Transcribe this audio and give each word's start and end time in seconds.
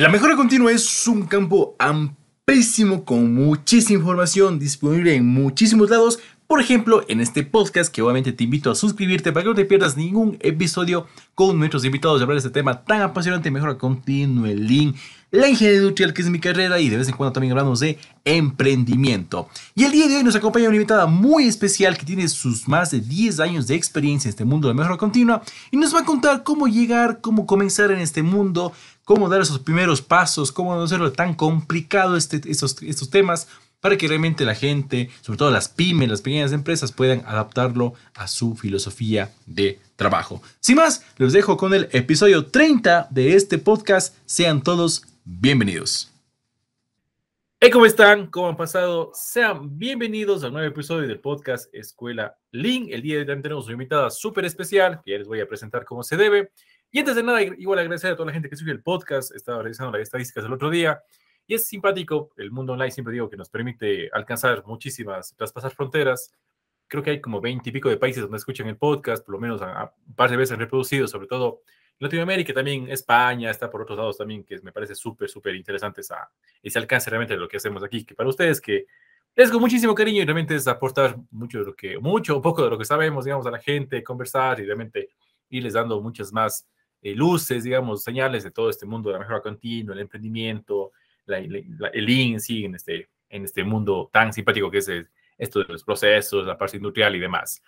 La 0.00 0.08
mejora 0.08 0.34
continua 0.34 0.72
es 0.72 1.06
un 1.08 1.24
campo 1.26 1.76
amplísimo 1.78 3.04
con 3.04 3.34
muchísima 3.34 3.98
información 3.98 4.58
disponible 4.58 5.14
en 5.14 5.26
muchísimos 5.26 5.90
lados. 5.90 6.20
Por 6.46 6.62
ejemplo, 6.62 7.04
en 7.08 7.20
este 7.20 7.42
podcast, 7.42 7.92
que 7.92 8.00
obviamente 8.00 8.32
te 8.32 8.44
invito 8.44 8.70
a 8.70 8.74
suscribirte 8.74 9.30
para 9.30 9.42
que 9.42 9.50
no 9.50 9.54
te 9.54 9.66
pierdas 9.66 9.98
ningún 9.98 10.38
episodio 10.40 11.06
con 11.34 11.58
nuestros 11.58 11.84
invitados 11.84 12.18
de 12.18 12.22
hablar 12.22 12.36
de 12.40 12.46
este 12.46 12.58
tema 12.58 12.82
tan 12.82 13.02
apasionante, 13.02 13.50
mejora 13.50 13.76
continua, 13.76 14.48
el 14.50 14.66
link 14.66 14.96
la 15.30 15.48
ingeniería 15.48 15.80
industrial, 15.80 16.12
que 16.12 16.22
es 16.22 16.30
mi 16.30 16.40
carrera, 16.40 16.80
y 16.80 16.88
de 16.88 16.96
vez 16.96 17.08
en 17.08 17.14
cuando 17.14 17.32
también 17.32 17.52
hablamos 17.52 17.80
de 17.80 17.98
emprendimiento. 18.24 19.48
Y 19.74 19.84
el 19.84 19.92
día 19.92 20.08
de 20.08 20.16
hoy 20.16 20.24
nos 20.24 20.34
acompaña 20.34 20.66
una 20.66 20.76
invitada 20.76 21.06
muy 21.06 21.44
especial 21.44 21.96
que 21.96 22.04
tiene 22.04 22.28
sus 22.28 22.66
más 22.66 22.90
de 22.90 23.00
10 23.00 23.40
años 23.40 23.66
de 23.66 23.76
experiencia 23.76 24.28
en 24.28 24.30
este 24.30 24.44
mundo 24.44 24.68
de 24.68 24.74
mejora 24.74 24.96
continua 24.96 25.42
y 25.70 25.76
nos 25.76 25.94
va 25.94 26.00
a 26.00 26.04
contar 26.04 26.42
cómo 26.42 26.66
llegar, 26.66 27.20
cómo 27.20 27.46
comenzar 27.46 27.92
en 27.92 28.00
este 28.00 28.22
mundo, 28.22 28.72
cómo 29.10 29.28
dar 29.28 29.40
esos 29.40 29.58
primeros 29.58 30.00
pasos, 30.00 30.52
cómo 30.52 30.72
no 30.72 30.84
hacerlo 30.84 31.10
tan 31.10 31.34
complicado 31.34 32.16
este, 32.16 32.40
estos, 32.48 32.76
temas 33.10 33.48
para 33.80 33.96
que 33.96 34.06
realmente 34.06 34.44
la 34.44 34.54
gente, 34.54 35.10
sobre 35.20 35.36
todo 35.36 35.50
las 35.50 35.68
pymes, 35.68 36.08
las 36.08 36.22
pequeñas 36.22 36.52
empresas, 36.52 36.92
puedan 36.92 37.24
adaptarlo 37.26 37.94
a 38.14 38.28
su 38.28 38.54
filosofía 38.54 39.32
de 39.46 39.80
trabajo. 39.96 40.40
Sin 40.60 40.76
más, 40.76 41.04
los 41.16 41.32
dejo 41.32 41.56
con 41.56 41.74
el 41.74 41.88
episodio 41.90 42.46
30 42.46 43.08
de 43.10 43.34
este 43.34 43.58
podcast. 43.58 44.16
Sean 44.26 44.62
todos 44.62 45.02
bienvenidos. 45.24 46.12
Hey, 47.58 47.70
¿cómo 47.70 47.86
están? 47.86 48.28
¿Cómo 48.28 48.48
han 48.48 48.56
pasado? 48.56 49.10
Sean 49.12 49.76
bienvenidos 49.76 50.44
al 50.44 50.52
nuevo 50.52 50.68
episodio 50.68 51.08
del 51.08 51.18
podcast 51.18 51.68
Escuela 51.74 52.38
Link. 52.52 52.90
El 52.92 53.02
día 53.02 53.16
de 53.16 53.32
hoy 53.32 53.42
tenemos 53.42 53.64
una 53.64 53.72
invitada 53.72 54.08
súper 54.08 54.44
especial 54.44 55.00
que 55.04 55.10
ya 55.10 55.18
les 55.18 55.26
voy 55.26 55.40
a 55.40 55.48
presentar 55.48 55.84
cómo 55.84 56.04
se 56.04 56.16
debe. 56.16 56.52
Y 56.92 56.98
antes 56.98 57.14
de 57.14 57.22
nada, 57.22 57.40
igual 57.42 57.78
agradecer 57.78 58.12
a 58.12 58.16
toda 58.16 58.26
la 58.26 58.32
gente 58.32 58.48
que 58.48 58.56
subió 58.56 58.72
el 58.72 58.82
podcast. 58.82 59.32
Estaba 59.34 59.62
revisando 59.62 59.92
las 59.92 60.02
estadísticas 60.02 60.44
el 60.44 60.52
otro 60.52 60.70
día 60.70 61.00
y 61.46 61.54
es 61.54 61.66
simpático. 61.66 62.32
El 62.36 62.50
mundo 62.50 62.72
online 62.72 62.90
siempre 62.90 63.12
digo 63.12 63.30
que 63.30 63.36
nos 63.36 63.48
permite 63.48 64.10
alcanzar 64.12 64.64
muchísimas, 64.66 65.34
traspasar 65.36 65.72
fronteras. 65.72 66.32
Creo 66.88 67.02
que 67.02 67.10
hay 67.10 67.20
como 67.20 67.40
20 67.40 67.68
y 67.68 67.72
pico 67.72 67.88
de 67.88 67.96
países 67.96 68.22
donde 68.22 68.38
escuchan 68.38 68.66
el 68.66 68.76
podcast, 68.76 69.24
por 69.24 69.34
lo 69.34 69.40
menos 69.40 69.62
a, 69.62 69.94
un 70.06 70.14
par 70.14 70.30
de 70.30 70.36
veces 70.36 70.58
reproducido, 70.58 71.06
sobre 71.06 71.28
todo 71.28 71.62
Latinoamérica, 72.00 72.52
también 72.52 72.90
España, 72.90 73.50
está 73.50 73.70
por 73.70 73.82
otros 73.82 73.96
lados 73.96 74.18
también, 74.18 74.42
que 74.42 74.58
me 74.60 74.72
parece 74.72 74.96
súper, 74.96 75.28
súper 75.28 75.54
interesante 75.54 76.00
esa, 76.00 76.28
ese 76.62 76.78
alcance 76.78 77.08
realmente 77.08 77.34
de 77.34 77.40
lo 77.40 77.48
que 77.48 77.58
hacemos 77.58 77.84
aquí, 77.84 78.04
que 78.04 78.14
para 78.16 78.28
ustedes 78.28 78.60
que 78.60 78.86
es 79.36 79.50
con 79.50 79.60
muchísimo 79.60 79.94
cariño 79.94 80.22
y 80.22 80.24
realmente 80.24 80.56
es 80.56 80.66
aportar 80.66 81.16
mucho 81.30 81.60
de 81.60 81.66
lo 81.66 81.76
que, 81.76 81.98
mucho 81.98 82.38
o 82.38 82.42
poco 82.42 82.64
de 82.64 82.70
lo 82.70 82.78
que 82.78 82.84
sabemos, 82.84 83.24
digamos, 83.24 83.46
a 83.46 83.50
la 83.50 83.60
gente, 83.60 84.02
conversar 84.02 84.58
y 84.58 84.66
realmente 84.66 85.10
irles 85.50 85.74
dando 85.74 86.00
muchas 86.00 86.32
más 86.32 86.66
eh, 87.02 87.14
luces, 87.14 87.64
digamos, 87.64 88.02
señales 88.02 88.44
de 88.44 88.50
todo 88.50 88.70
este 88.70 88.86
mundo 88.86 89.08
de 89.08 89.14
la 89.14 89.20
mejora 89.20 89.40
continua, 89.40 89.94
el 89.94 90.00
emprendimiento, 90.00 90.92
el 91.26 92.04
link 92.04 92.38
sí, 92.38 92.64
en 92.64 92.74
este, 92.74 93.08
en 93.28 93.44
este 93.44 93.64
mundo 93.64 94.10
tan 94.12 94.32
simpático 94.32 94.70
que 94.70 94.78
es 94.78 94.90
esto 95.38 95.60
de 95.60 95.72
los 95.72 95.84
procesos, 95.84 96.46
la 96.46 96.58
parte 96.58 96.76
industrial 96.76 97.16
y 97.16 97.20
demás. 97.20 97.62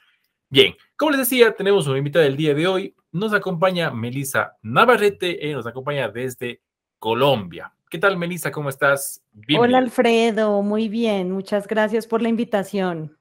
Bien, 0.48 0.74
como 0.96 1.12
les 1.12 1.20
decía, 1.20 1.54
tenemos 1.54 1.86
una 1.86 1.96
invitada 1.96 2.26
del 2.26 2.36
día 2.36 2.52
de 2.52 2.66
hoy. 2.66 2.94
Nos 3.10 3.32
acompaña 3.32 3.90
Melisa 3.90 4.58
Navarrete, 4.60 5.48
eh, 5.48 5.54
nos 5.54 5.66
acompaña 5.66 6.08
desde 6.08 6.60
Colombia. 6.98 7.72
¿Qué 7.88 7.98
tal, 7.98 8.18
Melisa? 8.18 8.50
¿Cómo 8.50 8.68
estás? 8.68 9.22
Hola, 9.58 9.78
Alfredo. 9.78 10.62
Muy 10.62 10.90
bien. 10.90 11.30
Muchas 11.30 11.66
gracias 11.66 12.06
por 12.06 12.20
la 12.20 12.28
invitación. 12.28 13.18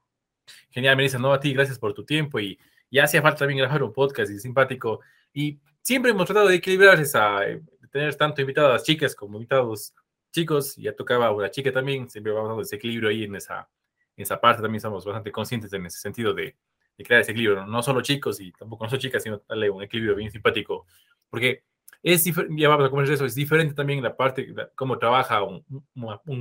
Genial, 0.72 0.98
Melisa. 0.98 1.20
No, 1.20 1.32
a 1.32 1.40
ti, 1.40 1.54
gracias 1.54 1.80
por 1.80 1.94
tu 1.94 2.04
tiempo. 2.04 2.38
Y 2.40 2.60
ya 2.90 3.06
hacía 3.06 3.22
falta 3.22 3.40
también 3.40 3.60
grabar 3.60 3.84
un 3.84 3.94
podcast 3.94 4.30
y 4.30 4.38
simpático. 4.38 5.00
Y 5.34 5.58
siempre 5.82 6.12
hemos 6.12 6.26
tratado 6.26 6.48
de 6.48 6.56
equilibrar 6.56 7.00
esa, 7.00 7.48
eh, 7.48 7.62
de 7.80 7.88
tener 7.88 8.16
tanto 8.16 8.42
invitadas 8.42 8.84
chicas 8.84 9.16
como 9.16 9.38
invitados 9.38 9.94
chicos. 10.32 10.76
Ya 10.78 10.96
tocaba 10.96 11.32
una 11.32 11.52
chica 11.52 11.72
también. 11.72 12.10
Siempre 12.10 12.34
vamos 12.34 12.50
dando 12.50 12.64
ese 12.64 12.76
equilibrio 12.76 13.10
ahí 13.10 13.24
en 13.24 13.36
esa, 13.36 13.70
en 14.16 14.24
esa 14.24 14.40
parte. 14.40 14.62
También 14.62 14.82
somos 14.82 15.06
bastante 15.06 15.32
conscientes 15.32 15.72
en 15.74 15.86
ese 15.86 16.00
sentido 16.00 16.34
de 16.34 16.56
y 16.98 17.04
crear 17.04 17.22
ese 17.22 17.32
equilibrio, 17.32 17.66
no 17.66 17.84
solo 17.84 18.02
chicos 18.02 18.40
y 18.40 18.52
tampoco 18.52 18.84
no 18.84 18.90
solo 18.90 19.02
chicas, 19.02 19.24
sino 19.24 19.42
darle 19.48 19.70
un 19.70 19.84
equilibrio 19.84 20.16
bien 20.16 20.32
simpático, 20.32 20.86
porque 21.30 21.64
es 22.04 22.24
ya 22.24 22.70
vamos 22.70 22.88
a 22.88 22.90
comentar 22.90 23.14
eso, 23.14 23.26
es 23.26 23.36
diferente 23.36 23.74
también 23.74 24.02
la 24.02 24.16
parte, 24.16 24.54
cómo 24.76 24.98
trabaja 24.98 25.44
un, 25.44 25.64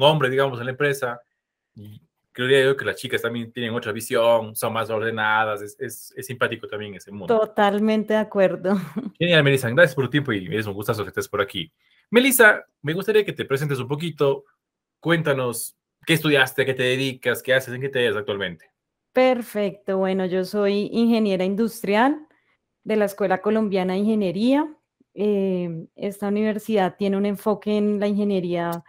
hombre, 0.02 0.30
digamos, 0.30 0.58
en 0.58 0.66
la 0.66 0.72
empresa, 0.72 1.20
creo 2.32 2.70
yo 2.70 2.76
que 2.76 2.84
las 2.84 2.96
chicas 2.96 3.22
también 3.22 3.52
tienen 3.52 3.74
otra 3.74 3.92
visión, 3.92 4.54
son 4.54 4.72
más 4.72 4.90
ordenadas, 4.90 5.62
es, 5.62 5.76
es, 5.78 6.14
es 6.16 6.26
simpático 6.26 6.66
también 6.66 6.94
ese 6.94 7.10
mundo. 7.10 7.38
Totalmente 7.38 8.14
de 8.14 8.20
acuerdo. 8.20 8.76
Genial, 9.18 9.42
Melissa, 9.42 9.68
gracias 9.70 9.94
por 9.94 10.04
tu 10.04 10.10
tiempo 10.10 10.32
y 10.32 10.54
es 10.54 10.66
un 10.66 10.74
gustazo 10.74 11.02
que 11.02 11.08
estés 11.08 11.28
por 11.28 11.40
aquí. 11.40 11.72
Melissa, 12.10 12.64
me 12.82 12.92
gustaría 12.92 13.24
que 13.24 13.32
te 13.32 13.44
presentes 13.44 13.78
un 13.78 13.88
poquito, 13.88 14.44
cuéntanos 15.00 15.76
qué 16.06 16.14
estudiaste, 16.14 16.64
qué 16.66 16.74
te 16.74 16.82
dedicas, 16.82 17.42
qué 17.42 17.54
haces, 17.54 17.74
en 17.74 17.80
qué 17.80 17.88
te 17.88 17.98
dedicas 17.98 18.18
actualmente. 18.18 18.70
Perfecto. 19.12 19.98
Bueno, 19.98 20.26
yo 20.26 20.44
soy 20.44 20.88
ingeniera 20.92 21.44
industrial 21.44 22.26
de 22.84 22.96
la 22.96 23.04
Escuela 23.06 23.42
Colombiana 23.42 23.94
de 23.94 24.00
Ingeniería. 24.00 24.68
Em, 25.14 25.88
esta 25.96 26.28
universidad 26.28 26.96
tiene 26.96 27.16
un 27.16 27.26
enfoque 27.26 27.76
en 27.76 27.98
la 27.98 28.06
ingeniería 28.06 28.84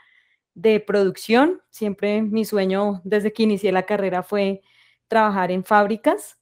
de 0.61 0.79
producción. 0.79 1.61
Siempre 1.69 2.21
mi 2.21 2.45
sueño 2.45 3.01
desde 3.03 3.33
que 3.33 3.43
inicié 3.43 3.71
la 3.71 3.85
carrera 3.85 4.23
fue 4.23 4.61
trabajar 5.07 5.51
en 5.51 5.63
fábricas. 5.63 6.37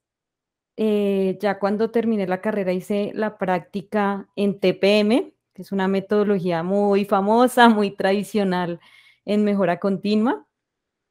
Eh, 0.77 1.37
ya 1.41 1.59
cuando 1.59 1.91
terminé 1.91 2.27
la 2.27 2.41
carrera 2.41 2.71
hice 2.71 3.11
la 3.13 3.37
práctica 3.37 4.29
en 4.35 4.59
TPM, 4.59 5.33
que 5.53 5.61
es 5.61 5.71
una 5.71 5.87
metodología 5.87 6.63
muy 6.63 7.05
famosa, 7.05 7.69
muy 7.69 7.91
tradicional 7.91 8.79
en 9.25 9.43
mejora 9.43 9.79
continua. 9.79 10.45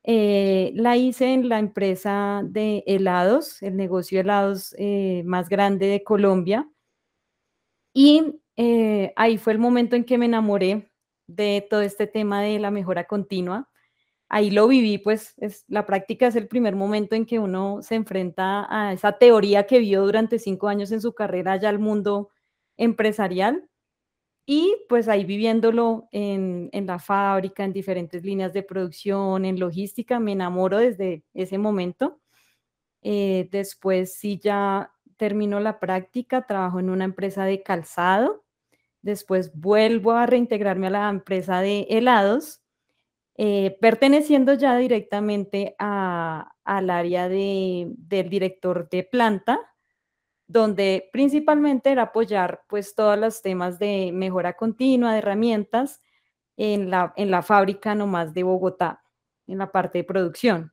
Eh, 0.04 0.72
la 0.75 0.96
hice 0.96 1.34
en 1.34 1.48
la 1.48 1.58
empresa 1.58 2.42
de 2.44 2.82
helados, 2.86 3.62
el 3.62 3.76
negocio 3.76 4.16
de 4.16 4.22
helados 4.22 4.75
eh, 4.78 5.22
más 5.26 5.48
grande 5.48 5.86
de 5.86 6.02
Colombia. 6.02 6.66
Y 7.92 8.40
eh, 8.56 9.12
ahí 9.16 9.38
fue 9.38 9.52
el 9.52 9.58
momento 9.58 9.96
en 9.96 10.04
que 10.04 10.19
me 10.19 10.26
enamoré 10.26 10.90
de 11.28 11.65
todo 11.71 11.83
este 11.83 12.09
tema 12.09 12.43
de 12.43 12.59
la 12.59 12.72
mejora 12.72 13.05
continua. 13.05 13.71
Ahí 14.28 14.50
lo 14.50 14.66
viví, 14.69 14.99
pues 14.99 15.34
es, 15.39 15.65
la 15.69 15.87
práctica 15.87 16.27
es 16.27 16.37
el 16.37 16.49
primer 16.49 16.75
momento 16.75 17.15
en 17.15 17.27
que 17.27 17.39
uno 17.39 17.81
se 17.83 17.94
enfrenta 17.94 18.66
a 18.69 18.93
esa 18.93 19.12
teoría 19.12 19.67
que 19.67 19.78
vio 19.78 20.03
durante 20.03 20.38
cinco 20.41 20.69
años 20.69 20.91
en 20.93 21.00
su 21.00 21.15
carrera 21.15 21.56
ya 21.56 21.69
al 21.69 21.78
mundo 21.78 22.31
empresarial 22.77 23.69
y 24.50 24.75
pues 24.88 25.09
ahí 25.09 25.27
viviéndolo 25.27 26.09
en, 26.11 26.71
la 26.72 26.99
fábrica, 26.99 27.65
en 27.65 27.75
diferentes 27.75 28.25
líneas 28.25 28.55
de 28.55 28.62
producción, 28.62 29.44
en 29.44 29.61
logística, 29.61 30.19
me 30.21 30.33
enamoro 30.33 30.78
desde 30.78 31.22
ese 31.34 31.59
momento. 31.59 32.22
Eh, 33.03 33.50
después 33.53 34.15
sí 34.15 34.41
ya 34.43 34.94
termino 35.19 35.61
la 35.61 35.78
práctica, 35.78 36.47
trabajo 36.47 36.81
en 36.81 36.88
una 36.88 37.05
empresa 37.05 37.44
de 37.44 37.62
calzado. 37.62 38.43
Después 39.08 39.52
vuelvo 39.54 40.12
a 40.12 40.26
reintegrarme 40.26 40.88
a 40.88 40.91
la 40.91 41.08
empresa 41.08 41.62
de 41.62 41.86
helados, 41.88 42.60
eh, 43.36 43.78
perteneciendo 43.80 44.52
ya 44.52 44.76
directamente 44.76 45.74
al 45.78 46.91
área 46.91 47.26
del 47.30 47.96
director 48.28 48.86
de 48.91 49.04
planta 49.04 49.60
donde 50.46 51.08
principalmente 51.10 51.91
era 51.91 52.04
apoyar 52.04 52.64
pues 52.69 52.94
todos 52.94 53.19
los 53.19 53.41
temas 53.41 53.78
de 53.78 54.10
mejora 54.12 54.54
continua, 54.54 55.12
de 55.12 55.19
herramientas 55.19 56.02
en 56.58 56.90
la, 56.90 57.14
en 57.16 57.30
la 57.30 57.42
fábrica 57.42 57.94
nomás 57.94 58.34
de 58.34 58.42
Bogotá, 58.42 59.02
en 59.46 59.58
la 59.58 59.72
parte 59.72 59.98
de 59.98 60.04
producción. 60.04 60.72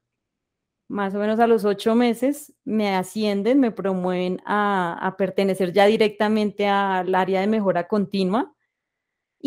Más 0.87 1.15
o 1.15 1.19
menos 1.19 1.39
a 1.39 1.47
los 1.47 1.65
ocho 1.65 1.95
meses 1.95 2.53
me 2.63 2.95
ascienden, 2.95 3.59
me 3.59 3.71
promueven 3.71 4.41
a, 4.45 4.97
a 5.01 5.17
pertenecer 5.17 5.73
ya 5.73 5.85
directamente 5.85 6.67
al 6.67 7.13
área 7.15 7.41
de 7.41 7.47
mejora 7.47 7.87
continua 7.87 8.55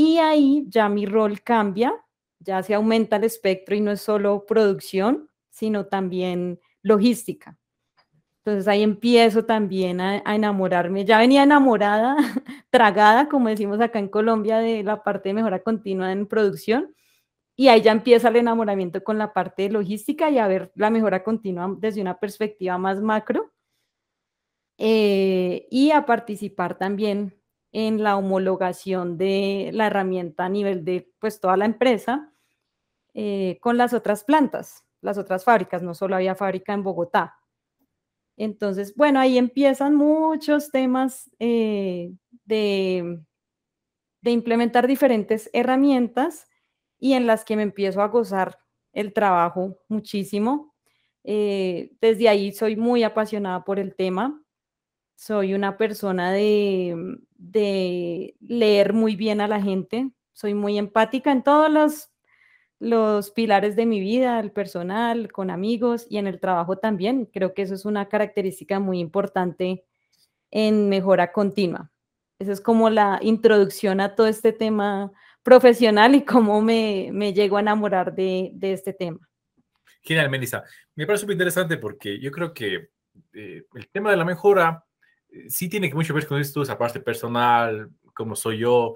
y 0.01 0.19
ahí 0.19 0.65
ya 0.69 0.89
mi 0.89 1.07
rol 1.07 1.43
cambia, 1.43 1.93
ya 2.39 2.63
se 2.63 2.73
aumenta 2.75 3.17
el 3.17 3.25
espectro 3.25 3.75
y 3.75 3.81
no 3.81 3.91
es 3.91 4.01
solo 4.01 4.47
producción, 4.47 5.29
sino 5.51 5.87
también 5.87 6.61
logística. 6.83 7.59
Entonces 8.45 8.69
ahí 8.69 8.85
empiezo 8.85 9.45
también 9.45 10.01
a, 10.01 10.23
enamorarme. 10.35 11.05
Ya 11.05 11.19
venía 11.19 11.43
enamorada, 11.43 12.17
tragada, 12.71 13.29
como 13.29 13.49
decimos 13.49 13.81
acá 13.81 13.99
en 13.99 14.09
Colombia, 14.09 14.59
de 14.59 14.85
la 14.85 15.03
parte 15.03 15.31
de 15.31 15.35
mejora 15.35 15.65
continua 15.65 16.13
en 16.13 16.27
producción. 16.29 16.95
Y 17.61 17.67
ahí 17.67 17.83
ya 17.83 17.91
empieza 17.91 18.29
el 18.29 18.37
enamoramiento 18.37 19.03
con 19.03 19.19
la 19.19 19.33
parte 19.33 19.63
de 19.63 19.71
logística 19.71 20.31
y 20.31 20.39
a 20.39 20.47
ver 20.47 20.71
la 20.77 20.91
mejora 20.91 21.25
continua 21.25 21.75
desde 21.77 22.01
una 22.01 22.21
perspectiva 22.21 22.79
más 22.79 23.01
macro. 23.01 23.53
Eh, 24.79 25.67
y 25.69 25.91
a 25.91 26.07
participar 26.07 26.79
también 26.79 27.37
en 27.73 28.05
la 28.05 28.17
homologación 28.17 29.19
de 29.19 29.71
la 29.75 29.89
herramienta 29.89 30.45
a 30.45 30.49
nivel 30.49 30.85
de 30.85 31.11
pues 31.19 31.41
toda 31.41 31.57
la 31.57 31.65
empresa 31.65 32.33
eh, 33.13 33.59
con 33.61 33.77
las 33.77 33.93
otras 33.93 34.23
plantas, 34.23 34.85
las 35.01 35.19
otras 35.19 35.43
fábricas, 35.45 35.83
no 35.83 35.95
solo 35.95 36.15
había 36.15 36.37
fábrica 36.37 36.75
en 36.75 36.85
Bogotá. 36.85 37.35
Entonces, 38.37 38.95
bueno, 38.95 39.19
ahí 39.19 39.37
empiezan 39.37 39.97
muchos 39.97 40.71
temas 40.71 41.29
eh, 41.41 42.13
de 42.45 43.21
de 44.21 44.31
implementar 44.33 44.87
diferentes 44.87 45.51
herramientas 45.53 46.48
y 46.99 47.15
en 47.15 47.27
las 47.27 47.45
que 47.45 47.57
me 47.57 47.63
empiezo 47.63 48.03
a 48.03 48.09
gozar 48.09 48.59
el 48.93 49.13
trabajo 49.13 49.79
muchísimo. 49.89 50.75
Eh, 51.25 51.93
desde 52.01 52.29
ahí 52.29 52.53
soy 52.53 52.77
muy 52.77 53.03
apasionada 53.03 53.65
por 53.65 53.79
el 53.79 53.95
tema. 53.95 54.43
Soy 55.15 55.55
una 55.55 55.77
persona 55.77 56.33
de, 56.33 57.19
de 57.37 58.37
leer 58.41 58.93
muy 58.93 59.17
bien 59.17 59.41
a 59.41 59.49
la 59.49 59.61
gente. 59.61 60.11
Soy 60.33 60.55
muy 60.55 60.79
empática 60.79 61.33
en 61.33 61.43
todos 61.43 61.71
los, 61.71 62.11
los 62.79 63.31
pilares 63.31 63.77
de 63.77 63.87
mi 63.87 64.01
vida, 64.01 64.39
el 64.41 64.53
personal, 64.53 65.33
con 65.33 65.51
amigos 65.51 66.07
y 66.09 66.19
en 66.19 66.27
el 66.27 66.41
trabajo 66.41 66.79
también. 66.79 67.27
Creo 67.27 67.55
que 67.55 67.63
eso 67.63 67.75
es 67.75 67.85
una 67.85 68.09
característica 68.09 68.79
muy 68.81 69.01
importante 69.01 69.85
en 70.51 70.89
mejora 70.89 71.33
continua. 71.33 71.91
Esa 72.39 72.53
es 72.53 72.61
como 72.61 72.89
la 72.89 73.19
introducción 73.21 74.01
a 74.01 74.15
todo 74.15 74.29
este 74.29 74.53
tema 74.53 75.13
profesional 75.43 76.15
y 76.15 76.25
cómo 76.25 76.61
me, 76.61 77.11
me 77.13 77.33
llego 77.33 77.57
a 77.57 77.61
enamorar 77.61 78.15
de, 78.15 78.51
de 78.55 78.73
este 78.73 78.93
tema. 78.93 79.19
Genial, 80.03 80.31
Melissa. 80.31 80.65
Me 80.95 81.07
parece 81.07 81.23
súper 81.23 81.35
interesante 81.35 81.77
porque 81.77 82.19
yo 82.19 82.31
creo 82.31 82.53
que 82.53 82.91
eh, 83.33 83.65
el 83.75 83.89
tema 83.89 84.11
de 84.11 84.17
la 84.17 84.25
mejora 84.25 84.85
eh, 85.31 85.51
sí 85.51 85.69
tiene 85.69 85.89
que 85.89 85.95
mucho 85.95 86.15
ver 86.15 86.27
con 86.27 86.41
esto, 86.41 86.63
esa 86.63 86.79
parte 86.79 87.01
personal, 87.01 87.91
como 88.15 88.37
soy 88.37 88.59
yo. 88.59 88.95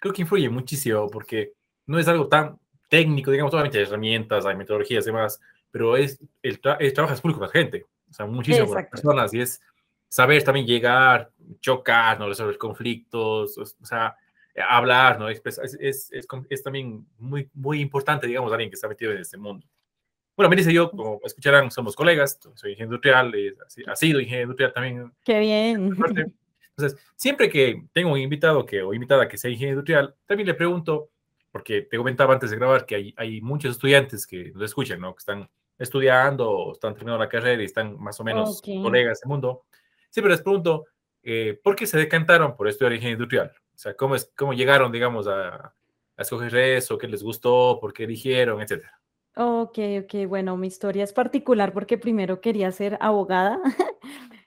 Creo 0.00 0.12
que 0.12 0.22
influye 0.22 0.48
muchísimo 0.48 1.08
porque 1.08 1.52
no 1.86 1.98
es 1.98 2.08
algo 2.08 2.28
tan 2.28 2.58
técnico, 2.88 3.30
digamos, 3.30 3.52
obviamente 3.52 3.78
hay 3.78 3.84
herramientas, 3.84 4.46
hay 4.46 4.56
metodologías 4.56 5.04
y 5.04 5.06
demás, 5.06 5.40
pero 5.70 5.96
es 5.96 6.20
el, 6.42 6.60
el 6.78 6.92
trabajo 6.92 7.14
es 7.14 7.20
público 7.20 7.46
gente, 7.48 7.86
o 8.08 8.12
sea, 8.12 8.26
muchísimas 8.26 8.86
personas 8.86 9.34
y 9.34 9.40
es 9.40 9.60
saber 10.08 10.44
también 10.44 10.66
llegar, 10.66 11.32
chocar, 11.60 12.18
¿no? 12.20 12.28
resolver 12.28 12.56
conflictos, 12.56 13.58
o 13.58 13.84
sea, 13.84 14.16
hablar, 14.62 15.18
¿no? 15.18 15.28
Es, 15.28 15.42
es, 15.80 16.10
es, 16.12 16.62
también 16.62 17.06
muy, 17.18 17.48
muy 17.54 17.80
importante, 17.80 18.26
digamos, 18.26 18.52
alguien 18.52 18.70
que 18.70 18.74
está 18.74 18.88
metido 18.88 19.12
en 19.12 19.18
este 19.18 19.36
mundo. 19.36 19.66
Bueno, 20.36 20.50
me 20.50 20.56
dice 20.56 20.72
yo, 20.72 20.90
como 20.90 21.20
escucharán, 21.24 21.70
somos 21.70 21.94
colegas, 21.94 22.38
soy 22.54 22.72
ingeniero 22.72 22.96
industrial, 22.96 23.32
ha 23.86 23.96
sido 23.96 24.20
ingeniero 24.20 24.44
industrial 24.44 24.72
también. 24.72 25.12
Qué 25.24 25.38
bien. 25.38 25.96
Entonces, 26.76 27.00
siempre 27.14 27.48
que 27.48 27.84
tengo 27.92 28.12
un 28.12 28.18
invitado 28.18 28.66
que, 28.66 28.82
o 28.82 28.92
invitada 28.94 29.28
que 29.28 29.38
sea 29.38 29.50
ingeniero 29.50 29.74
industrial, 29.74 30.14
también 30.26 30.48
le 30.48 30.54
pregunto, 30.54 31.10
porque 31.52 31.82
te 31.82 31.96
comentaba 31.96 32.34
antes 32.34 32.50
de 32.50 32.56
grabar 32.56 32.84
que 32.84 32.96
hay, 32.96 33.14
hay 33.16 33.40
muchos 33.40 33.72
estudiantes 33.72 34.26
que 34.26 34.50
nos 34.52 34.64
escuchan, 34.64 35.00
¿no? 35.00 35.14
Que 35.14 35.20
están 35.20 35.48
estudiando 35.78 36.50
o 36.50 36.72
están 36.72 36.94
terminando 36.94 37.22
la 37.22 37.28
carrera 37.28 37.62
y 37.62 37.66
están 37.66 37.96
más 38.00 38.18
o 38.18 38.24
menos 38.24 38.60
colegas 38.60 39.20
del 39.20 39.28
mundo. 39.28 39.66
Siempre 40.10 40.32
les 40.32 40.42
pregunto, 40.42 40.86
eh, 41.22 41.58
¿por 41.62 41.76
qué 41.76 41.86
se 41.86 41.96
decantaron 41.96 42.56
por 42.56 42.68
estudiar 42.68 42.92
ingeniería 42.92 43.14
industrial? 43.14 43.52
O 43.74 43.78
sea, 43.78 43.94
¿cómo, 43.96 44.14
es, 44.14 44.30
cómo 44.36 44.52
llegaron, 44.52 44.92
digamos, 44.92 45.26
a, 45.26 45.54
a 46.16 46.22
escoger 46.22 46.54
eso? 46.56 46.98
¿Qué 46.98 47.08
les 47.08 47.22
gustó? 47.22 47.78
¿Por 47.80 47.92
qué 47.92 48.04
eligieron? 48.04 48.60
Etcétera. 48.62 49.00
Ok, 49.36 49.78
ok, 50.04 50.28
bueno, 50.28 50.56
mi 50.56 50.68
historia 50.68 51.02
es 51.02 51.12
particular 51.12 51.72
porque 51.72 51.98
primero 51.98 52.40
quería 52.40 52.70
ser 52.70 52.96
abogada. 53.00 53.60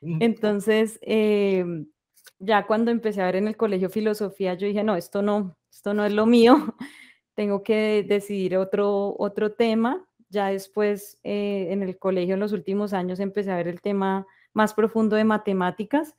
Entonces, 0.01 0.97
em, 1.01 1.87
ya 2.39 2.65
cuando 2.65 2.91
empecé 2.91 3.21
a 3.21 3.25
ver 3.25 3.35
en 3.35 3.47
el 3.49 3.57
colegio 3.57 3.89
filosofía, 3.89 4.53
yo 4.53 4.65
dije, 4.67 4.83
no, 4.83 4.95
esto 4.95 5.21
no, 5.21 5.57
esto 5.69 5.93
no 5.93 6.05
es 6.05 6.13
lo 6.13 6.25
mío, 6.25 6.55
tengo 7.35 7.63
que 7.63 8.05
decidir 8.07 8.57
otro, 8.57 9.15
otro 9.19 9.53
tema. 9.53 10.07
Ya 10.29 10.47
después, 10.47 11.19
eh, 11.23 11.67
en 11.71 11.83
el 11.83 11.97
colegio, 11.97 12.35
en 12.35 12.39
los 12.39 12.53
últimos 12.53 12.93
años, 12.93 13.19
empecé 13.19 13.51
a 13.51 13.57
ver 13.57 13.67
el 13.67 13.81
tema 13.81 14.25
más 14.53 14.73
profundo 14.73 15.15
de 15.15 15.23
matemáticas 15.23 16.15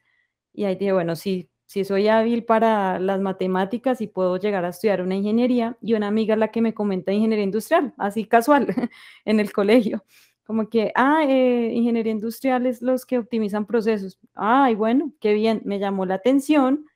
y 0.53 0.65
ahí 0.65 0.77
dije, 0.77 0.93
bueno, 0.93 1.17
sí, 1.17 1.51
sí 1.69 1.85
soy 1.85 2.09
hábil 2.09 2.45
para 2.45 2.99
las 2.99 3.21
matemáticas 3.21 4.01
y 4.01 4.07
puedo 4.07 4.39
llegar 4.39 4.65
a 4.65 4.71
estudiar 4.71 5.03
una 5.03 5.17
ingeniería 5.17 5.77
y 5.83 5.93
una 5.93 6.09
amiga 6.09 6.35
la 6.35 6.49
que 6.49 6.63
me 6.63 6.73
comenta 6.73 7.13
ingeniería 7.13 7.45
industrial, 7.45 7.93
así 7.99 8.25
casual, 8.25 8.67
en 9.27 9.39
el 9.39 9.53
colegio, 9.53 10.03
como 10.45 10.71
que, 10.71 10.93
ah, 10.95 11.25
eh, 11.29 11.71
ingeniería 11.75 12.13
industrial 12.13 12.65
es 12.65 12.81
los 12.81 13.05
que 13.05 13.19
optimizan 13.19 13.67
procesos. 13.67 14.19
Ay, 14.35 14.75
bueno, 14.77 15.13
qué 15.21 15.35
bien, 15.35 15.61
me 15.67 15.79
llamó 15.79 16.07
la 16.07 16.15
atención, 16.15 16.87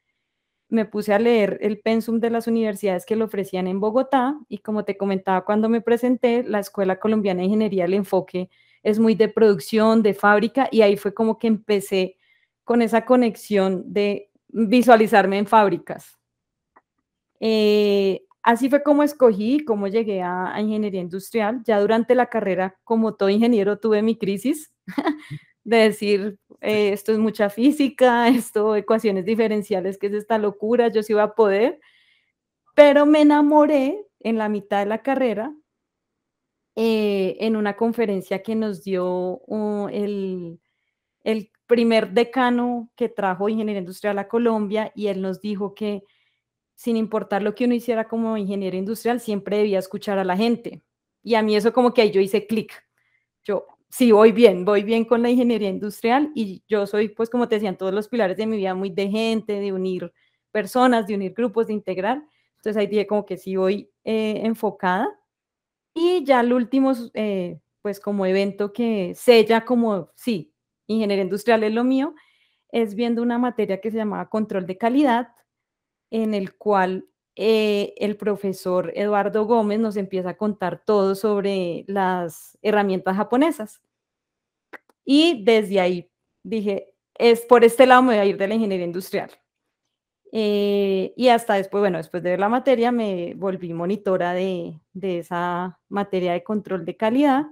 me 0.71 0.87
puse 0.87 1.13
a 1.13 1.19
leer 1.19 1.59
el 1.61 1.81
pensum 1.81 2.19
de 2.19 2.31
las 2.31 2.47
universidades 2.47 3.05
que 3.05 3.15
lo 3.15 3.27
ofrecían 3.27 3.67
en 3.67 3.79
Bogotá 3.79 4.39
y 4.49 4.59
como 4.59 4.87
te 4.87 4.97
comentaba 4.97 5.45
cuando 5.45 5.69
me 5.69 5.83
presenté, 5.83 6.45
la 6.45 6.61
Escuela 6.61 6.99
Colombiana 6.99 7.41
de 7.41 7.45
Ingeniería, 7.45 7.85
el 7.85 7.93
enfoque 7.93 8.49
es 8.83 8.99
muy 8.99 9.15
de 9.17 9.29
producción, 9.29 10.03
de 10.03 10.15
fábrica, 10.15 10.69
y 10.73 10.81
ahí 10.81 10.97
fue 10.97 11.13
como 11.13 11.39
que 11.39 11.47
empecé 11.47 12.17
con 12.65 12.81
esa 12.81 13.05
conexión 13.05 13.93
de 13.93 14.32
visualizarme 14.53 15.39
en 15.39 15.47
fábricas. 15.47 16.19
Eh, 17.41 18.23
así 18.43 18.71
fue 18.71 18.83
como 18.83 19.03
escogí, 19.03 19.65
cómo 19.65 19.89
llegué 19.89 20.23
a, 20.23 20.55
ingeniería 20.61 21.01
industrial. 21.01 21.63
Ya 21.65 21.81
durante 21.81 22.15
la 22.15 22.27
carrera, 22.27 22.79
como 22.85 23.15
todo 23.15 23.31
ingeniero, 23.31 23.79
tuve 23.81 24.03
mi 24.03 24.17
crisis 24.17 24.73
de 25.65 25.77
decir, 25.77 26.39
eh, 26.61 26.93
esto 26.93 27.13
es 27.13 27.19
mucha 27.19 27.51
física, 27.51 28.29
esto, 28.29 28.77
ecuaciones 28.77 29.25
diferenciales, 29.25 29.99
que 29.99 30.07
es 30.09 30.13
esta 30.15 30.39
locura, 30.39 30.89
yo 30.89 31.03
sí 31.03 31.15
iba 31.15 31.25
a 31.25 31.35
poder. 31.35 31.81
Pero 32.75 33.07
me 33.07 33.23
enamoré 33.23 34.07
en 34.21 34.39
la 34.39 34.49
mitad 34.49 34.81
de 34.81 34.87
la 34.87 35.03
carrera 35.03 35.53
eh, 36.75 37.37
en 37.41 37.57
una 37.57 37.77
conferencia 37.77 38.43
que 38.43 38.55
nos 38.55 38.83
dio 38.83 39.43
el, 39.91 40.59
el 41.23 41.51
primer 41.73 42.11
decano 42.11 42.91
que 42.95 43.09
trajo 43.09 43.49
ingeniería 43.49 43.81
industrial 43.81 44.19
a 44.19 44.29
Colombia 44.29 44.93
y 44.95 45.07
él 45.07 45.23
nos 45.23 45.41
dijo 45.41 45.75
que 45.75 46.05
sin 46.75 46.99
importar 46.99 47.43
lo 47.43 47.55
que 47.55 47.65
uno 47.65 47.73
hiciera 47.73 48.07
como 48.09 48.37
ingeniero 48.37 48.77
industrial, 48.77 49.21
siempre 49.21 49.57
debía 49.57 49.79
escuchar 49.79 50.19
a 50.19 50.25
la 50.25 50.37
gente. 50.37 50.83
Y 51.23 51.35
a 51.35 51.41
mí 51.41 51.57
eso 51.57 51.73
como 51.73 51.95
que 51.95 52.03
ahí 52.03 52.11
yo 52.11 52.21
hice 52.21 52.47
clic. 52.47 52.75
Yo, 53.43 53.65
sí, 53.89 54.13
voy 54.13 54.33
bien, 54.33 54.67
voy 54.67 54.83
bien 54.83 55.07
con 55.07 55.23
la 55.23 55.31
ingeniería 55.31 55.71
industrial 55.71 56.31
y 56.35 56.63
yo 56.69 56.87
soy, 56.87 57.09
pues 57.09 57.31
como 57.31 57.49
te 57.49 57.55
decían, 57.55 57.79
todos 57.79 57.95
los 57.95 58.07
pilares 58.07 58.37
de 58.37 58.47
mi 58.47 58.59
vida 58.59 58.75
muy 58.75 58.91
de 58.91 59.09
gente, 59.09 59.59
de 59.59 59.73
unir 59.73 60.13
personas, 60.51 61.07
de 61.07 61.15
unir 61.15 61.33
grupos, 61.33 61.69
de 61.69 61.73
integrar. 61.73 62.23
Entonces 62.57 62.77
ahí 62.77 62.87
dije 62.87 63.07
como 63.07 63.25
que 63.25 63.39
sí 63.39 63.57
voy 63.57 63.91
eh, 64.05 64.43
enfocada. 64.45 65.09
Y 65.95 66.23
ya 66.23 66.41
el 66.41 66.53
último, 66.53 66.93
eh, 67.15 67.61
pues 67.81 67.99
como 67.99 68.27
evento 68.27 68.75
que 68.75 69.15
sella 69.15 69.65
como, 69.65 70.11
sí, 70.15 70.52
ingeniería 70.93 71.25
industrial 71.25 71.65
es 71.65 71.73
lo 71.73 71.85
mío, 71.85 72.15
es 72.71 72.95
viendo 72.95 73.23
una 73.23 73.39
materia 73.39 73.81
que 73.81 73.91
se 73.91 73.99
llamaba 73.99 74.29
control 74.29 74.67
de 74.67 74.79
calidad, 74.79 75.29
en 76.11 76.35
el 76.35 76.57
cual 76.57 77.07
eh, 77.37 77.95
el 77.99 78.17
profesor 78.17 78.93
Eduardo 78.95 79.47
Gómez 79.47 79.81
nos 79.81 79.97
empieza 79.97 80.31
a 80.31 80.37
contar 80.37 80.83
todo 80.85 81.15
sobre 81.15 81.85
las 81.89 82.59
herramientas 82.63 83.17
japonesas. 83.17 83.81
Y 85.05 85.43
desde 85.45 85.81
ahí 85.81 86.11
dije, 86.43 86.95
es 87.15 87.43
por 87.43 87.65
este 87.65 87.87
lado 87.87 88.03
me 88.03 88.09
voy 88.09 88.19
a 88.19 88.25
ir 88.25 88.37
de 88.37 88.49
la 88.49 88.55
ingeniería 88.55 88.87
industrial. 88.87 89.31
Eh, 90.35 91.13
y 91.15 91.29
hasta 91.29 91.55
después, 91.55 91.81
bueno, 91.81 91.99
después 91.99 92.23
de 92.23 92.31
ver 92.31 92.41
la 92.41 92.49
materia, 92.49 92.91
me 92.91 93.35
volví 93.37 93.75
monitora 93.75 94.33
de, 94.33 94.81
esa 94.95 95.79
materia 95.89 96.33
de 96.33 96.43
control 96.43 96.85
de 96.87 96.97
calidad. 96.97 97.47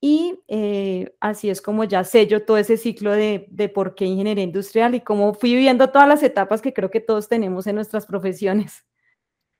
Y 0.00 0.38
eh, 0.46 1.12
así 1.20 1.50
es 1.50 1.60
como 1.60 1.82
ya 1.84 2.04
sello 2.04 2.44
todo 2.44 2.56
ese 2.56 2.76
ciclo 2.76 3.10
de, 3.12 3.46
de, 3.50 3.68
por 3.68 3.96
qué 3.96 4.04
ingeniería 4.04 4.44
industrial 4.44 4.94
y 4.94 5.00
cómo 5.00 5.34
fui 5.34 5.54
viviendo 5.54 5.90
todas 5.90 6.06
las 6.06 6.22
etapas 6.22 6.62
que 6.62 6.72
creo 6.72 6.90
que 6.90 7.00
todos 7.00 7.28
tenemos 7.28 7.66
en 7.66 7.74
nuestras 7.74 8.06
profesiones. 8.06 8.84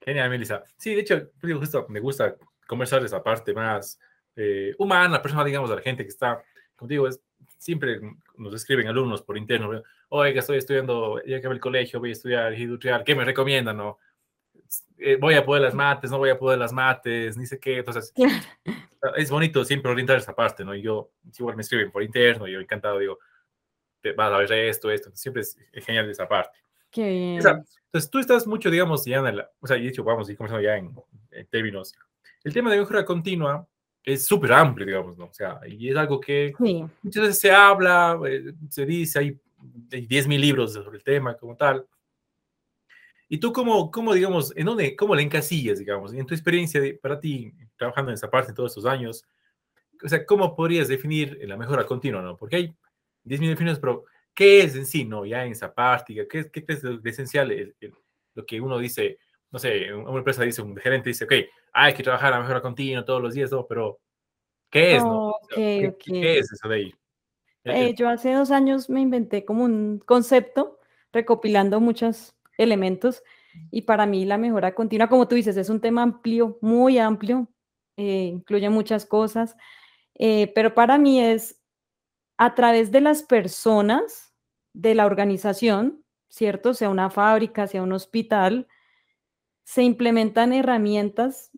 Genial, 0.00 0.30
Melissa. 0.30 0.62
Sí, 0.76 0.94
de 0.94 1.00
hecho, 1.00 1.30
justo 1.42 1.86
me 1.88 2.00
gusta 2.00 2.36
conversar 2.66 3.04
esa 3.04 3.22
parte 3.22 3.52
más 3.52 3.98
eh, 4.36 4.74
humana, 4.78 5.20
personal, 5.20 5.44
digamos, 5.44 5.68
de 5.70 5.76
la 5.76 5.82
gente 5.82 6.04
que 6.04 6.10
está, 6.10 6.42
como 6.76 6.88
digo, 6.88 7.08
es, 7.08 7.20
siempre 7.58 8.00
nos 8.36 8.54
escriben 8.54 8.86
alumnos 8.86 9.22
por 9.22 9.36
interno, 9.36 9.82
oiga, 10.10 10.38
estoy 10.38 10.58
estudiando, 10.58 11.20
ya 11.26 11.38
acabé 11.38 11.56
el 11.56 11.60
colegio, 11.60 11.98
voy 11.98 12.10
a 12.10 12.12
estudiar 12.12 12.54
industrial, 12.56 13.02
¿qué 13.04 13.16
me 13.16 13.24
recomiendan? 13.24 13.76
No? 13.76 13.98
Eh, 14.98 15.16
voy 15.20 15.34
a 15.34 15.44
poder 15.44 15.62
las 15.62 15.74
mates, 15.74 16.10
no 16.10 16.18
voy 16.18 16.30
a 16.30 16.38
poder 16.38 16.58
las 16.58 16.72
mates, 16.72 17.36
ni 17.36 17.46
sé 17.46 17.58
qué. 17.58 17.78
Entonces, 17.78 18.12
es 19.16 19.30
bonito 19.30 19.64
siempre 19.64 19.90
orientar 19.90 20.16
esa 20.16 20.34
parte, 20.34 20.64
¿no? 20.64 20.74
Y 20.74 20.82
yo, 20.82 21.10
igual 21.38 21.56
me 21.56 21.62
escriben 21.62 21.90
por 21.90 22.02
interno, 22.02 22.46
yo 22.46 22.60
encantado 22.60 22.98
digo, 22.98 23.18
vas 24.16 24.32
a 24.32 24.38
ver 24.38 24.52
esto, 24.52 24.90
esto. 24.90 25.10
Siempre 25.14 25.42
es 25.42 25.56
genial 25.72 26.08
esa 26.10 26.28
parte. 26.28 26.58
Qué 26.90 27.08
bien. 27.08 27.36
entonces, 27.36 28.10
tú 28.10 28.18
estás 28.18 28.46
mucho, 28.46 28.70
digamos, 28.70 29.04
ya 29.04 29.18
en 29.18 29.36
la, 29.36 29.50
o 29.60 29.66
sea, 29.66 29.76
y 29.76 29.82
de 29.82 29.88
hecho, 29.88 30.04
vamos 30.04 30.28
a 30.28 30.32
ir 30.32 30.38
comenzando 30.38 30.62
ya 30.62 30.76
en, 30.76 30.94
en 31.30 31.46
términos. 31.46 31.94
El 32.42 32.52
tema 32.52 32.70
de 32.70 32.78
mejora 32.78 33.04
continua 33.04 33.66
es 34.04 34.26
súper 34.26 34.52
amplio, 34.52 34.86
digamos, 34.86 35.16
¿no? 35.18 35.26
O 35.26 35.34
sea, 35.34 35.60
y 35.66 35.88
es 35.88 35.96
algo 35.96 36.20
que 36.20 36.54
muchas 37.02 37.22
veces 37.22 37.38
se 37.38 37.50
habla, 37.50 38.18
eh, 38.26 38.52
se 38.70 38.86
dice, 38.86 39.18
hay, 39.18 39.40
hay 39.92 40.06
10.000 40.06 40.40
libros 40.40 40.72
sobre 40.72 40.98
el 40.98 41.04
tema 41.04 41.36
como 41.36 41.56
tal. 41.56 41.86
¿Y 43.28 43.38
tú 43.38 43.52
cómo, 43.52 43.90
cómo 43.90 44.14
digamos, 44.14 44.54
en 44.56 44.66
dónde, 44.66 44.96
cómo 44.96 45.14
le 45.14 45.22
encasillas, 45.22 45.78
digamos, 45.78 46.14
en 46.14 46.26
tu 46.26 46.34
experiencia 46.34 46.80
de, 46.80 46.94
para 46.94 47.20
ti, 47.20 47.52
trabajando 47.76 48.10
en 48.10 48.14
esa 48.14 48.30
parte 48.30 48.54
todos 48.54 48.72
estos 48.72 48.86
años? 48.86 49.24
O 50.02 50.08
sea, 50.08 50.24
¿cómo 50.24 50.56
podrías 50.56 50.88
definir 50.88 51.38
la 51.42 51.56
mejora 51.56 51.84
continua, 51.84 52.22
no? 52.22 52.36
Porque 52.36 52.56
hay 52.56 52.66
10.000 53.24 53.50
definiciones, 53.50 53.78
pero 53.78 54.04
¿qué 54.34 54.62
es 54.62 54.76
en 54.76 54.86
sí, 54.86 55.04
no? 55.04 55.26
Ya 55.26 55.44
en 55.44 55.52
esa 55.52 55.74
parte, 55.74 56.26
¿qué, 56.28 56.50
qué 56.50 56.64
es 56.66 56.82
lo 56.82 57.00
esencial, 57.04 57.74
lo 58.34 58.46
que 58.46 58.60
uno 58.60 58.78
dice, 58.78 59.18
no 59.50 59.58
sé, 59.58 59.92
una 59.92 60.18
empresa 60.18 60.42
dice, 60.42 60.62
un 60.62 60.76
gerente 60.76 61.10
dice, 61.10 61.24
ok, 61.24 61.32
hay 61.72 61.92
que 61.92 62.02
trabajar 62.02 62.32
a 62.32 62.40
mejora 62.40 62.62
continua 62.62 63.04
todos 63.04 63.20
los 63.20 63.34
días, 63.34 63.50
¿no? 63.50 63.66
pero 63.66 63.98
¿qué 64.70 64.96
es? 64.96 65.04
no? 65.04 65.34
¿qué, 65.54 65.94
es 66.06 66.52
eso 66.52 66.68
de 66.68 66.74
ahí? 66.74 66.94
Eh, 67.64 67.94
yo 67.94 68.08
hace 68.08 68.32
dos 68.32 68.50
años 68.50 68.88
me 68.88 69.00
inventé 69.00 69.44
como 69.44 69.64
un 69.64 69.98
concepto 69.98 70.78
recopilando 71.12 71.80
muchos 71.80 72.34
elementos 72.58 73.22
y 73.70 73.82
para 73.82 74.06
mí 74.06 74.24
la 74.24 74.38
mejora 74.38 74.74
continua, 74.74 75.08
como 75.08 75.26
tú 75.26 75.34
dices, 75.34 75.56
es 75.56 75.70
un 75.70 75.80
tema 75.80 76.02
amplio, 76.02 76.58
muy 76.60 76.98
amplio, 76.98 77.48
eh, 77.96 78.30
incluye 78.32 78.68
muchas 78.68 79.06
cosas, 79.06 79.56
eh, 80.14 80.52
pero 80.54 80.74
para 80.74 80.98
mí 80.98 81.20
es 81.20 81.60
a 82.36 82.54
través 82.54 82.92
de 82.92 83.00
las 83.00 83.22
personas 83.22 84.34
de 84.72 84.94
la 84.94 85.06
organización, 85.06 86.04
¿cierto? 86.28 86.74
Sea 86.74 86.88
una 86.90 87.10
fábrica, 87.10 87.66
sea 87.66 87.82
un 87.82 87.92
hospital, 87.92 88.68
se 89.64 89.82
implementan 89.82 90.52
herramientas 90.52 91.50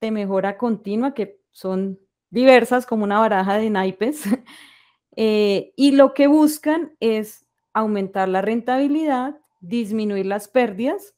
de 0.00 0.10
mejora 0.10 0.58
continua 0.58 1.14
que 1.14 1.40
son 1.52 1.98
diversas 2.30 2.86
como 2.86 3.04
una 3.04 3.18
baraja 3.18 3.56
de 3.56 3.70
naipes 3.70 4.24
eh, 5.16 5.72
y 5.76 5.92
lo 5.92 6.12
que 6.12 6.26
buscan 6.26 6.94
es 7.00 7.46
aumentar 7.72 8.28
la 8.28 8.42
rentabilidad, 8.42 9.40
disminuir 9.60 10.26
las 10.26 10.48
pérdidas 10.48 11.14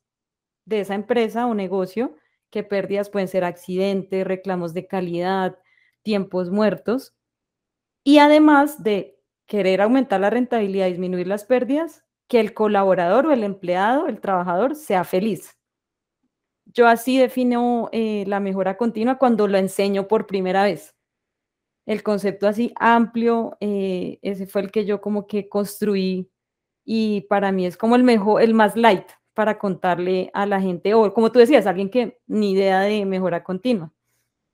de 0.65 0.81
esa 0.81 0.95
empresa 0.95 1.47
o 1.47 1.55
negocio, 1.55 2.17
que 2.51 2.63
pérdidas 2.63 3.11
pueden 3.11 3.29
ser 3.29 3.45
accidentes, 3.45 4.27
reclamos 4.27 4.75
de 4.75 4.87
calidad, 4.87 5.59
tiempos 6.03 6.51
muertos, 6.51 7.15
y 8.05 8.19
además 8.19 8.83
de 8.83 9.19
querer 9.47 9.81
aumentar 9.81 10.21
la 10.21 10.31
rentabilidad, 10.31 10.87
disminuir 10.87 11.27
las 11.27 11.45
pérdidas, 11.45 12.05
que 12.29 12.41
el 12.41 12.55
colaborador 12.55 13.27
o 13.27 13.33
el 13.33 13.43
empleado, 13.43 14.07
el 14.07 14.21
trabajador, 14.21 14.77
sea 14.77 15.05
feliz. 15.05 15.57
Yo 16.67 16.87
así 16.87 17.19
defino 17.19 17.89
eh, 17.93 18.25
la 18.27 18.41
mejora 18.41 18.77
continua 18.77 19.17
cuando 19.17 19.49
lo 19.49 19.57
enseño 19.57 20.07
por 20.07 20.27
primera 20.27 20.65
vez. 20.65 20.95
El 21.87 22.03
concepto 22.03 22.47
así 22.47 22.73
amplio, 22.77 23.57
eh, 23.61 24.19
ese 24.21 24.47
fue 24.47 24.61
el 24.61 24.71
que 24.71 24.85
yo 24.85 25.01
como 25.01 25.27
que 25.27 25.49
construí 25.49 26.31
y 26.91 27.21
para 27.29 27.53
mí 27.53 27.67
es 27.67 27.77
como 27.77 27.97
el 27.97 28.03
mejor, 28.03 28.41
el 28.41 28.55
más 28.55 28.75
light 28.75 29.05
para 29.35 29.59
contarle 29.59 30.31
a 30.33 30.47
la 30.47 30.59
gente, 30.59 30.95
o 30.95 31.13
como 31.13 31.31
tú 31.31 31.39
decías, 31.39 31.67
alguien 31.67 31.91
que 31.91 32.17
ni 32.27 32.53
idea 32.53 32.81
de 32.81 33.05
mejora 33.05 33.45
continua. 33.45 33.93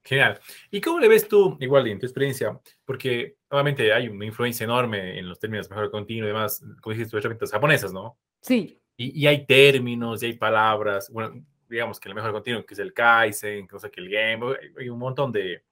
Genial. 0.02 0.40
¿Y 0.68 0.80
cómo 0.80 0.98
le 0.98 1.06
ves 1.06 1.28
tú, 1.28 1.56
igual 1.60 1.86
en 1.86 2.00
tu 2.00 2.06
experiencia? 2.06 2.60
Porque 2.84 3.36
obviamente 3.48 3.92
hay 3.92 4.08
una 4.08 4.26
influencia 4.26 4.64
enorme 4.64 5.16
en 5.16 5.28
los 5.28 5.38
términos 5.38 5.70
mejora 5.70 5.88
continua 5.88 6.24
y 6.24 6.32
demás, 6.32 6.60
como 6.82 6.92
dijiste, 6.92 7.12
tú, 7.12 7.18
herramientas 7.18 7.52
japonesas, 7.52 7.92
¿no? 7.92 8.18
Sí. 8.40 8.80
Y, 8.96 9.26
hay 9.28 9.46
términos 9.46 10.20
y 10.24 10.26
hay 10.26 10.32
palabras, 10.32 11.08
bueno, 11.10 11.40
digamos 11.68 12.00
que 12.00 12.08
el 12.08 12.16
mejor 12.16 12.32
continuo, 12.32 12.66
que 12.66 12.74
es 12.74 12.80
el 12.80 12.92
Kaizen, 12.92 13.68
que, 13.68 13.90
que 13.90 14.00
el 14.00 14.10
Game, 14.10 14.56
hay 14.76 14.88
un 14.88 14.98
montón 14.98 15.30
de 15.30 15.62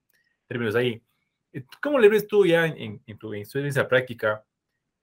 términos 0.47 0.77
ahí. 0.77 1.03
¿Cómo 1.83 1.99
le 1.99 2.09
ves 2.09 2.29
tú 2.29 2.47
ya 2.47 2.67
en, 2.67 3.03
tu 3.19 3.35
experiencia 3.35 3.89
práctica? 3.89 4.45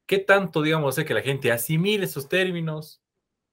¿Qué 0.09 0.17
tanto, 0.17 0.63
digamos, 0.63 0.97
es 0.97 1.05
que 1.05 1.13
la 1.13 1.21
gente 1.21 1.51
asimile 1.51 2.05
esos 2.05 2.27
términos 2.27 2.99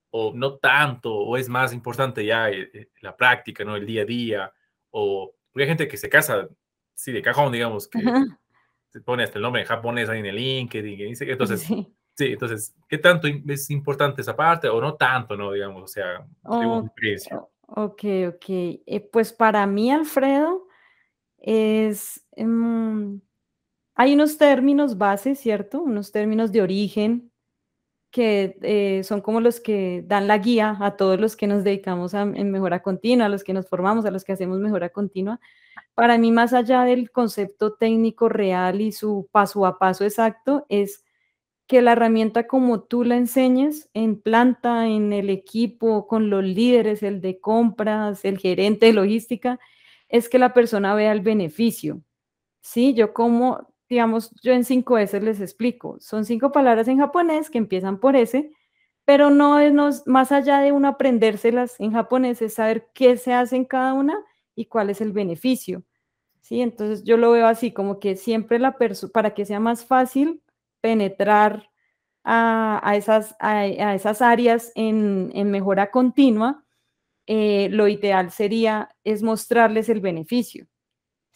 o 0.09 0.33
no 0.33 0.55
tanto, 0.57 1.13
o 1.13 1.37
es 1.37 1.47
más 1.49 1.71
importante 1.71 2.25
ya 2.25 2.49
eh, 2.49 2.71
eh, 2.73 2.89
la 3.01 3.15
práctica, 3.15 3.63
¿no? 3.63 3.75
El 3.75 3.85
día 3.85 4.01
a 4.01 4.05
día, 4.05 4.53
o 4.89 5.35
porque 5.51 5.65
hay 5.65 5.69
gente 5.69 5.87
que 5.87 5.97
se 5.97 6.09
casa, 6.09 6.49
sí, 6.95 7.11
de 7.11 7.21
cajón, 7.21 7.51
digamos, 7.51 7.87
que 7.87 7.99
se 8.89 9.01
pone 9.01 9.21
hasta 9.21 9.37
el 9.37 9.43
nombre 9.43 9.61
en 9.61 9.67
japonés 9.67 10.09
ahí 10.09 10.17
en 10.17 10.25
el 10.25 10.35
LinkedIn, 10.35 11.15
entonces, 11.29 11.61
sí. 11.61 11.85
entonces, 12.17 12.75
¿qué 12.89 12.97
tanto 12.97 13.27
es 13.27 13.69
importante 13.69 14.21
esa 14.21 14.35
parte 14.35 14.67
o 14.67 14.81
no 14.81 14.95
tanto, 14.95 15.37
no, 15.37 15.51
digamos, 15.51 15.83
o 15.83 15.87
sea, 15.87 16.25
oh? 16.41 16.83
Ok, 17.67 18.03
ok, 18.29 18.49
eh, 18.49 19.07
pues 19.13 19.31
para 19.31 19.67
mí, 19.67 19.91
Alfredo, 19.91 20.67
es, 21.37 22.25
em, 22.31 23.21
hay 23.99 24.13
unos 24.13 24.37
términos 24.37 24.99
base, 24.99 25.33
¿cierto? 25.33 25.81
Unos 25.81 26.11
términos 26.11 26.51
de 26.51 26.61
origen 26.61 27.31
que 28.11 28.57
eh, 28.61 29.03
son 29.03 29.21
como 29.21 29.41
los 29.41 29.59
que 29.59 30.03
dan 30.05 30.27
la 30.27 30.37
guía 30.37 30.77
a 30.79 30.95
todos 30.95 31.19
los 31.19 31.35
que 31.35 31.47
nos 31.47 31.63
dedicamos 31.63 32.13
a, 32.13 32.21
en 32.21 32.51
mejora 32.51 32.83
continua, 32.83 33.25
a 33.25 33.29
los 33.29 33.43
que 33.43 33.53
nos 33.53 33.67
formamos, 33.67 34.05
a 34.05 34.11
los 34.11 34.23
que 34.23 34.33
hacemos 34.33 34.59
mejora 34.59 34.89
continua. 34.89 35.39
Para 35.95 36.19
mí, 36.19 36.31
más 36.31 36.53
allá 36.53 36.83
del 36.83 37.11
concepto 37.11 37.73
técnico 37.73 38.29
real 38.29 38.81
y 38.81 38.91
su 38.91 39.27
paso 39.31 39.65
a 39.65 39.79
paso 39.79 40.03
exacto, 40.03 40.67
es 40.69 41.03
que 41.65 41.81
la 41.81 41.93
herramienta 41.93 42.45
como 42.45 42.81
tú 42.81 43.03
la 43.03 43.17
enseñes 43.17 43.89
en 43.95 44.21
planta, 44.21 44.87
en 44.87 45.11
el 45.11 45.31
equipo, 45.31 46.05
con 46.07 46.29
los 46.29 46.43
líderes, 46.43 47.01
el 47.01 47.19
de 47.19 47.39
compras, 47.39 48.23
el 48.25 48.37
gerente 48.37 48.85
de 48.85 48.93
logística, 48.93 49.59
es 50.07 50.29
que 50.29 50.37
la 50.37 50.53
persona 50.53 50.93
vea 50.93 51.11
el 51.11 51.21
beneficio. 51.21 52.01
Sí, 52.61 52.93
yo 52.93 53.13
como, 53.13 53.67
digamos, 53.89 54.31
yo 54.41 54.53
en 54.53 54.65
cinco 54.65 54.97
S 54.97 55.19
les 55.21 55.41
explico, 55.41 55.97
son 55.99 56.25
cinco 56.25 56.51
palabras 56.51 56.87
en 56.87 56.99
japonés 56.99 57.49
que 57.49 57.57
empiezan 57.57 57.99
por 57.99 58.15
S, 58.15 58.51
pero 59.05 59.29
no 59.29 59.59
es 59.59 60.05
más 60.05 60.31
allá 60.31 60.59
de 60.59 60.71
uno 60.71 60.89
aprendérselas 60.89 61.79
en 61.79 61.93
japonés, 61.93 62.41
es 62.41 62.55
saber 62.55 62.89
qué 62.93 63.17
se 63.17 63.33
hace 63.33 63.55
en 63.55 63.65
cada 63.65 63.93
una 63.93 64.17
y 64.55 64.65
cuál 64.65 64.89
es 64.89 65.01
el 65.01 65.13
beneficio. 65.13 65.83
Sí, 66.41 66.61
entonces 66.61 67.03
yo 67.03 67.17
lo 67.17 67.31
veo 67.31 67.47
así, 67.47 67.71
como 67.71 67.99
que 67.99 68.15
siempre 68.15 68.59
la 68.59 68.77
persona, 68.77 69.11
para 69.13 69.33
que 69.33 69.45
sea 69.45 69.59
más 69.59 69.85
fácil 69.85 70.41
penetrar 70.81 71.69
a, 72.23 72.93
esas, 72.95 73.35
a, 73.39 73.65
esas 73.67 74.21
áreas 74.21 74.71
en, 74.75 75.31
en 75.33 75.51
mejora 75.51 75.91
continua, 75.91 76.65
eh, 77.27 77.67
lo 77.71 77.87
ideal 77.89 78.31
sería 78.31 78.89
es 79.03 79.23
mostrarles 79.23 79.89
el 79.89 79.99
beneficio. 79.99 80.67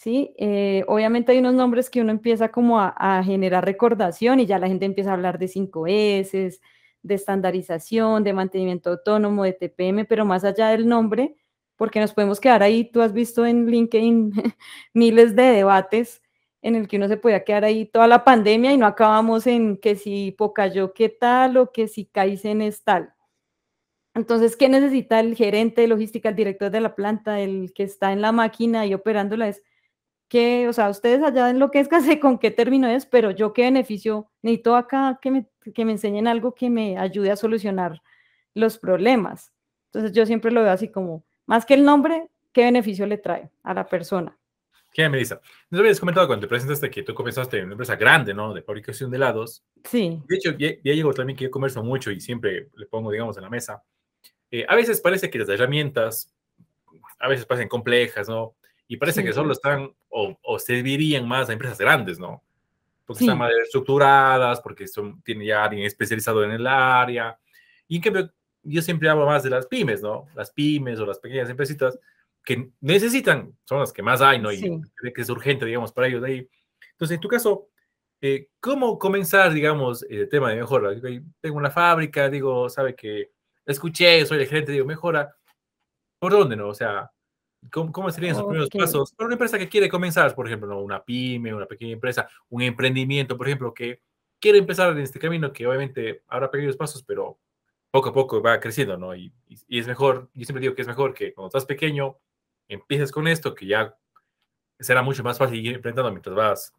¿Sí? 0.01 0.33
Eh, 0.39 0.83
obviamente 0.87 1.31
hay 1.31 1.37
unos 1.37 1.53
nombres 1.53 1.89
que 1.91 2.01
uno 2.01 2.09
empieza 2.09 2.49
como 2.49 2.79
a, 2.79 3.21
generar 3.23 3.63
recordación 3.63 4.39
y 4.39 4.47
ya 4.47 4.57
la 4.57 4.67
gente 4.67 4.85
empieza 4.85 5.11
a 5.11 5.13
hablar 5.13 5.37
de 5.37 5.47
5S, 5.47 6.59
de 7.03 7.15
estandarización, 7.15 8.23
de 8.23 8.33
mantenimiento 8.33 8.89
autónomo, 8.89 9.43
de 9.43 9.53
TPM, 9.53 10.05
pero 10.05 10.25
más 10.25 10.43
allá 10.43 10.69
del 10.69 10.87
nombre, 10.87 11.35
porque 11.75 11.99
nos 11.99 12.13
podemos 12.13 12.39
quedar 12.39 12.63
ahí, 12.63 12.85
tú 12.91 13.01
has 13.01 13.13
visto 13.13 13.45
en 13.45 13.67
LinkedIn 13.67 14.31
miles 14.95 15.35
de 15.35 15.43
debates 15.43 16.23
en 16.63 16.75
el 16.75 16.87
que 16.87 16.97
uno 16.97 17.07
se 17.07 17.17
podía 17.17 17.43
quedar 17.43 17.63
ahí 17.63 17.85
toda 17.85 18.07
la 18.07 18.23
pandemia 18.23 18.71
y 18.73 18.77
no 18.77 18.87
acabamos 18.87 19.45
en 19.45 19.77
que 19.77 19.95
si 19.95 20.31
Pocayo 20.31 20.93
qué 20.93 21.09
tal 21.09 21.57
o 21.57 21.71
que 21.71 21.87
si 21.87 22.05
Kaizen 22.05 22.63
es 22.63 22.83
tal. 22.83 23.13
Entonces, 24.15 24.57
¿qué 24.57 24.67
necesita 24.67 25.19
el 25.19 25.35
gerente 25.35 25.81
de 25.81 25.87
logística, 25.87 26.29
el 26.29 26.35
director 26.35 26.71
de 26.71 26.81
la 26.81 26.95
planta, 26.95 27.39
el 27.39 27.71
que 27.73 27.83
está 27.83 28.11
en 28.13 28.21
la 28.21 28.31
máquina 28.31 28.85
y 28.87 28.93
operándola? 28.95 29.47
Es 29.47 29.61
que, 30.31 30.69
o 30.69 30.73
sea, 30.73 30.89
ustedes 30.89 31.21
allá 31.21 31.49
en 31.49 31.59
lo 31.59 31.71
que 31.71 31.81
es 31.81 31.89
casi 31.89 32.17
con 32.17 32.39
qué 32.39 32.51
término 32.51 32.87
es, 32.87 33.05
pero 33.05 33.31
yo 33.31 33.51
qué 33.51 33.63
beneficio 33.63 34.31
necesito 34.41 34.77
acá 34.77 35.19
que 35.21 35.29
me, 35.29 35.45
que 35.75 35.83
me 35.83 35.91
enseñen 35.91 36.25
algo 36.25 36.55
que 36.55 36.69
me 36.69 36.97
ayude 36.97 37.31
a 37.31 37.35
solucionar 37.35 38.01
los 38.53 38.77
problemas. 38.77 39.51
Entonces, 39.87 40.13
yo 40.13 40.25
siempre 40.25 40.51
lo 40.51 40.63
veo 40.63 40.71
así 40.71 40.87
como, 40.87 41.25
más 41.45 41.65
que 41.65 41.73
el 41.73 41.83
nombre, 41.83 42.29
¿qué 42.53 42.63
beneficio 42.63 43.05
le 43.05 43.17
trae 43.17 43.49
a 43.61 43.73
la 43.73 43.85
persona? 43.85 44.37
¿Qué 44.93 45.09
me 45.09 45.17
dice? 45.17 45.37
Nos 45.69 45.81
habías 45.81 45.99
comentado 45.99 46.27
cuando 46.27 46.45
te 46.45 46.49
presentaste 46.49 46.89
que 46.89 47.03
tú 47.03 47.13
comenzaste 47.13 47.57
en 47.57 47.65
una 47.65 47.73
empresa 47.73 47.97
grande, 47.97 48.33
¿no? 48.33 48.53
De 48.53 48.61
fabricación 48.61 49.11
de 49.11 49.17
helados. 49.17 49.65
Sí. 49.83 50.21
De 50.29 50.35
hecho, 50.37 50.51
ya, 50.57 50.69
ya 50.81 50.93
llegó 50.93 51.13
también 51.13 51.37
que 51.37 51.43
yo 51.43 51.51
converso 51.51 51.83
mucho 51.83 52.09
y 52.09 52.21
siempre 52.21 52.69
le 52.75 52.85
pongo, 52.85 53.11
digamos, 53.11 53.37
en 53.37 53.43
la 53.43 53.49
mesa 53.49 53.83
eh, 54.51 54.65
a 54.67 54.75
veces 54.75 54.99
parece 54.99 55.29
que 55.29 55.39
las 55.39 55.47
herramientas 55.47 56.33
a 57.19 57.29
veces 57.29 57.45
parecen 57.45 57.69
complejas, 57.69 58.27
¿no? 58.27 58.55
Y 58.91 58.97
parece 58.97 59.23
que 59.23 59.31
solo 59.31 59.53
están 59.53 59.89
o, 60.09 60.59
servirían 60.59 61.25
más 61.25 61.47
a 61.49 61.53
empresas 61.53 61.77
grandes, 61.77 62.19
¿no? 62.19 62.43
Porque 63.05 63.23
están 63.23 63.37
más 63.37 63.49
estructuradas, 63.63 64.59
porque 64.59 64.85
son, 64.85 65.21
tienen 65.21 65.47
ya 65.47 65.63
alguien 65.63 65.85
especializado 65.85 66.43
en 66.43 66.51
el 66.51 66.67
área. 66.67 67.39
Y 67.87 67.95
en 67.95 68.01
cambio, 68.01 68.33
yo 68.63 68.81
siempre 68.81 69.07
hablo 69.07 69.25
más 69.25 69.43
de 69.43 69.49
las 69.49 69.65
pymes, 69.65 70.01
¿no? 70.01 70.27
Las 70.35 70.51
pymes 70.51 70.99
o 70.99 71.05
las 71.05 71.19
pequeñas 71.19 71.49
empresitas 71.49 71.97
que 72.43 72.69
necesitan, 72.81 73.57
son 73.63 73.79
las 73.79 73.93
que 73.93 74.03
más 74.03 74.19
hay, 74.19 74.39
¿no? 74.39 74.51
Y 74.51 74.59
que 74.59 75.21
es 75.21 75.29
urgente, 75.29 75.65
digamos, 75.65 75.93
para 75.93 76.07
ellos 76.07 76.21
de 76.21 76.27
ahí. 76.27 76.49
Entonces, 76.91 77.15
en 77.15 77.21
tu 77.21 77.29
caso, 77.29 77.69
eh, 78.19 78.49
¿cómo 78.59 78.99
comenzar, 78.99 79.53
digamos, 79.53 80.03
el 80.09 80.27
tema 80.27 80.49
de 80.49 80.57
mejora? 80.57 80.89
Tengo 81.39 81.55
una 81.55 81.71
fábrica, 81.71 82.29
digo, 82.29 82.67
sabe 82.67 82.93
que 82.93 83.31
escuché, 83.65 84.25
soy 84.25 84.39
el 84.39 84.47
gerente, 84.47 84.73
digo, 84.73 84.85
mejora. 84.85 85.33
¿Por 86.19 86.33
dónde, 86.33 86.57
no? 86.57 86.67
O 86.67 86.73
sea, 86.73 87.09
¿cómo, 87.69 88.11
serían 88.11 88.33
esos 88.33 88.45
primeros 88.45 88.69
pasos? 88.69 89.13
Para 89.13 89.27
una 89.27 89.35
empresa 89.35 89.57
que 89.57 89.69
quiere 89.69 89.89
comenzar, 89.89 90.33
por 90.33 90.47
ejemplo, 90.47 90.81
una 90.81 91.03
pyme, 91.03 91.53
una 91.53 91.65
pequeña 91.65 91.93
empresa, 91.93 92.27
un 92.49 92.61
emprendimiento, 92.61 93.37
por 93.37 93.47
ejemplo, 93.47 93.73
que 93.73 94.01
quiere 94.39 94.57
empezar 94.57 94.91
en 94.91 94.99
este 94.99 95.19
camino, 95.19 95.53
que 95.53 95.67
obviamente 95.67 96.23
habrá 96.27 96.49
pequeños 96.49 96.75
pasos, 96.75 97.03
pero 97.03 97.37
poco 97.91 98.09
a 98.09 98.13
poco 98.13 98.41
va 98.41 98.59
creciendo, 98.59 98.97
¿no? 98.97 99.15
Y, 99.15 99.31
es 99.69 99.87
mejor, 99.87 100.29
yo 100.33 100.45
siempre 100.45 100.61
digo 100.61 100.75
que 100.75 100.81
es 100.81 100.87
mejor 100.87 101.13
que 101.13 101.33
cuando 101.33 101.47
estás 101.47 101.65
pequeño, 101.65 102.17
empieces 102.67 103.11
con 103.11 103.27
esto, 103.27 103.53
que 103.53 103.67
ya 103.67 103.95
será 104.79 105.03
mucho 105.03 105.23
más 105.23 105.37
fácil 105.37 105.63
ir 105.63 105.75
enfrentando 105.75 106.09
mientras 106.09 106.35
vas, 106.35 106.73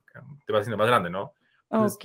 te 0.45 0.53
vas 0.53 0.63
haciendo 0.63 0.79
más 0.79 0.89
grande, 0.89 1.11
¿no? 1.11 1.33
ok. 1.69 2.05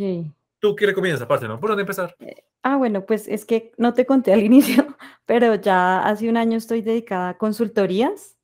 ¿Tú 0.60 0.76
qué 0.76 0.88
recomiendas 0.88 1.22
aparte, 1.22 1.48
no? 1.48 1.60
¿Por 1.60 1.70
dónde 1.70 1.82
empezar? 1.82 2.16
Eh, 2.20 2.44
ah, 2.64 2.78
bueno, 2.78 3.06
pues 3.06 3.28
es 3.28 3.46
que 3.46 3.72
no 3.78 3.94
te 3.94 4.06
conté 4.06 4.34
al 4.34 4.42
inicio, 4.44 4.96
pero 5.26 5.56
ya 5.56 6.06
hace 6.06 6.30
un 6.30 6.38
año 6.38 6.58
estoy 6.58 6.82
dedicada 6.82 7.30
a 7.30 7.38
consultorías 7.38 8.37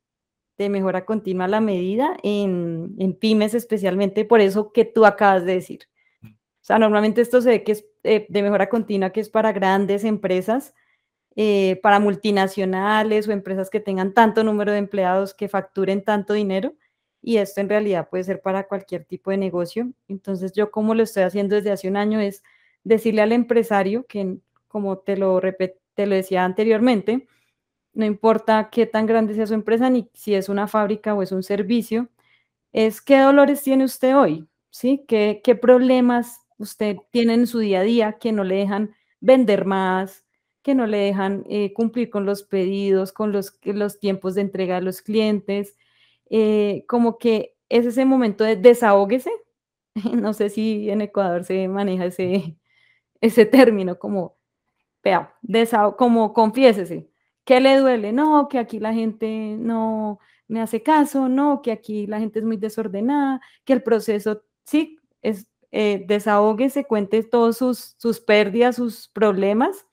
de 0.57 0.69
mejora 0.69 1.05
continua 1.05 1.45
a 1.45 1.49
la 1.49 1.61
medida 1.61 2.17
en, 2.23 2.95
en 2.99 3.13
pymes 3.13 3.53
especialmente, 3.53 4.25
por 4.25 4.41
eso 4.41 4.71
que 4.71 4.85
tú 4.85 5.05
acabas 5.05 5.45
de 5.45 5.53
decir. 5.53 5.87
O 6.23 6.65
sea, 6.65 6.79
normalmente 6.79 7.21
esto 7.21 7.41
se 7.41 7.49
ve 7.49 7.63
que 7.63 7.73
es 7.73 7.85
eh, 8.03 8.25
de 8.29 8.41
mejora 8.41 8.69
continua, 8.69 9.09
que 9.09 9.19
es 9.19 9.29
para 9.29 9.51
grandes 9.51 10.05
empresas, 10.05 10.73
eh, 11.35 11.79
para 11.83 11.99
multinacionales 11.99 13.27
o 13.27 13.31
empresas 13.31 13.69
que 13.69 13.79
tengan 13.79 14.13
tanto 14.13 14.43
número 14.43 14.71
de 14.71 14.77
empleados 14.77 15.33
que 15.33 15.49
facturen 15.49 16.03
tanto 16.03 16.33
dinero. 16.33 16.73
Y 17.21 17.37
esto 17.37 17.59
en 17.59 17.69
realidad 17.69 18.09
puede 18.09 18.23
ser 18.23 18.41
para 18.41 18.67
cualquier 18.67 19.05
tipo 19.05 19.31
de 19.31 19.37
negocio. 19.37 19.91
Entonces 20.07 20.53
yo 20.53 20.71
como 20.71 20.95
lo 20.95 21.03
estoy 21.03 21.23
haciendo 21.23 21.55
desde 21.55 21.71
hace 21.71 21.87
un 21.89 21.97
año 21.97 22.19
es 22.19 22.43
decirle 22.83 23.21
al 23.21 23.31
empresario 23.31 24.05
que, 24.05 24.37
como 24.67 24.99
te 24.99 25.17
lo, 25.17 25.41
te 25.95 26.05
lo 26.05 26.15
decía 26.15 26.45
anteriormente, 26.45 27.27
no 27.93 28.05
importa 28.05 28.69
qué 28.71 28.85
tan 28.85 29.05
grande 29.05 29.35
sea 29.35 29.47
su 29.47 29.53
empresa, 29.53 29.89
ni 29.89 30.09
si 30.13 30.35
es 30.35 30.49
una 30.49 30.67
fábrica 30.67 31.13
o 31.13 31.21
es 31.21 31.31
un 31.31 31.43
servicio, 31.43 32.09
es 32.73 33.01
qué 33.01 33.19
dolores 33.19 33.61
tiene 33.63 33.85
usted 33.85 34.17
hoy, 34.17 34.47
¿sí? 34.71 35.05
¿Qué, 35.07 35.41
problemas 35.61 36.39
usted 36.57 36.97
tiene 37.11 37.35
en 37.35 37.47
su 37.47 37.59
día 37.59 37.81
a 37.81 37.83
día 37.83 38.13
que 38.13 38.31
no 38.31 38.43
le 38.43 38.55
dejan 38.55 38.95
vender 39.19 39.65
más, 39.65 40.25
que 40.63 40.75
no 40.75 40.87
le 40.87 40.97
dejan 40.97 41.45
eh, 41.49 41.73
cumplir 41.73 42.09
con 42.09 42.25
los 42.25 42.43
pedidos, 42.43 43.13
con 43.13 43.31
los, 43.31 43.59
tiempos 43.99 44.35
de 44.35 44.41
entrega 44.41 44.75
de 44.75 44.81
los 44.81 45.01
clientes, 45.01 45.75
eh, 46.29 46.85
como 46.87 47.17
que 47.17 47.55
es 47.69 47.85
ese 47.85 48.05
momento 48.05 48.43
de 48.43 48.55
desahóguese. 48.55 49.31
No 50.21 50.33
sé 50.33 50.49
si 50.49 50.89
en 50.89 51.01
Ecuador 51.01 51.43
se 51.43 51.67
maneja 51.67 52.05
ese, 52.07 52.57
ese 53.21 53.45
término, 53.45 53.99
como, 53.99 54.37
vea, 55.03 55.35
como 55.97 56.33
confiésese. 56.33 57.12
¿Qué 57.45 57.59
le 57.59 57.77
duele? 57.77 58.13
No, 58.13 58.47
que 58.49 58.59
aquí 58.59 58.79
la 58.79 58.93
gente 58.93 59.55
no 59.59 60.19
me 60.47 60.61
hace 60.61 60.83
caso, 60.83 61.29
no, 61.29 61.61
que 61.61 61.71
aquí 61.71 62.07
la 62.07 62.19
gente 62.19 62.39
es 62.39 62.45
muy 62.45 62.57
desordenada, 62.57 63.41
que 63.65 63.73
el 63.73 63.83
proceso, 63.83 64.43
sí, 64.63 64.97
es 65.21 65.47
eh, 65.73 66.05
se 66.69 66.85
cuente 66.85 67.23
todos 67.23 67.57
sus, 67.57 67.95
sus 67.97 68.19
pérdidas, 68.19 68.75
sus 68.75 69.09
problemas, 69.09 69.87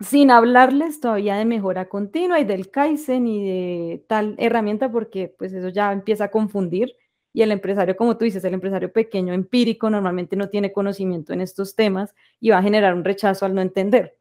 sin 0.00 0.30
hablarles 0.30 1.00
todavía 1.00 1.36
de 1.36 1.44
mejora 1.44 1.88
continua 1.88 2.40
y 2.40 2.44
del 2.44 2.70
Kaizen 2.70 3.26
y 3.26 3.44
de 3.44 4.04
tal 4.08 4.34
herramienta, 4.38 4.90
porque 4.90 5.34
pues 5.36 5.52
eso 5.52 5.68
ya 5.68 5.92
empieza 5.92 6.24
a 6.24 6.30
confundir. 6.30 6.94
Y 7.32 7.42
el 7.42 7.50
empresario, 7.50 7.96
como 7.96 8.16
tú 8.18 8.24
dices, 8.24 8.44
el 8.44 8.54
empresario 8.54 8.92
pequeño, 8.92 9.32
empírico, 9.32 9.88
normalmente 9.90 10.36
no 10.36 10.48
tiene 10.48 10.72
conocimiento 10.72 11.32
en 11.32 11.40
estos 11.40 11.74
temas 11.74 12.14
y 12.40 12.50
va 12.50 12.58
a 12.58 12.62
generar 12.62 12.94
un 12.94 13.04
rechazo 13.04 13.46
al 13.46 13.54
no 13.54 13.62
entender. 13.62 14.16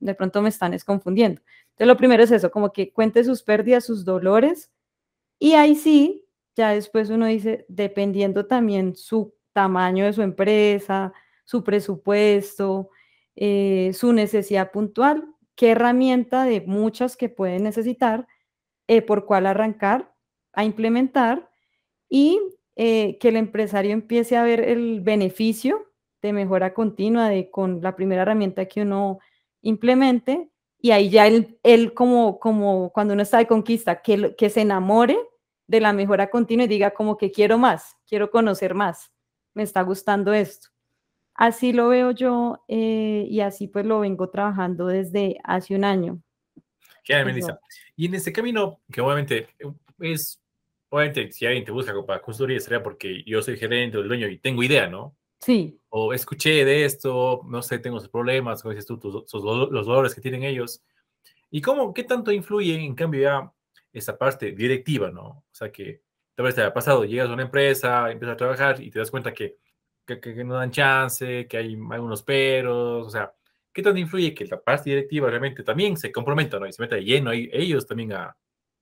De 0.00 0.14
pronto 0.14 0.42
me 0.42 0.48
están 0.48 0.76
confundiendo. 0.84 1.42
Entonces, 1.70 1.86
lo 1.86 1.96
primero 1.96 2.22
es 2.22 2.30
eso, 2.30 2.50
como 2.50 2.72
que 2.72 2.92
cuente 2.92 3.22
sus 3.24 3.42
pérdidas, 3.42 3.84
sus 3.84 4.04
dolores, 4.04 4.72
y 5.38 5.52
ahí 5.52 5.74
sí 5.74 6.26
ya 6.56 6.70
después 6.70 7.10
uno 7.10 7.26
dice, 7.26 7.66
dependiendo 7.68 8.46
también 8.46 8.96
su 8.96 9.34
tamaño 9.52 10.06
de 10.06 10.14
su 10.14 10.22
empresa, 10.22 11.12
su 11.44 11.62
presupuesto, 11.62 12.90
eh, 13.36 13.92
su 13.94 14.12
necesidad 14.14 14.72
puntual, 14.72 15.28
qué 15.54 15.72
herramienta 15.72 16.44
de 16.44 16.62
muchas 16.62 17.16
que 17.16 17.28
pueden 17.28 17.62
necesitar, 17.62 18.26
eh, 18.88 19.02
por 19.02 19.26
cuál 19.26 19.46
arrancar 19.46 20.14
a 20.52 20.64
implementar 20.64 21.50
y 22.08 22.40
eh, 22.76 23.18
que 23.18 23.28
el 23.28 23.36
empresario 23.36 23.92
empiece 23.92 24.36
a 24.36 24.42
ver 24.42 24.60
el 24.60 25.00
beneficio 25.02 25.92
de 26.26 26.32
mejora 26.32 26.74
continua 26.74 27.28
de, 27.28 27.50
con 27.50 27.80
la 27.80 27.96
primera 27.96 28.22
herramienta 28.22 28.66
que 28.66 28.82
uno 28.82 29.20
implemente 29.62 30.50
y 30.80 30.90
ahí 30.90 31.10
ya 31.10 31.26
él, 31.26 31.58
él 31.62 31.94
como, 31.94 32.38
como 32.38 32.92
cuando 32.92 33.14
uno 33.14 33.22
está 33.22 33.38
de 33.38 33.46
conquista, 33.46 34.02
que, 34.02 34.34
que 34.36 34.50
se 34.50 34.60
enamore 34.60 35.18
de 35.66 35.80
la 35.80 35.92
mejora 35.92 36.30
continua 36.30 36.64
y 36.64 36.68
diga 36.68 36.92
como 36.92 37.16
que 37.16 37.32
quiero 37.32 37.58
más, 37.58 37.96
quiero 38.06 38.30
conocer 38.30 38.74
más, 38.74 39.10
me 39.54 39.62
está 39.62 39.82
gustando 39.82 40.32
esto. 40.32 40.68
Así 41.34 41.72
lo 41.72 41.88
veo 41.88 42.12
yo 42.12 42.64
eh, 42.68 43.26
y 43.28 43.40
así 43.40 43.68
pues 43.68 43.84
lo 43.84 44.00
vengo 44.00 44.30
trabajando 44.30 44.86
desde 44.86 45.38
hace 45.44 45.74
un 45.74 45.84
año. 45.84 46.22
Genial, 47.02 47.26
Melissa. 47.26 47.60
Y 47.94 48.06
en 48.06 48.14
este 48.14 48.32
camino, 48.32 48.80
que 48.90 49.00
obviamente 49.00 49.48
es, 50.00 50.40
obviamente 50.88 51.32
si 51.32 51.46
alguien 51.46 51.64
te 51.64 51.72
busca 51.72 51.92
para 52.06 52.22
consultoría 52.22 52.60
sería 52.60 52.82
porque 52.82 53.22
yo 53.24 53.42
soy 53.42 53.56
gerente 53.56 53.98
o 53.98 54.02
dueño 54.02 54.28
y 54.28 54.38
tengo 54.38 54.62
idea, 54.62 54.86
¿no? 54.88 55.14
Sí. 55.40 55.80
O 55.90 56.12
escuché 56.12 56.64
de 56.64 56.84
esto, 56.84 57.42
no 57.46 57.62
sé, 57.62 57.78
tengo 57.78 57.98
esos 57.98 58.08
problemas, 58.08 58.62
como 58.62 58.74
dices 58.74 58.86
tú, 58.86 58.98
los 59.70 59.86
dolores 59.86 60.14
que 60.14 60.20
tienen 60.20 60.42
ellos. 60.42 60.82
¿Y 61.50 61.60
cómo, 61.60 61.94
qué 61.94 62.04
tanto 62.04 62.32
influye 62.32 62.74
en 62.74 62.94
cambio 62.94 63.22
ya 63.22 63.52
esa 63.92 64.18
parte 64.18 64.52
directiva, 64.52 65.10
¿no? 65.10 65.24
O 65.28 65.44
sea, 65.52 65.70
que 65.70 66.02
tal 66.34 66.44
vez 66.44 66.54
te 66.54 66.60
haya 66.60 66.74
pasado, 66.74 67.04
llegas 67.04 67.28
a 67.28 67.32
una 67.32 67.44
empresa, 67.44 68.10
empiezas 68.10 68.34
a 68.34 68.36
trabajar 68.36 68.80
y 68.80 68.90
te 68.90 68.98
das 68.98 69.10
cuenta 69.10 69.32
que, 69.32 69.56
que, 70.04 70.44
no 70.44 70.54
dan 70.54 70.70
chance, 70.70 71.46
que 71.48 71.56
hay 71.56 71.78
algunos 71.90 72.22
peros, 72.22 73.06
o 73.06 73.10
sea, 73.10 73.32
¿qué 73.72 73.82
tanto 73.82 73.98
influye 73.98 74.34
que 74.34 74.46
la 74.46 74.60
parte 74.60 74.90
directiva 74.90 75.28
realmente 75.28 75.62
también 75.62 75.96
se 75.96 76.12
comprometa, 76.12 76.58
¿no? 76.58 76.66
Y 76.66 76.72
se 76.72 76.82
meta 76.82 76.96
lleno 76.98 77.30
ahí, 77.30 77.48
ellos 77.52 77.86
también 77.86 78.12
a, 78.12 78.36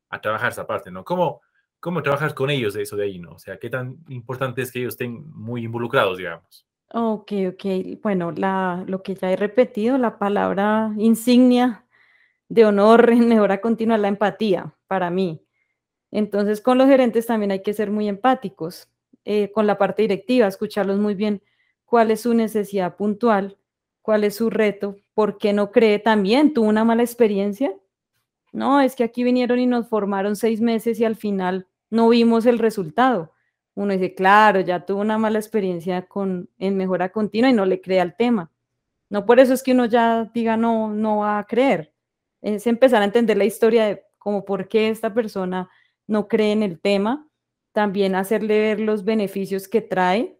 a 0.08 0.20
trabajar 0.20 0.52
esa 0.52 0.66
parte, 0.66 0.90
¿no? 0.90 1.04
¿Cómo, 1.04 1.42
¿Cómo 1.84 2.02
trabajas 2.02 2.32
con 2.32 2.48
ellos 2.48 2.72
de 2.72 2.80
eso 2.80 2.96
de 2.96 3.04
ahí, 3.04 3.18
¿no? 3.18 3.32
O 3.32 3.38
sea, 3.38 3.58
¿qué 3.58 3.68
tan 3.68 3.98
importante 4.08 4.62
es 4.62 4.72
que 4.72 4.78
ellos 4.78 4.94
estén 4.94 5.30
muy 5.34 5.64
involucrados, 5.66 6.16
digamos? 6.16 6.66
Ok, 6.90 7.32
ok. 7.50 8.00
Bueno, 8.02 8.32
la, 8.32 8.82
lo 8.86 9.02
que 9.02 9.14
ya 9.14 9.30
he 9.30 9.36
repetido, 9.36 9.98
la 9.98 10.18
palabra 10.18 10.94
insignia 10.96 11.84
de 12.48 12.64
honor 12.64 13.10
en 13.12 13.28
mejora 13.28 13.60
continua 13.60 13.98
la 13.98 14.08
empatía 14.08 14.74
para 14.86 15.10
mí. 15.10 15.44
Entonces, 16.10 16.62
con 16.62 16.78
los 16.78 16.88
gerentes 16.88 17.26
también 17.26 17.50
hay 17.50 17.60
que 17.60 17.74
ser 17.74 17.90
muy 17.90 18.08
empáticos, 18.08 18.88
eh, 19.26 19.52
con 19.52 19.66
la 19.66 19.76
parte 19.76 20.00
directiva, 20.00 20.46
escucharlos 20.46 20.98
muy 20.98 21.14
bien 21.14 21.42
cuál 21.84 22.10
es 22.10 22.22
su 22.22 22.32
necesidad 22.32 22.96
puntual, 22.96 23.58
cuál 24.00 24.24
es 24.24 24.36
su 24.36 24.48
reto, 24.48 24.96
por 25.12 25.36
qué 25.36 25.52
no 25.52 25.70
cree 25.70 25.98
también, 25.98 26.54
tuvo 26.54 26.66
una 26.66 26.82
mala 26.82 27.02
experiencia. 27.02 27.76
No, 28.52 28.80
es 28.80 28.96
que 28.96 29.04
aquí 29.04 29.22
vinieron 29.22 29.58
y 29.58 29.66
nos 29.66 29.86
formaron 29.86 30.34
seis 30.34 30.62
meses 30.62 30.98
y 30.98 31.04
al 31.04 31.16
final 31.16 31.66
no 31.94 32.08
vimos 32.08 32.46
el 32.46 32.58
resultado. 32.58 33.32
Uno 33.74 33.92
dice, 33.92 34.14
claro, 34.14 34.60
ya 34.60 34.86
tuvo 34.86 35.00
una 35.00 35.18
mala 35.18 35.38
experiencia 35.38 36.06
con, 36.06 36.48
en 36.58 36.76
mejora 36.76 37.10
continua 37.10 37.50
y 37.50 37.54
no 37.54 37.64
le 37.64 37.80
cree 37.80 38.00
al 38.00 38.16
tema. 38.16 38.50
No 39.10 39.26
por 39.26 39.40
eso 39.40 39.54
es 39.54 39.62
que 39.62 39.72
uno 39.72 39.86
ya 39.86 40.30
diga 40.34 40.56
no, 40.56 40.92
no 40.92 41.18
va 41.18 41.38
a 41.38 41.44
creer 41.44 41.94
es 42.44 42.66
empezar 42.66 43.00
a 43.00 43.06
entender 43.06 43.38
la 43.38 43.46
historia 43.46 43.86
de 43.86 44.04
cómo 44.18 44.44
por 44.44 44.68
qué 44.68 44.90
esta 44.90 45.14
persona 45.14 45.70
no 46.06 46.28
cree 46.28 46.52
en 46.52 46.62
el 46.62 46.78
tema, 46.78 47.26
también 47.72 48.14
hacerle 48.14 48.58
ver 48.58 48.80
los 48.80 49.04
beneficios 49.04 49.66
que 49.66 49.80
trae, 49.80 50.38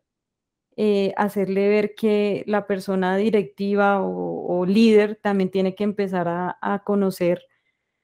eh, 0.76 1.14
hacerle 1.16 1.68
ver 1.68 1.94
que 1.94 2.44
la 2.46 2.66
persona 2.66 3.16
directiva 3.16 4.02
o, 4.02 4.66
líder 4.66 5.16
también 5.16 5.50
tiene 5.50 5.74
que 5.74 5.84
empezar 5.84 6.26
a, 6.26 6.82
conocer 6.84 7.42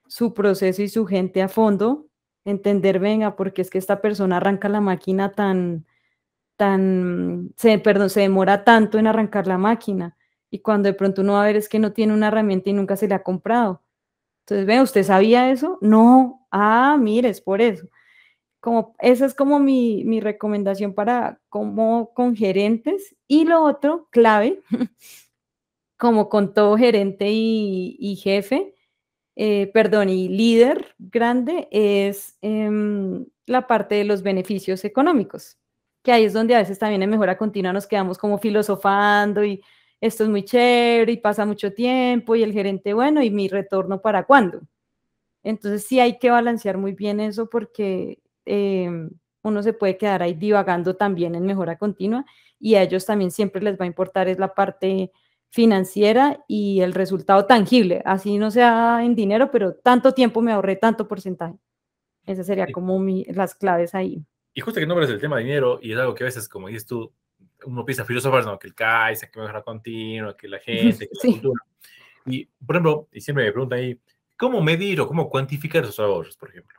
su 0.06 0.34
proceso 0.34 0.82
y 0.82 0.88
su 0.88 1.06
gente 1.06 1.40
a 1.40 1.48
fondo, 1.48 2.06
entender, 2.44 2.98
venga, 2.98 3.36
porque 3.36 3.62
es 3.62 3.70
que 3.70 3.78
esta 3.78 4.00
persona 4.00 4.38
arranca 4.38 4.68
la 4.68 4.80
máquina 4.80 5.32
tan, 5.32 5.86
tan, 6.56 7.52
se, 7.56 7.78
perdón, 7.78 8.10
se 8.10 8.20
demora 8.20 8.64
tanto 8.64 8.98
en 8.98 9.06
arrancar 9.06 9.46
la 9.46 9.58
máquina 9.58 10.16
y 10.50 10.60
cuando 10.60 10.88
de 10.88 10.94
pronto 10.94 11.22
uno 11.22 11.34
va 11.34 11.44
a 11.44 11.46
ver 11.46 11.56
es 11.56 11.68
que 11.68 11.78
no 11.78 11.92
tiene 11.92 12.12
una 12.12 12.28
herramienta 12.28 12.70
y 12.70 12.72
nunca 12.72 12.96
se 12.96 13.08
le 13.08 13.14
ha 13.14 13.22
comprado. 13.22 13.82
Entonces, 14.40 14.66
ve, 14.66 14.82
¿usted 14.82 15.04
sabía 15.04 15.50
eso? 15.50 15.78
No, 15.80 16.46
ah, 16.50 16.96
mire, 17.00 17.28
es 17.28 17.40
por 17.40 17.60
eso. 17.60 17.88
Como, 18.60 18.94
esa 18.98 19.26
es 19.26 19.34
como 19.34 19.60
mi, 19.60 20.04
mi 20.04 20.20
recomendación 20.20 20.94
para 20.94 21.40
como 21.48 22.12
con 22.14 22.36
gerentes. 22.36 23.16
Y 23.28 23.44
lo 23.44 23.62
otro, 23.62 24.08
clave, 24.10 24.60
como 25.96 26.28
con 26.28 26.54
todo 26.54 26.76
gerente 26.76 27.26
y, 27.30 28.16
jefe, 28.22 28.74
eh, 29.42 29.70
perdón, 29.72 30.10
y 30.10 30.28
líder 30.28 30.94
grande, 30.98 31.66
es 31.70 32.36
em, 32.42 33.24
la 33.46 33.66
parte 33.66 33.94
de 33.94 34.04
los 34.04 34.22
beneficios 34.22 34.84
económicos, 34.84 35.56
que 36.02 36.12
ahí 36.12 36.24
es 36.24 36.34
donde 36.34 36.54
a 36.54 36.58
veces 36.58 36.78
también 36.78 37.02
en 37.02 37.08
mejora 37.08 37.38
continua 37.38 37.72
nos 37.72 37.86
quedamos 37.86 38.18
como 38.18 38.36
filosofando 38.36 39.42
y 39.42 39.62
esto 39.98 40.24
es 40.24 40.28
muy 40.28 40.44
chévere 40.44 41.12
y 41.12 41.16
pasa 41.16 41.46
mucho 41.46 41.72
tiempo 41.72 42.36
y 42.36 42.42
el 42.42 42.52
gerente, 42.52 42.92
bueno, 42.92 43.22
¿y 43.22 43.30
mi 43.30 43.48
retorno 43.48 44.02
para 44.02 44.24
cuándo? 44.24 44.60
Entonces 45.42 45.86
sí 45.86 46.00
hay 46.00 46.18
que 46.18 46.30
balancear 46.30 46.76
muy 46.76 46.92
bien 46.92 47.18
eso 47.18 47.48
porque 47.48 48.18
em, 48.44 49.10
uno 49.42 49.62
se 49.62 49.72
puede 49.72 49.96
quedar 49.96 50.22
ahí 50.22 50.34
divagando 50.34 50.96
también 50.96 51.34
en 51.34 51.46
mejora 51.46 51.78
continua 51.78 52.26
y 52.58 52.74
a 52.74 52.82
ellos 52.82 53.06
también 53.06 53.30
siempre 53.30 53.62
les 53.62 53.80
va 53.80 53.84
a 53.84 53.88
importar 53.88 54.28
es 54.28 54.38
la 54.38 54.54
parte 54.54 55.12
financiera 55.50 56.44
y 56.46 56.80
el 56.80 56.94
resultado 56.94 57.44
tangible, 57.44 58.02
así 58.04 58.38
no 58.38 58.50
sea 58.50 59.00
en 59.04 59.14
dinero, 59.14 59.50
pero 59.50 59.74
tanto 59.74 60.14
tiempo 60.14 60.40
me 60.40 60.52
ahorré, 60.52 60.76
tanto 60.76 61.08
porcentaje. 61.08 61.56
Esas 62.24 62.46
serían 62.46 62.70
como 62.70 62.98
mi, 62.98 63.24
las 63.24 63.54
claves 63.54 63.94
ahí. 63.94 64.24
Y 64.54 64.60
justo 64.60 64.78
que 64.78 64.86
nombres 64.86 65.10
el 65.10 65.20
tema 65.20 65.36
de 65.36 65.44
dinero 65.44 65.80
y 65.82 65.92
es 65.92 65.98
algo 65.98 66.14
que 66.14 66.24
a 66.24 66.26
veces, 66.26 66.48
como 66.48 66.68
dices 66.68 66.86
tú, 66.86 67.12
uno 67.66 67.84
piensa 67.84 68.04
filosofar, 68.04 68.44
¿no? 68.44 68.58
Que 68.58 68.68
el 68.68 68.74
CAIS, 68.74 69.28
que 69.30 69.40
mejora 69.40 69.62
continua, 69.62 70.36
que 70.36 70.48
la 70.48 70.58
gente, 70.64 71.08
que 71.08 71.28
la 71.28 71.32
cultura. 71.32 71.62
Y, 72.26 72.44
por 72.44 72.76
ejemplo, 72.76 73.08
y 73.12 73.20
siempre 73.20 73.44
me 73.44 73.52
preguntan 73.52 73.78
ahí, 73.80 74.00
¿cómo 74.36 74.62
medir 74.62 75.00
o 75.00 75.08
cómo 75.08 75.28
cuantificar 75.28 75.82
esos 75.82 75.98
ahorros, 75.98 76.36
por 76.36 76.50
ejemplo? 76.50 76.78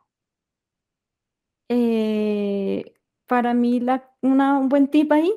Eh, 1.67 2.93
para 3.27 3.53
mí, 3.53 3.79
la, 3.79 4.09
un 4.21 4.69
buen 4.69 4.87
tip 4.87 5.11
ahí 5.11 5.33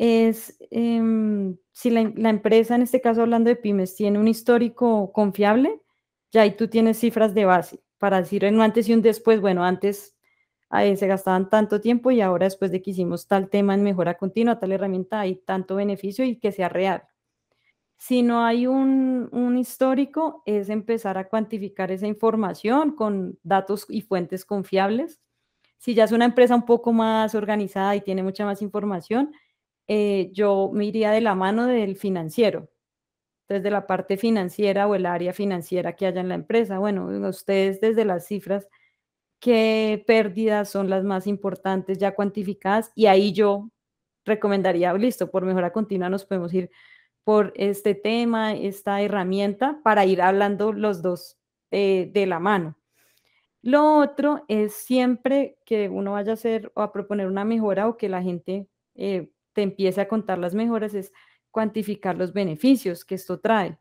es 0.00 0.56
em, 0.70 1.58
si 1.72 1.90
la, 1.90 2.10
la, 2.16 2.30
empresa, 2.30 2.74
en 2.74 2.80
este 2.80 3.02
caso 3.02 3.20
hablando 3.20 3.50
de 3.50 3.56
pymes, 3.56 3.94
tiene 3.96 4.18
un 4.18 4.28
histórico 4.28 5.12
confiable, 5.12 5.82
ya 6.32 6.40
ahí 6.40 6.56
tú 6.56 6.68
tienes 6.68 6.98
cifras 6.98 7.34
de 7.34 7.44
base 7.44 7.80
para 7.98 8.22
decir 8.22 8.46
un 8.46 8.62
antes 8.62 8.88
y 8.88 8.94
un 8.94 9.02
después, 9.02 9.42
bueno, 9.42 9.62
antes 9.62 10.16
ahí 10.70 10.96
se 10.96 11.06
gastaban 11.06 11.50
tanto 11.50 11.82
tiempo 11.82 12.10
y 12.10 12.22
ahora 12.22 12.46
después 12.46 12.70
de 12.72 12.80
que 12.80 12.92
hicimos 12.92 13.26
tal 13.28 13.50
tema 13.50 13.74
en 13.74 13.82
mejora 13.82 14.16
continua, 14.16 14.58
tal 14.58 14.72
herramienta, 14.72 15.20
hay 15.20 15.36
tanto 15.36 15.76
beneficio 15.76 16.24
y 16.24 16.36
que 16.36 16.50
sea 16.50 16.70
real. 16.70 17.02
Si 17.98 18.22
no 18.22 18.42
hay 18.42 18.66
un, 18.66 19.28
un 19.32 19.58
histórico, 19.58 20.42
es 20.46 20.70
empezar 20.70 21.18
a 21.18 21.28
cuantificar 21.28 21.92
esa 21.92 22.06
información 22.06 22.92
con 22.92 23.38
datos 23.42 23.84
y 23.90 24.00
fuentes 24.00 24.46
confiables. 24.46 25.20
Si 25.76 25.92
ya 25.92 26.04
es 26.04 26.12
una 26.12 26.24
empresa 26.24 26.54
un 26.54 26.64
poco 26.64 26.94
más 26.94 27.34
organizada 27.34 27.94
y 27.96 28.00
tiene 28.00 28.22
mucha 28.22 28.46
más 28.46 28.62
información, 28.62 29.32
eh, 29.92 30.30
yo 30.32 30.70
me 30.72 30.84
iría 30.84 31.10
de 31.10 31.20
la 31.20 31.34
mano 31.34 31.66
del 31.66 31.96
financiero, 31.96 32.70
desde 33.48 33.72
la 33.72 33.88
parte 33.88 34.16
financiera 34.16 34.86
o 34.86 34.94
el 34.94 35.04
área 35.04 35.32
financiera 35.32 35.96
que 35.96 36.06
haya 36.06 36.20
en 36.20 36.28
la 36.28 36.36
empresa. 36.36 36.78
Bueno, 36.78 37.06
ustedes 37.28 37.80
desde 37.80 38.04
las 38.04 38.24
cifras, 38.24 38.68
qué 39.40 40.04
pérdidas 40.06 40.70
son 40.70 40.90
las 40.90 41.02
más 41.02 41.26
importantes 41.26 41.98
ya 41.98 42.14
cuantificadas 42.14 42.92
y 42.94 43.06
ahí 43.06 43.32
yo 43.32 43.68
recomendaría, 44.24 44.92
listo, 44.94 45.28
por 45.28 45.44
mejora 45.44 45.72
continua 45.72 46.08
nos 46.08 46.24
podemos 46.24 46.54
ir 46.54 46.70
por 47.24 47.52
este 47.56 47.96
tema, 47.96 48.54
esta 48.54 49.02
herramienta, 49.02 49.80
para 49.82 50.06
ir 50.06 50.22
hablando 50.22 50.72
los 50.72 51.02
dos 51.02 51.36
eh, 51.72 52.10
de 52.14 52.26
la 52.26 52.38
mano. 52.38 52.76
Lo 53.60 53.98
otro 53.98 54.44
es 54.46 54.72
siempre 54.72 55.58
que 55.66 55.88
uno 55.88 56.12
vaya 56.12 56.30
a 56.30 56.34
hacer 56.34 56.70
o 56.76 56.82
a 56.82 56.92
proponer 56.92 57.26
una 57.26 57.44
mejora 57.44 57.88
o 57.88 57.96
que 57.96 58.08
la 58.08 58.22
gente 58.22 58.68
eh, 58.94 59.32
te 59.52 59.62
empiece 59.62 60.00
a 60.00 60.08
contar 60.08 60.38
las 60.38 60.54
mejoras, 60.54 60.94
es 60.94 61.12
cuantificar 61.50 62.16
los 62.16 62.32
beneficios 62.32 63.04
que 63.04 63.16
esto 63.16 63.40
trae. 63.40 63.78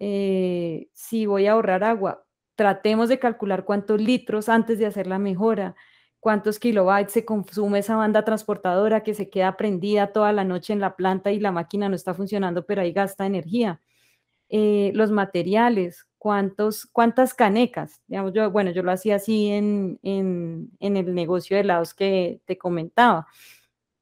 Eh, 0.00 0.88
si 0.92 1.26
voy 1.26 1.46
a 1.46 1.52
ahorrar 1.52 1.84
agua, 1.84 2.24
tratemos 2.54 3.08
de 3.08 3.18
calcular 3.18 3.64
cuántos 3.64 4.00
litros 4.00 4.48
antes 4.48 4.78
de 4.78 4.86
hacer 4.86 5.06
la 5.06 5.18
mejora, 5.18 5.74
cuántos 6.20 6.58
kilobytes 6.58 7.12
se 7.12 7.24
consume 7.24 7.80
esa 7.80 7.96
banda 7.96 8.24
transportadora 8.24 9.02
que 9.02 9.14
se 9.14 9.30
queda 9.30 9.56
prendida 9.56 10.12
toda 10.12 10.32
la 10.32 10.44
noche 10.44 10.72
en 10.72 10.80
la 10.80 10.96
planta 10.96 11.32
y 11.32 11.40
la 11.40 11.52
máquina 11.52 11.88
no 11.88 11.96
está 11.96 12.14
funcionando, 12.14 12.66
pero 12.66 12.82
ahí 12.82 12.92
gasta 12.92 13.26
energía. 13.26 13.80
Eh, 14.50 14.92
los 14.94 15.10
materiales, 15.10 16.06
cuántos, 16.18 16.86
cuántas 16.86 17.34
canecas. 17.34 18.02
Digamos, 18.06 18.32
yo, 18.32 18.50
bueno, 18.50 18.70
yo 18.70 18.82
lo 18.82 18.92
hacía 18.92 19.16
así 19.16 19.48
en, 19.48 19.98
en, 20.02 20.70
en 20.80 20.96
el 20.96 21.14
negocio 21.14 21.56
de 21.56 21.62
helados 21.62 21.94
que 21.94 22.40
te 22.46 22.56
comentaba. 22.58 23.26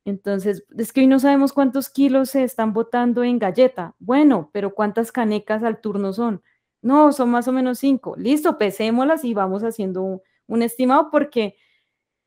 Entonces, 0.06 0.64
es 0.78 0.92
que 0.92 1.00
hoy 1.00 1.08
no 1.08 1.18
sabemos 1.18 1.52
cuántos 1.52 1.90
kilos 1.90 2.30
se 2.30 2.44
están 2.44 2.72
botando 2.72 3.24
en 3.24 3.40
galleta. 3.40 3.96
Bueno, 3.98 4.50
pero 4.52 4.72
¿cuántas 4.72 5.10
canecas 5.10 5.64
al 5.64 5.80
turno 5.80 6.12
son? 6.12 6.44
No, 6.80 7.12
son 7.12 7.28
más 7.30 7.48
o 7.48 7.52
menos 7.52 7.80
cinco. 7.80 8.14
Listo, 8.16 8.56
pesémoslas 8.56 9.24
y 9.24 9.34
vamos 9.34 9.64
haciendo 9.64 10.22
un, 10.46 10.62
estimado 10.62 11.10
porque 11.10 11.56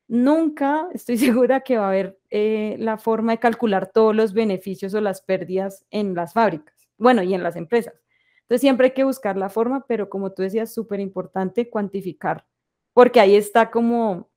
nunca 0.08 0.88
estoy 0.92 1.16
segura 1.18 1.60
que 1.60 1.78
va 1.78 1.86
a 1.86 1.88
haber 1.88 2.20
eh, 2.28 2.76
la 2.78 2.98
forma 2.98 3.32
de 3.32 3.38
calcular 3.38 3.90
todos 3.90 4.14
los 4.14 4.34
beneficios 4.34 4.92
o 4.92 5.00
las 5.00 5.22
pérdidas 5.22 5.86
en 5.90 6.14
las 6.14 6.34
fábricas. 6.34 6.86
Bueno, 6.98 7.22
y 7.22 7.32
en 7.32 7.42
las 7.42 7.56
empresas. 7.56 7.94
Entonces, 8.42 8.60
siempre 8.60 8.88
hay 8.88 8.92
que 8.92 9.04
buscar 9.04 9.38
la 9.38 9.48
forma, 9.48 9.86
pero 9.86 10.10
como 10.10 10.32
tú 10.32 10.42
decías, 10.42 10.74
súper 10.74 11.00
importante 11.00 11.70
cuantificar, 11.70 12.44
porque 12.92 13.20
ahí 13.20 13.36
está 13.36 13.70
como 13.70 14.29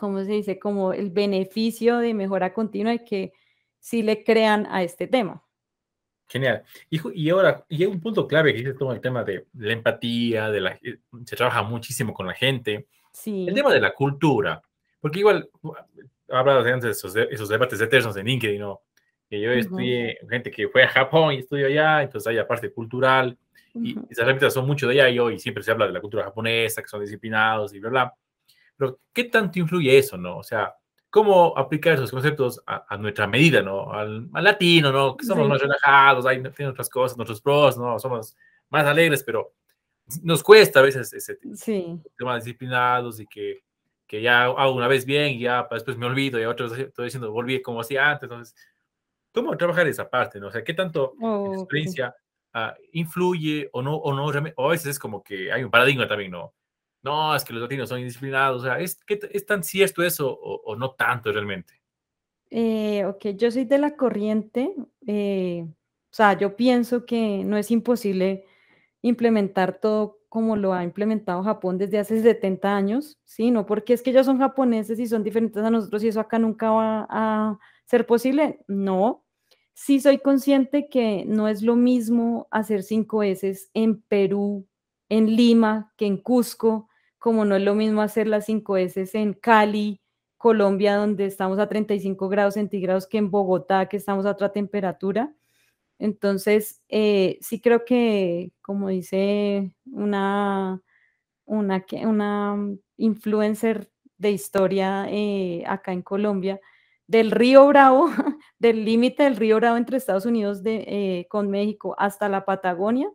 ¿cómo 0.00 0.24
se 0.24 0.32
dice? 0.32 0.58
Como 0.58 0.94
el 0.94 1.10
beneficio 1.10 1.98
de 1.98 2.14
mejora 2.14 2.54
continua 2.54 2.94
y 2.94 3.04
que 3.04 3.34
sí 3.78 4.02
le 4.02 4.24
crean 4.24 4.66
a 4.70 4.82
este 4.82 5.06
tema. 5.06 5.44
Genial. 6.26 6.62
Y, 6.88 7.00
y 7.12 7.28
ahora, 7.28 7.66
y 7.68 7.82
hay 7.82 7.86
un 7.86 8.00
punto 8.00 8.26
clave 8.26 8.52
que 8.52 8.60
dice 8.60 8.72
todo 8.72 8.94
el 8.94 9.00
tema 9.02 9.24
de, 9.24 9.44
la 9.52 9.74
empatía, 9.74 10.50
de 10.50 10.60
la, 10.62 10.70
eh, 10.82 11.00
se 11.26 11.36
trabaja 11.36 11.62
muchísimo 11.62 12.14
con 12.14 12.26
la 12.26 12.32
gente. 12.32 12.86
Sí. 13.12 13.44
El 13.46 13.54
tema 13.54 13.70
de 13.74 13.80
la 13.80 13.92
cultura, 13.92 14.62
porque 15.02 15.18
igual, 15.18 15.50
hablado 16.30 16.60
antes 16.60 16.82
de 16.82 16.90
esos, 16.92 17.14
esos 17.14 17.50
debates 17.50 17.78
eternos 17.78 18.16
en 18.16 18.24
LinkedIn, 18.24 18.58
¿no? 18.58 18.80
Que 19.28 19.38
yo 19.38 19.52
estudié, 19.52 20.18
gente 20.30 20.50
que 20.50 20.68
fue 20.68 20.82
a 20.82 20.88
Japón 20.88 21.34
y 21.34 21.38
estudió 21.40 21.66
allá, 21.66 22.02
entonces 22.02 22.26
hay 22.26 22.42
parte 22.46 22.72
cultural, 22.72 23.36
y 23.74 23.98
esas 24.08 24.20
herramientas 24.20 24.54
son 24.54 24.66
mucho 24.66 24.88
de 24.88 24.94
allá 24.94 25.10
y 25.10 25.18
hoy 25.18 25.38
siempre 25.38 25.62
se 25.62 25.70
habla 25.70 25.86
de 25.86 25.92
la 25.92 26.00
cultura 26.00 26.24
japonesa, 26.24 26.80
que 26.80 26.88
son 26.88 27.02
disciplinados 27.02 27.74
y 27.74 27.80
bla, 27.80 27.90
bla. 27.90 28.14
Pero, 28.80 28.98
¿qué 29.12 29.24
tanto 29.24 29.58
influye 29.58 29.98
eso, 29.98 30.16
no? 30.16 30.38
O 30.38 30.42
sea, 30.42 30.74
¿cómo 31.10 31.52
aplicar 31.58 31.92
esos 31.94 32.10
conceptos 32.10 32.62
a, 32.66 32.96
nuestra 32.96 33.26
medida, 33.26 33.60
no? 33.60 33.92
Al, 33.92 34.30
latino, 34.32 34.90
¿no? 34.90 35.18
Que 35.18 35.26
somos 35.26 35.46
más 35.46 35.60
relajados, 35.60 36.24
hay, 36.24 36.42
otras 36.66 36.88
cosas, 36.88 37.18
nuestros 37.18 37.42
pros, 37.42 37.76
¿no? 37.76 37.98
Somos 37.98 38.34
más 38.70 38.86
alegres, 38.86 39.22
pero 39.22 39.52
nos 40.22 40.42
cuesta 40.42 40.80
a 40.80 40.82
veces 40.82 41.12
ese 41.12 41.38
tema 42.16 42.36
disciplinados 42.36 43.20
y 43.20 43.26
que, 43.26 43.62
que 44.06 44.22
ya 44.22 44.44
hago 44.44 44.72
una 44.72 44.88
vez 44.88 45.04
bien 45.04 45.32
y 45.32 45.40
ya 45.40 45.68
después 45.70 45.98
me 45.98 46.06
olvido 46.06 46.40
y 46.40 46.44
a 46.44 46.48
otros 46.48 46.76
estoy 46.76 47.04
diciendo 47.04 47.30
volví 47.30 47.60
como 47.60 47.82
hacía 47.82 48.12
antes. 48.12 48.22
Entonces, 48.22 48.56
¿cómo 49.30 49.54
trabajar 49.58 49.86
esa 49.88 50.08
parte, 50.08 50.40
no? 50.40 50.46
O 50.46 50.50
sea, 50.50 50.64
¿qué 50.64 50.72
tanto 50.72 51.12
experiencia 51.54 52.16
ah, 52.54 52.74
influye 52.92 53.68
o 53.74 53.82
no, 53.82 53.96
o 53.96 54.14
no, 54.14 54.24
o 54.56 54.66
a 54.66 54.70
veces 54.70 54.86
es 54.86 54.98
como 54.98 55.22
que 55.22 55.52
hay 55.52 55.62
un 55.62 55.70
paradigma 55.70 56.08
también, 56.08 56.30
¿no? 56.30 56.54
No, 57.02 57.34
es 57.34 57.44
que 57.44 57.52
los 57.52 57.62
latinos 57.62 57.88
son 57.88 58.00
indisciplinados, 58.00 58.62
o 58.62 58.64
sea, 58.64 58.78
¿es, 58.78 58.98
¿es 59.08 59.46
tan 59.46 59.62
cierto 59.62 60.02
eso 60.02 60.30
o, 60.32 60.76
no 60.76 60.92
tanto 60.92 61.32
realmente? 61.32 61.80
Eh, 62.50 63.04
ok, 63.06 63.28
yo 63.36 63.50
soy 63.50 63.64
de 63.64 63.78
la 63.78 63.96
corriente, 63.96 64.74
eh, 65.06 65.64
o 65.66 66.14
sea, 66.14 66.36
yo 66.36 66.56
pienso 66.56 67.06
que 67.06 67.44
no 67.44 67.56
es 67.56 67.70
imposible 67.70 68.44
implementar 69.02 69.80
todo 69.80 70.20
como 70.28 70.56
lo 70.56 70.72
ha 70.72 70.84
implementado 70.84 71.42
Japón 71.42 71.76
desde 71.76 71.98
hace 71.98 72.22
70 72.22 72.76
años, 72.76 73.18
¿sí? 73.24 73.50
No 73.50 73.66
porque 73.66 73.94
es 73.94 74.02
que 74.02 74.10
ellos 74.10 74.26
son 74.26 74.38
japoneses 74.38 74.98
y 75.00 75.06
son 75.06 75.24
diferentes 75.24 75.62
a 75.62 75.70
nosotros 75.70 76.04
y 76.04 76.08
eso 76.08 76.20
acá 76.20 76.38
nunca 76.38 76.70
va 76.70 77.06
a 77.10 77.58
ser 77.84 78.06
posible, 78.06 78.60
no. 78.68 79.24
Sí 79.74 79.98
soy 79.98 80.18
consciente 80.18 80.88
que 80.88 81.24
no 81.26 81.48
es 81.48 81.62
lo 81.62 81.74
mismo 81.74 82.46
hacer 82.50 82.82
cinco 82.84 83.22
S 83.22 83.70
en 83.74 84.02
Perú, 84.02 84.68
en 85.08 85.34
Lima, 85.34 85.92
que 85.96 86.06
en 86.06 86.18
Cusco, 86.18 86.89
como 87.20 87.44
no 87.44 87.54
es 87.54 87.62
lo 87.62 87.74
mismo 87.76 88.02
hacer 88.02 88.26
las 88.26 88.46
5 88.46 88.78
S 88.78 89.08
en 89.12 89.34
Cali, 89.34 90.00
Colombia, 90.38 90.96
donde 90.96 91.26
estamos 91.26 91.58
a 91.58 91.68
35 91.68 92.28
grados 92.30 92.54
centígrados, 92.54 93.06
que 93.06 93.18
en 93.18 93.30
Bogotá, 93.30 93.86
que 93.88 93.98
estamos 93.98 94.26
a 94.26 94.30
otra 94.30 94.52
temperatura. 94.52 95.34
Entonces, 95.98 96.82
eh, 96.88 97.38
sí 97.42 97.60
creo 97.60 97.84
que, 97.84 98.52
como 98.62 98.88
dice 98.88 99.70
una, 99.84 100.82
una, 101.44 101.84
una 102.04 102.56
influencer 102.96 103.90
de 104.16 104.30
historia 104.30 105.06
eh, 105.10 105.62
acá 105.66 105.92
en 105.92 106.02
Colombia, 106.02 106.58
del 107.06 107.32
río 107.32 107.66
Bravo, 107.66 108.08
del 108.58 108.86
límite 108.86 109.24
del 109.24 109.36
río 109.36 109.56
Bravo 109.56 109.76
entre 109.76 109.98
Estados 109.98 110.24
Unidos 110.24 110.62
eh, 110.64 111.26
con 111.28 111.50
México 111.50 111.94
hasta 111.98 112.30
la 112.30 112.46
Patagonia, 112.46 113.10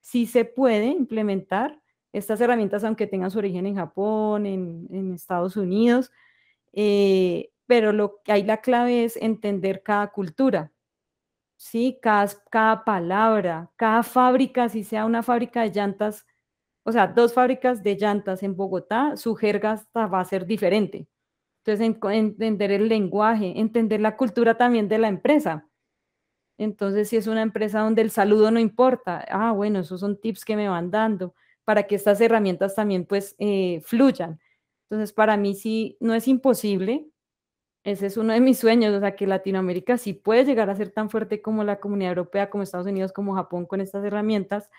sí 0.00 0.26
se 0.26 0.44
puede 0.44 0.86
implementar 0.86 1.80
estas 2.12 2.40
herramientas, 2.40 2.84
aunque 2.84 3.06
tengan 3.06 3.30
su 3.30 3.38
origen 3.38 3.66
en 3.66 3.76
Japón, 3.76 4.46
en, 4.46 5.12
Estados 5.14 5.56
Unidos, 5.56 6.10
eh, 6.72 7.50
pero 7.66 7.92
lo 7.92 8.20
que 8.22 8.32
hay 8.32 8.44
la 8.44 8.58
clave 8.58 9.04
es 9.04 9.16
entender 9.16 9.82
cada 9.82 10.08
cultura, 10.08 10.72
¿sí? 11.56 11.98
Cada, 12.02 12.84
palabra, 12.84 13.70
cada 13.76 14.02
fábrica, 14.02 14.68
si 14.68 14.84
sea 14.84 15.04
una 15.04 15.22
fábrica 15.22 15.62
de 15.62 15.70
llantas, 15.70 16.26
o 16.84 16.92
sea, 16.92 17.06
dos 17.08 17.34
fábricas 17.34 17.82
de 17.82 17.96
llantas 17.96 18.42
en 18.42 18.56
Bogotá, 18.56 19.16
su 19.16 19.34
jerga 19.34 19.84
va 19.94 20.20
a 20.20 20.24
ser 20.24 20.46
diferente. 20.46 21.08
Entonces, 21.64 21.96
entender 22.12 22.72
el 22.72 22.88
lenguaje, 22.88 23.52
entender 23.60 24.00
la 24.00 24.16
cultura 24.16 24.56
también 24.56 24.88
de 24.88 24.98
la 24.98 25.08
empresa. 25.08 25.68
Entonces, 26.58 27.08
si 27.10 27.16
es 27.16 27.26
una 27.26 27.42
empresa 27.42 27.80
donde 27.80 28.02
el 28.02 28.10
saludo 28.10 28.50
no 28.50 28.58
importa, 28.60 29.24
ah, 29.30 29.52
bueno, 29.52 29.80
esos 29.80 30.00
son 30.00 30.18
tips 30.20 30.44
que 30.44 30.56
me 30.56 30.68
van 30.68 30.90
dando 30.90 31.34
para 31.68 31.82
que 31.82 31.96
estas 31.96 32.18
herramientas 32.22 32.74
también 32.74 33.04
pues 33.04 33.36
eh, 33.38 33.82
fluyan. 33.84 34.40
Entonces, 34.84 35.12
para 35.12 35.36
mí 35.36 35.54
sí, 35.54 35.98
no 36.00 36.14
es 36.14 36.26
imposible. 36.26 37.06
Ese 37.84 38.06
es 38.06 38.16
uno 38.16 38.32
de 38.32 38.40
mis 38.40 38.58
sueños, 38.58 38.94
o 38.94 39.00
sea, 39.00 39.14
que 39.14 39.26
Latinoamérica 39.26 39.98
sí 39.98 40.14
puede 40.14 40.46
llegar 40.46 40.70
a 40.70 40.74
ser 40.76 40.92
tan 40.92 41.10
fuerte 41.10 41.42
como 41.42 41.64
la 41.64 41.78
Comunidad 41.78 42.12
Europea, 42.12 42.48
como 42.48 42.62
Estados 42.62 42.86
Unidos, 42.86 43.12
como 43.12 43.34
Japón 43.34 43.66
con 43.66 43.82
estas 43.82 44.02
herramientas, 44.02 44.70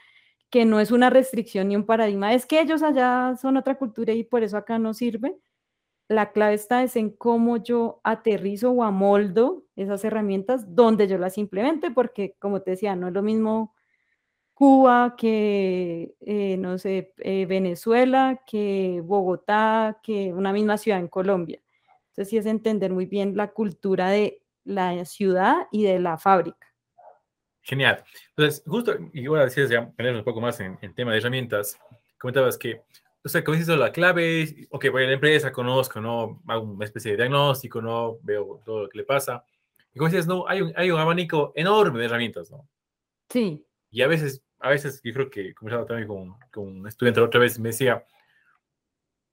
que 0.49 0.65
no 0.65 0.79
es 0.79 0.89
una 0.89 1.11
restricción 1.11 1.67
ni 1.67 1.75
un 1.75 1.85
paradigma, 1.85 2.33
es 2.33 2.47
que 2.47 2.59
ellos 2.59 2.81
allá 2.81 3.35
son 3.39 3.57
otra 3.57 3.75
cultura 3.77 4.13
y 4.13 4.23
por 4.23 4.41
eso 4.41 4.57
acá 4.57 4.79
no 4.79 4.95
sirve. 4.95 5.37
La 6.07 6.31
clave 6.31 6.55
está 6.55 6.81
es 6.81 6.95
en 6.95 7.11
cómo 7.11 7.57
yo 7.57 8.01
aterrizo 8.03 8.71
o 8.71 8.81
amoldo 8.81 9.63
esas 9.75 10.03
herramientas 10.03 10.73
donde 10.73 11.07
yo 11.07 11.19
las 11.19 11.37
implemente, 11.37 11.91
porque 11.91 12.35
como 12.39 12.63
te 12.63 12.71
decía, 12.71 12.95
no 12.95 13.09
es 13.09 13.13
lo 13.13 13.21
mismo 13.21 13.75
Cuba, 14.59 15.15
que, 15.17 16.15
eh, 16.19 16.57
no 16.57 16.77
sé, 16.77 17.13
eh, 17.19 17.45
Venezuela, 17.45 18.43
que 18.45 18.99
Bogotá, 19.01 20.01
que 20.03 20.33
una 20.33 20.51
misma 20.51 20.77
ciudad 20.77 20.99
en 20.99 21.07
Colombia. 21.07 21.61
Entonces 22.09 22.29
sí 22.29 22.35
es 22.35 22.45
entender 22.45 22.91
muy 22.91 23.05
bien 23.05 23.37
la 23.37 23.51
cultura 23.51 24.09
de 24.09 24.43
la 24.65 25.05
ciudad 25.05 25.67
y 25.71 25.83
de 25.83 25.97
la 25.99 26.17
fábrica. 26.17 26.67
Genial. 27.61 28.03
Entonces, 28.31 28.61
justo, 28.67 28.97
y 29.13 29.25
a 29.33 29.45
decir, 29.45 29.69
ya, 29.69 29.93
un 29.97 30.23
poco 30.25 30.41
más 30.41 30.59
en, 30.59 30.77
en 30.81 30.93
tema 30.93 31.13
de 31.13 31.19
herramientas, 31.19 31.79
comentabas 32.17 32.57
que 32.57 32.81
o 33.23 33.29
sea, 33.29 33.41
como 33.41 33.57
dices, 33.57 33.77
la 33.77 33.93
clave 33.93 34.41
es, 34.41 34.55
ok, 34.71 34.87
voy 34.91 35.05
a 35.05 35.07
la 35.07 35.13
empresa, 35.13 35.53
conozco, 35.53 36.01
¿no? 36.01 36.41
Hago 36.47 36.63
una 36.63 36.83
especie 36.83 37.11
de 37.11 37.17
diagnóstico, 37.17 37.81
¿no? 37.81 38.17
Veo 38.23 38.61
todo 38.65 38.83
lo 38.83 38.89
que 38.89 38.97
le 38.97 39.05
pasa. 39.05 39.45
Y 39.93 39.99
como 39.99 40.09
dices, 40.09 40.27
no, 40.27 40.45
hay 40.49 40.61
un, 40.61 40.73
hay 40.75 40.91
un 40.91 40.99
abanico 40.99 41.53
enorme 41.55 41.99
de 41.99 42.05
herramientas, 42.07 42.51
¿no? 42.51 42.67
Sí. 43.29 43.65
Y 43.89 44.01
a 44.01 44.07
veces, 44.07 44.43
a 44.59 44.69
veces, 44.69 45.01
yo 45.03 45.13
creo 45.13 45.29
que 45.29 45.53
conversaba 45.53 45.85
también 45.85 46.07
con, 46.07 46.35
con 46.51 46.67
un 46.67 46.87
estudiante 46.87 47.19
la 47.19 47.27
otra 47.27 47.39
vez, 47.39 47.59
me 47.59 47.69
decía, 47.69 48.05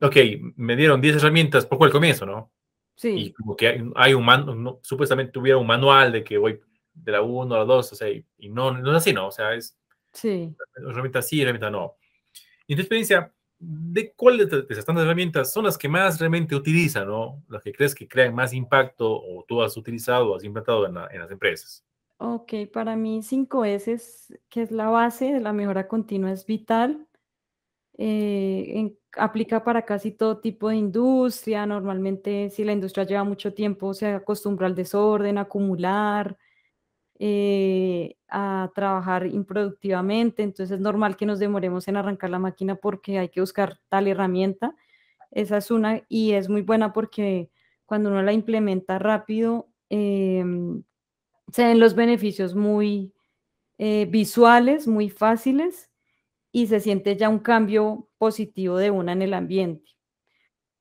ok, 0.01 0.17
me 0.57 0.77
dieron 0.77 1.01
10 1.01 1.17
herramientas, 1.17 1.67
¿por 1.67 1.79
cuál 1.79 1.91
comienzo, 1.91 2.27
no? 2.27 2.53
Sí. 2.95 3.11
Y 3.11 3.33
como 3.33 3.57
que 3.57 3.69
hay, 3.69 3.91
hay 3.95 4.15
un 4.15 4.25
manual, 4.25 4.79
supuestamente 4.83 5.33
tuviera 5.33 5.59
un 5.59 5.67
manual 5.67 6.13
de 6.13 6.25
que 6.25 6.39
voy 6.39 6.61
de 6.97 7.13
la 7.13 7.23
1 7.23 7.55
a 7.55 7.59
la 7.59 7.65
2, 7.65 7.93
o 7.93 7.95
sea, 7.95 8.09
y, 8.09 8.25
no, 8.49 8.73
no 8.73 8.91
es 8.93 8.97
así, 8.97 9.13
¿no? 9.13 9.29
O 9.29 9.31
sea, 9.31 9.55
es... 9.55 9.79
Sí. 10.13 10.55
Herramienta 10.77 11.21
sí, 11.21 11.43
herramienta 11.43 11.71
no. 11.71 11.97
Y 12.67 12.73
en 12.73 12.77
tu 12.79 12.83
experiencia, 12.83 13.33
¿de 13.59 14.13
cuáles 14.13 14.49
de 14.51 14.65
esas 14.69 14.85
tantas 14.85 15.05
herramientas 15.05 15.53
son 15.53 15.65
las 15.65 15.77
que 15.77 15.89
más 15.89 16.19
realmente 16.19 16.57
utilizan, 16.57 17.07
¿no? 17.07 17.43
Las 17.49 17.63
que 17.63 17.73
crees 17.73 17.95
que 17.95 18.09
crean 18.09 18.35
más 18.35 18.55
impacto 18.55 19.11
o 19.11 19.45
tú 19.47 19.63
has 19.63 19.77
utilizado 19.77 20.33
o 20.33 20.37
has 20.37 20.45
implantado 20.45 20.87
en, 20.87 20.95
las 20.95 21.31
empresas. 21.31 21.85
Ok, 22.21 22.53
para 22.73 22.97
mí 22.97 23.23
5S, 23.23 24.39
que 24.49 24.63
es 24.63 24.71
la 24.71 24.89
base 24.89 25.33
de 25.35 25.41
la 25.41 25.53
mejora 25.53 25.87
continua, 25.87 26.33
es 26.33 26.47
vital. 26.47 27.07
Eh, 27.99 28.97
aplica 29.17 29.65
para 29.65 29.85
casi 29.85 30.13
todo 30.13 30.41
tipo 30.41 30.71
de 30.71 30.77
industria. 30.77 31.67
Normalmente, 31.67 32.51
si 32.51 32.65
la 32.65 32.73
industria 32.73 33.05
lleva 33.07 33.25
mucho 33.25 33.55
tiempo, 33.55 33.95
se 33.95 34.09
acostumbra 34.09 34.67
al 34.67 34.75
desorden, 34.75 35.39
a 35.39 35.43
acumular, 35.43 36.39
eh, 37.19 38.17
a 38.29 38.71
trabajar 38.75 39.27
improductivamente, 39.27 40.43
entonces 40.43 40.77
es 40.77 40.81
normal 40.81 41.17
que 41.17 41.27
nos 41.27 41.39
demoremos 41.41 41.89
en 41.89 41.97
arrancar 41.97 42.31
la 42.31 42.39
máquina 42.41 42.77
porque 42.77 43.19
hay 43.19 43.31
que 43.31 43.41
buscar 43.41 43.79
tal 43.89 44.09
herramienta. 44.09 44.77
Esa 45.33 45.59
es 45.59 45.71
una 45.71 46.03
y 46.09 46.33
es 46.33 46.49
muy 46.49 46.63
buena 46.63 46.93
porque 46.93 47.51
cuando 47.87 48.11
uno 48.11 48.23
la 48.23 48.33
implementa 48.35 48.99
rápido, 48.99 49.69
em, 49.91 50.83
se 51.53 51.65
ven 51.65 51.81
los 51.81 51.95
beneficios 51.95 52.55
muy 52.55 53.15
eh, 53.79 54.07
visuales, 54.11 54.87
muy 54.87 55.11
fáciles 55.11 55.91
y 56.53 56.67
se 56.67 56.81
siente 56.81 57.17
ya 57.17 57.29
un 57.29 57.39
cambio 57.39 58.09
positivo 58.19 58.79
de 58.79 58.91
una 58.91 59.13
en 59.13 59.23
el 59.23 59.35
ambiente. 59.35 59.91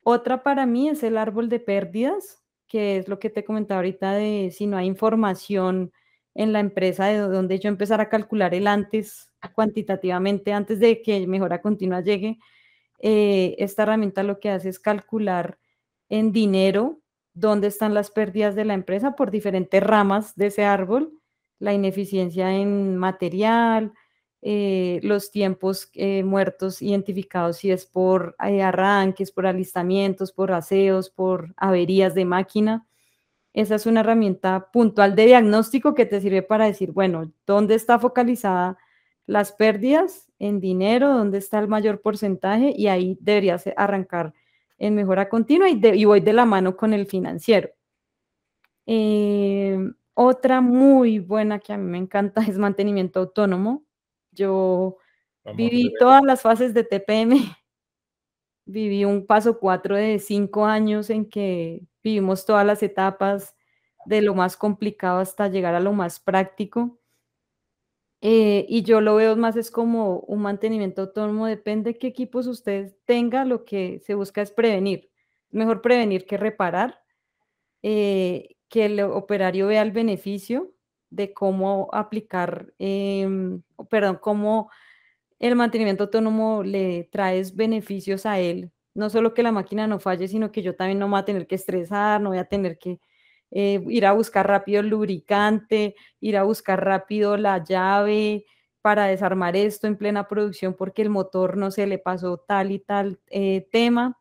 Otra 0.03 0.43
para 0.43 0.65
mí 0.65 0.89
es 0.89 1.03
el 1.03 1.17
árbol 1.17 1.49
de 1.49 1.59
pérdidas, 1.59 2.41
que 2.67 2.97
es 2.97 3.07
lo 3.07 3.19
que 3.19 3.29
te 3.29 3.43
comentaba 3.43 3.79
ahorita 3.79 4.13
de 4.13 4.51
si 4.55 4.67
no 4.67 4.77
hay 4.77 4.87
información 4.87 5.91
en 6.33 6.53
la 6.53 6.59
empresa 6.59 7.05
de 7.07 7.17
donde 7.17 7.59
yo 7.59 7.69
empezar 7.69 8.01
a 8.01 8.09
calcular 8.09 8.53
el 8.53 8.67
antes 8.67 9.31
cuantitativamente, 9.53 10.53
antes 10.53 10.79
de 10.79 11.01
que 11.01 11.25
mejora 11.27 11.61
continua 11.61 12.01
llegue, 12.01 12.39
eh, 12.99 13.55
esta 13.59 13.83
herramienta 13.83 14.23
lo 14.23 14.39
que 14.39 14.49
hace 14.49 14.69
es 14.69 14.79
calcular 14.79 15.59
en 16.09 16.31
dinero 16.31 17.01
dónde 17.35 17.67
están 17.67 17.93
las 17.93 18.09
pérdidas 18.09 18.55
de 18.55 18.65
la 18.65 18.73
empresa 18.73 19.15
por 19.15 19.29
diferentes 19.29 19.83
ramas 19.83 20.35
de 20.35 20.47
ese 20.47 20.63
árbol, 20.63 21.13
la 21.59 21.73
ineficiencia 21.73 22.55
en 22.55 22.97
material, 22.97 23.93
eh, 24.41 24.99
los 25.03 25.31
tiempos 25.31 25.89
eh, 25.93 26.23
muertos 26.23 26.81
identificados, 26.81 27.57
si 27.57 27.71
es 27.71 27.85
por 27.85 28.35
arranques, 28.39 29.31
por 29.31 29.47
alistamientos, 29.47 30.31
por 30.31 30.51
aseos, 30.51 31.09
por 31.09 31.53
averías 31.57 32.15
de 32.15 32.25
máquina. 32.25 32.87
Esa 33.53 33.75
es 33.75 33.85
una 33.85 34.01
herramienta 34.01 34.69
puntual 34.71 35.15
de 35.15 35.27
diagnóstico 35.27 35.93
que 35.93 36.05
te 36.05 36.21
sirve 36.21 36.41
para 36.41 36.65
decir, 36.65 36.91
bueno, 36.91 37.31
¿dónde 37.45 37.75
está 37.75 37.99
focalizada 37.99 38.77
las 39.25 39.51
pérdidas 39.51 40.31
en 40.39 40.59
dinero? 40.59 41.13
¿Dónde 41.13 41.37
está 41.39 41.59
el 41.59 41.67
mayor 41.67 42.01
porcentaje? 42.01 42.73
Y 42.75 42.87
ahí 42.87 43.17
deberías 43.21 43.65
arrancar 43.77 44.33
en 44.77 44.95
mejora 44.95 45.29
continua 45.29 45.69
y, 45.69 46.05
voy 46.05 46.19
de 46.19 46.33
la 46.33 46.45
mano 46.45 46.75
con 46.75 46.93
el 46.93 47.05
financiero. 47.05 47.69
Eh, 48.85 49.77
otra 50.13 50.61
muy 50.61 51.19
buena 51.19 51.59
que 51.59 51.73
a 51.73 51.77
mí 51.77 51.89
me 51.89 51.97
encanta 51.97 52.41
es 52.41 52.57
mantenimiento 52.57 53.19
autónomo. 53.19 53.83
Yo 54.31 54.97
viví 55.55 55.93
todas 55.99 56.23
las 56.23 56.41
fases 56.41 56.73
de 56.73 56.83
TPM. 56.83 57.31
Viví 58.67 59.05
un 59.05 59.27
paso 59.27 59.59
cuatro 59.59 59.95
de 59.95 60.17
cinco 60.17 60.65
años 60.65 61.11
en 61.11 61.29
que 61.29 61.85
vivimos 62.01 62.47
todas 62.47 62.65
las 62.65 62.81
etapas 62.81 63.55
de 64.07 64.23
lo 64.23 64.33
más 64.33 64.57
complicado 64.57 65.19
hasta 65.19 65.47
llegar 65.49 65.75
a 65.75 65.79
lo 65.79 65.93
más 65.93 66.19
práctico. 66.19 66.99
Eh, 68.27 68.65
y 68.67 68.81
yo 68.81 69.01
lo 69.01 69.13
veo 69.13 69.35
más 69.35 69.55
es 69.55 69.69
como 69.69 70.21
un 70.21 70.41
mantenimiento 70.41 71.03
autónomo, 71.03 71.45
depende 71.45 71.93
de 71.93 71.99
qué 71.99 72.07
equipos 72.07 72.47
usted 72.47 72.95
tenga, 73.05 73.45
lo 73.45 73.65
que 73.65 73.99
se 74.03 74.15
busca 74.15 74.41
es 74.41 74.49
prevenir. 74.49 75.11
Mejor 75.51 75.83
prevenir 75.83 76.25
que 76.25 76.37
reparar, 76.37 77.03
eh, 77.83 78.55
que 78.69 78.85
el 78.87 78.99
operario 79.01 79.67
vea 79.67 79.83
el 79.83 79.91
beneficio 79.91 80.73
de 81.11 81.33
cómo 81.33 81.87
aplicar, 81.93 82.73
em, 82.79 83.61
perdón, 83.91 84.17
cómo 84.19 84.71
el 85.39 85.55
mantenimiento 85.55 86.05
autónomo 86.05 86.63
le 86.63 87.05
trae 87.11 87.43
beneficios 87.53 88.25
a 88.25 88.39
él 88.39 88.71
no 88.95 89.09
solo 89.09 89.33
que 89.33 89.43
la 89.43 89.51
máquina 89.51 89.87
no 89.87 89.99
falle, 89.99 90.27
sino 90.27 90.51
que 90.51 90.61
yo 90.63 90.75
también 90.75 90.99
no 90.99 91.09
voy 91.09 91.19
a 91.19 91.25
tener 91.25 91.47
que 91.47 91.55
estresar, 91.55 92.21
no 92.21 92.29
voy 92.29 92.39
a 92.39 92.45
tener 92.45 92.79
que 92.79 92.99
eh, 93.51 93.81
ir 93.87 94.05
a 94.05 94.13
buscar 94.13 94.47
rápido 94.47 94.81
el 94.81 94.89
lubricante, 94.89 95.95
ir 96.19 96.37
a 96.37 96.43
buscar 96.43 96.83
rápido 96.83 97.37
la 97.37 97.63
llave 97.63 98.45
para 98.81 99.05
desarmar 99.05 99.55
esto 99.55 99.87
en 99.87 99.97
plena 99.97 100.27
producción 100.27 100.73
porque 100.75 101.01
el 101.01 101.09
motor 101.09 101.57
no 101.57 101.71
se 101.71 101.87
le 101.87 101.97
pasó 101.97 102.37
tal 102.37 102.71
y 102.71 102.79
tal 102.79 103.19
eh, 103.27 103.67
tema. 103.71 104.19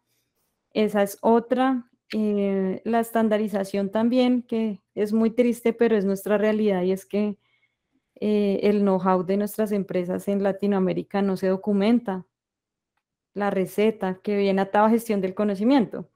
Esa 0.73 1.03
es 1.03 1.19
otra. 1.21 1.91
Eh, 2.13 2.81
la 2.85 3.01
estandarización 3.01 3.91
también, 3.91 4.43
que 4.43 4.81
es 4.95 5.13
muy 5.13 5.31
triste, 5.31 5.73
pero 5.73 5.97
es 5.97 6.05
nuestra 6.05 6.39
realidad 6.39 6.83
y 6.83 6.93
es 6.93 7.07
que 7.07 7.39
el 8.17 8.81
know-how 8.81 9.25
de 9.25 9.37
nuestras 9.37 9.73
empresas 9.73 10.29
en 10.29 10.43
Latinoamérica 10.43 11.21
no 11.21 11.37
se 11.37 11.49
documenta 11.49 12.25
la 13.35 13.51
receta 13.51 14.21
que 14.23 14.37
viene 14.37 14.63
a 14.63 14.89
gestión 14.89 15.21
del 15.21 15.35
conocimiento. 15.35 16.09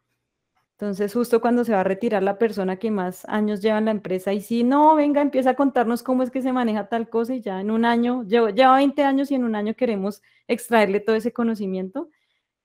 Entonces, 0.80 1.12
justo 1.12 1.40
cuando 1.40 1.64
se 1.64 1.72
va 1.72 1.80
a 1.80 1.84
retirar 1.84 2.22
la 2.22 2.38
persona 2.38 2.76
que 2.78 2.92
más 2.92 3.24
años 3.24 3.60
lleva 3.60 3.78
en 3.78 3.86
la 3.86 3.90
empresa, 3.90 4.32
y 4.32 4.40
si 4.40 4.62
no, 4.62 4.94
venga, 4.94 5.20
empieza 5.20 5.50
a 5.50 5.54
contarnos 5.56 6.04
cómo 6.04 6.22
es 6.22 6.30
que 6.30 6.40
se 6.40 6.52
maneja 6.52 6.88
tal 6.88 7.08
cosa, 7.08 7.34
y 7.34 7.40
ya 7.40 7.60
en 7.60 7.72
un 7.72 7.84
año, 7.84 8.22
lleva 8.22 8.76
20 8.76 9.02
años 9.02 9.32
y 9.32 9.34
en 9.34 9.42
un 9.42 9.56
año 9.56 9.74
queremos 9.74 10.22
extraerle 10.46 11.00
todo 11.00 11.16
ese 11.16 11.32
conocimiento, 11.32 12.10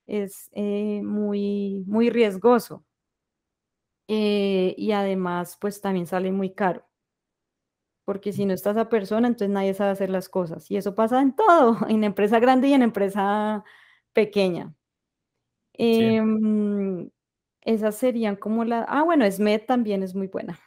es 0.06 0.52
eh, 0.54 1.02
muy, 1.04 1.84
muy 1.88 2.12
riesgoso. 2.12 2.86
Eh, 4.08 4.76
y 4.78 4.92
además, 4.92 5.58
pues 5.60 5.82
también 5.82 6.06
sale 6.06 6.32
muy 6.32 6.54
caro. 6.54 6.86
Porque 8.06 8.32
si 8.32 8.46
no 8.46 8.54
está 8.54 8.72
esa 8.72 8.90
persona, 8.90 9.28
entonces 9.28 9.50
nadie 9.50 9.74
sabe 9.74 9.92
hacer 9.92 10.12
las 10.12 10.30
cosas. 10.30 10.70
Y 10.70 10.78
eso 10.78 10.94
pasa 10.94 11.20
en 11.22 11.36
todo, 11.36 11.78
en 11.90 12.04
empresa 12.04 12.40
grande 12.40 12.68
y 12.68 12.74
en 12.74 12.84
empresa 12.84 13.64
pequeña. 14.14 14.76
Em, 15.74 17.10
esas 17.66 17.96
serían 17.96 18.36
como 18.36 18.66
la... 18.66 18.84
Ah, 18.88 19.04
bueno, 19.04 19.30
SMED 19.30 19.62
también 19.66 20.04
es 20.04 20.16
muy 20.16 20.28
buena. 20.28 20.60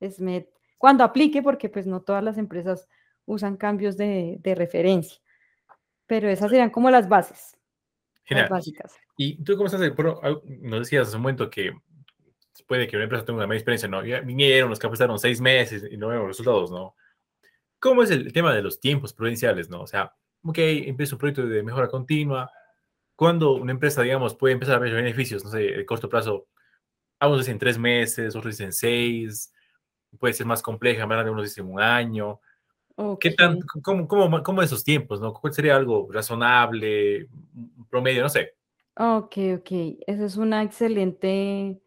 SMED, 0.00 0.44
cuando 0.78 1.04
aplique, 1.04 1.42
porque 1.42 1.68
pues 1.68 1.86
no 1.86 2.02
todas 2.02 2.22
las 2.22 2.38
empresas 2.38 2.88
usan 3.24 3.56
cambios 3.56 3.96
de, 3.96 4.40
referencia. 4.56 5.20
Pero 6.06 6.28
esas 6.28 6.50
serían 6.50 6.70
como 6.70 6.90
las 6.90 7.08
bases. 7.08 7.56
Las 8.28 8.48
básicas. 8.50 8.94
¿Y 9.16 9.42
tú 9.42 9.56
cómo 9.56 9.66
estás? 9.66 9.80
nos 10.44 10.80
decías 10.80 11.08
hace 11.08 11.16
un 11.16 11.22
momento 11.22 11.48
que 11.48 11.72
puede 12.66 12.86
que 12.86 12.96
una 12.96 13.04
empresa 13.04 13.24
tenga 13.24 13.38
una 13.38 13.46
mala 13.46 13.58
experiencia, 13.58 13.88
¿no? 13.88 14.04
Ya 14.04 14.20
vinieron, 14.20 14.70
nos 14.70 14.78
capacitaron 14.78 15.18
seis 15.18 15.40
meses 15.40 15.84
y 15.90 15.96
no 15.96 16.08
vemos 16.08 16.26
resultados, 16.26 16.70
¿no? 16.70 16.94
¿Cómo 17.78 18.02
es 18.02 18.10
el 18.10 18.32
tema 18.32 18.54
de 18.54 18.62
los 18.62 18.80
tiempos 18.80 19.12
prudenciales, 19.12 19.68
no? 19.68 19.82
O 19.82 19.86
sea, 19.86 20.14
ok, 20.42 20.58
empieza 20.58 21.14
un 21.14 21.18
proyecto 21.18 21.46
de 21.46 21.62
mejora 21.62 21.88
continua, 21.88 22.50
cuando 23.16 23.54
una 23.54 23.72
empresa, 23.72 24.02
digamos, 24.02 24.36
puede 24.36 24.54
empezar 24.54 24.76
a 24.76 24.78
ver 24.78 24.94
beneficios, 24.94 25.42
no 25.42 25.50
sé, 25.50 25.58
de 25.58 25.86
corto 25.86 26.08
plazo, 26.08 26.46
algunos 27.18 27.46
dicen 27.46 27.58
tres 27.58 27.78
meses, 27.78 28.36
otros 28.36 28.56
dicen 28.56 28.72
seis, 28.72 29.52
puede 30.18 30.34
ser 30.34 30.46
más 30.46 30.62
compleja, 30.62 31.06
más 31.06 31.26
unos 31.26 31.44
dicen 31.44 31.66
un 31.66 31.80
año. 31.80 32.40
¿Qué 33.20 33.32
tan, 33.32 33.60
cómo, 33.82 34.06
cómo, 34.06 34.42
cómo, 34.42 34.62
esos 34.62 34.84
tiempos, 34.84 35.20
no? 35.20 35.32
¿Cuál 35.34 35.52
sería 35.52 35.76
algo 35.76 36.08
razonable, 36.10 37.28
promedio, 37.90 38.22
no 38.22 38.28
sé? 38.28 38.54
Ok, 38.98 39.36
ok, 39.58 39.70
esa 40.06 40.24
es 40.24 40.36
una 40.36 40.62
excelente 40.62 41.78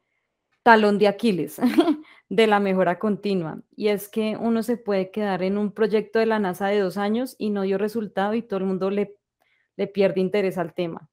talón 0.61 0.99
de 0.99 1.07
Aquiles 1.07 1.59
de 2.29 2.47
la 2.47 2.59
mejora 2.59 2.99
continua. 2.99 3.61
Y 3.75 3.87
es 3.87 4.07
que 4.07 4.37
uno 4.39 4.61
se 4.61 4.77
puede 4.77 5.09
quedar 5.09 5.41
en 5.41 5.57
un 5.57 5.71
proyecto 5.71 6.19
de 6.19 6.27
la 6.27 6.37
NASA 6.37 6.67
de 6.67 6.79
dos 6.79 6.97
años 6.97 7.35
y 7.39 7.49
no 7.49 7.63
dio 7.63 7.79
resultado 7.79 8.35
y 8.35 8.43
todo 8.43 8.59
el 8.59 8.65
mundo 8.65 8.91
le, 8.91 9.15
le 9.77 9.87
pierde 9.87 10.21
interés 10.21 10.59
al 10.59 10.75
tema. 10.75 11.09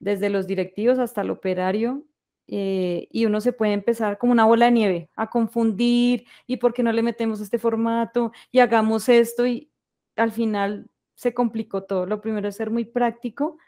Desde 0.00 0.30
los 0.30 0.46
directivos 0.46 0.98
hasta 0.98 1.22
el 1.22 1.30
operario, 1.30 2.04
eh, 2.50 3.08
y 3.10 3.26
uno 3.26 3.40
se 3.42 3.52
puede 3.52 3.74
empezar 3.74 4.16
como 4.16 4.32
una 4.32 4.46
bola 4.46 4.66
de 4.66 4.72
nieve 4.72 5.10
a 5.16 5.28
confundir 5.28 6.26
y 6.46 6.56
por 6.56 6.72
qué 6.72 6.82
no 6.82 6.92
le 6.92 7.02
metemos 7.02 7.42
este 7.42 7.58
formato 7.58 8.32
y 8.50 8.60
hagamos 8.60 9.10
esto 9.10 9.46
y 9.46 9.70
al 10.16 10.32
final 10.32 10.90
se 11.14 11.34
complicó 11.34 11.84
todo. 11.84 12.06
Lo 12.06 12.22
primero 12.22 12.48
es 12.48 12.56
ser 12.56 12.70
muy 12.70 12.86
práctico, 12.86 13.58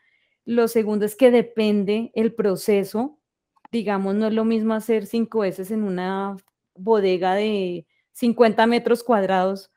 lo 0.46 0.66
segundo 0.68 1.04
es 1.04 1.14
que 1.14 1.30
depende 1.30 2.10
el 2.14 2.34
proceso, 2.34 3.18
digamos, 3.70 4.14
no 4.14 4.28
es 4.28 4.32
lo 4.34 4.44
mismo 4.44 4.74
hacer 4.74 5.06
cinco 5.06 5.40
veces 5.40 5.70
en 5.70 5.82
una 5.84 6.36
bodega 6.74 7.34
de 7.34 7.86
50 8.12 8.66
metros 8.66 9.04
cuadrados 9.04 9.70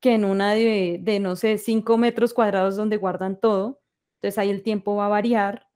que 0.00 0.14
en 0.14 0.24
una 0.24 0.54
de, 0.54 1.18
no 1.20 1.36
sé, 1.36 1.58
5 1.58 1.98
metros 1.98 2.34
cuadrados 2.34 2.76
donde 2.76 2.96
guardan 2.96 3.38
todo. 3.38 3.80
Entonces 4.16 4.38
ahí 4.38 4.50
el 4.50 4.62
tiempo 4.62 4.96
va 4.96 5.06
a 5.06 5.08
variar 5.10 5.69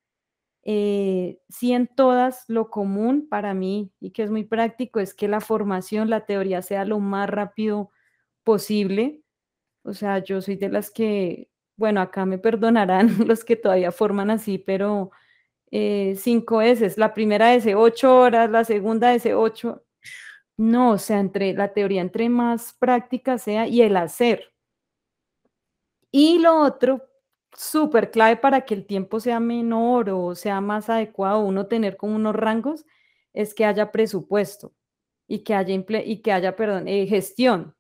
eh, 0.67 1.41
sí 1.51 1.73
en 1.75 1.87
todas 1.87 2.45
lo 2.49 2.71
común 2.71 3.29
para 3.29 3.53
mí 3.53 3.93
y 4.01 4.13
que 4.13 4.23
es 4.23 4.31
muy 4.31 4.45
práctico 4.45 4.99
es 4.99 5.13
que 5.15 5.29
la 5.29 5.41
formación, 5.41 6.09
la 6.09 6.25
teoría 6.25 6.63
sea 6.63 6.87
lo 6.87 7.01
más 7.01 7.29
rápido 7.29 7.91
posible. 8.45 9.23
O 9.85 9.93
sea, 9.95 10.21
yo 10.21 10.41
soy 10.41 10.57
de 10.57 10.71
las 10.71 10.91
que, 10.91 11.51
bueno, 11.77 12.01
acá 12.01 12.27
me 12.27 12.39
perdonarán 12.39 13.09
los 13.29 13.45
que 13.45 13.57
todavía 13.57 13.93
forman 13.93 14.31
así, 14.31 14.59
pero 14.59 15.11
eh, 15.71 16.15
cinco 16.17 16.59
veces, 16.59 16.99
la 16.99 17.15
primera 17.15 17.55
S, 17.55 17.75
ocho 17.75 18.17
horas, 18.17 18.51
la 18.51 18.65
segunda 18.65 19.15
S, 19.15 19.35
ocho. 19.35 19.85
No, 20.57 20.93
o 20.93 20.99
sea, 20.99 21.21
entre 21.21 21.53
la 21.55 21.73
teoría, 21.75 22.01
entre 22.01 22.29
más 22.29 22.75
práctica 22.75 23.39
sea 23.39 23.67
y 23.67 23.83
el 23.83 23.97
hacer. 23.97 24.55
Y 26.13 26.39
lo 26.39 26.61
otro, 26.61 27.03
súper 27.57 28.11
clave 28.11 28.37
para 28.37 28.63
que 28.63 28.75
el 28.75 28.87
tiempo 28.87 29.21
sea 29.21 29.41
menor 29.41 30.11
o 30.11 30.35
sea 30.35 30.61
más 30.61 30.91
adecuado, 30.91 31.41
uno 31.41 31.67
tener 31.67 31.97
como 31.97 32.17
unos 32.17 32.35
rangos, 32.37 32.87
es 33.33 33.55
que 33.55 33.65
haya 33.65 33.93
presupuesto 33.93 34.75
y 35.29 35.41
que 35.45 35.55
haya, 35.55 35.75
y 36.05 36.19
que 36.23 36.33
haya 36.33 36.57
perdón, 36.57 36.89
eh, 36.89 37.07
gestión. 37.07 37.75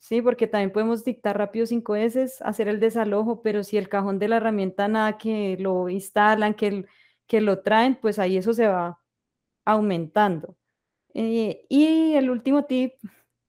Sí, 0.00 0.22
porque 0.22 0.46
también 0.46 0.72
podemos 0.72 1.04
dictar 1.04 1.36
rápido 1.38 1.66
cinco 1.66 1.92
veces, 1.94 2.40
hacer 2.42 2.68
el 2.68 2.80
desalojo, 2.80 3.42
pero 3.42 3.62
si 3.64 3.76
el 3.76 3.88
cajón 3.88 4.18
de 4.18 4.28
la 4.28 4.38
herramienta 4.38 4.88
nada 4.88 5.18
que 5.18 5.56
lo 5.60 5.88
instalan, 5.90 6.54
que, 6.54 6.86
que 7.26 7.40
lo 7.42 7.60
traen, 7.60 7.96
pues 7.96 8.18
ahí 8.18 8.36
eso 8.38 8.54
se 8.54 8.66
va 8.66 8.98
aumentando. 9.66 10.56
Eh, 11.14 11.66
y 11.68 12.14
el 12.14 12.30
último 12.30 12.64
tip 12.66 12.94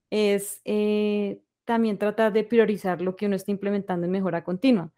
es 0.10 0.62
eh, 0.66 1.42
también 1.66 1.98
tratar 1.98 2.34
de 2.34 2.44
priorizar 2.44 3.02
lo 3.02 3.16
que 3.16 3.28
uno 3.28 3.36
está 3.36 3.52
implementando 3.52 4.06
en 4.06 4.12
mejora 4.12 4.44
continua. 4.44 4.92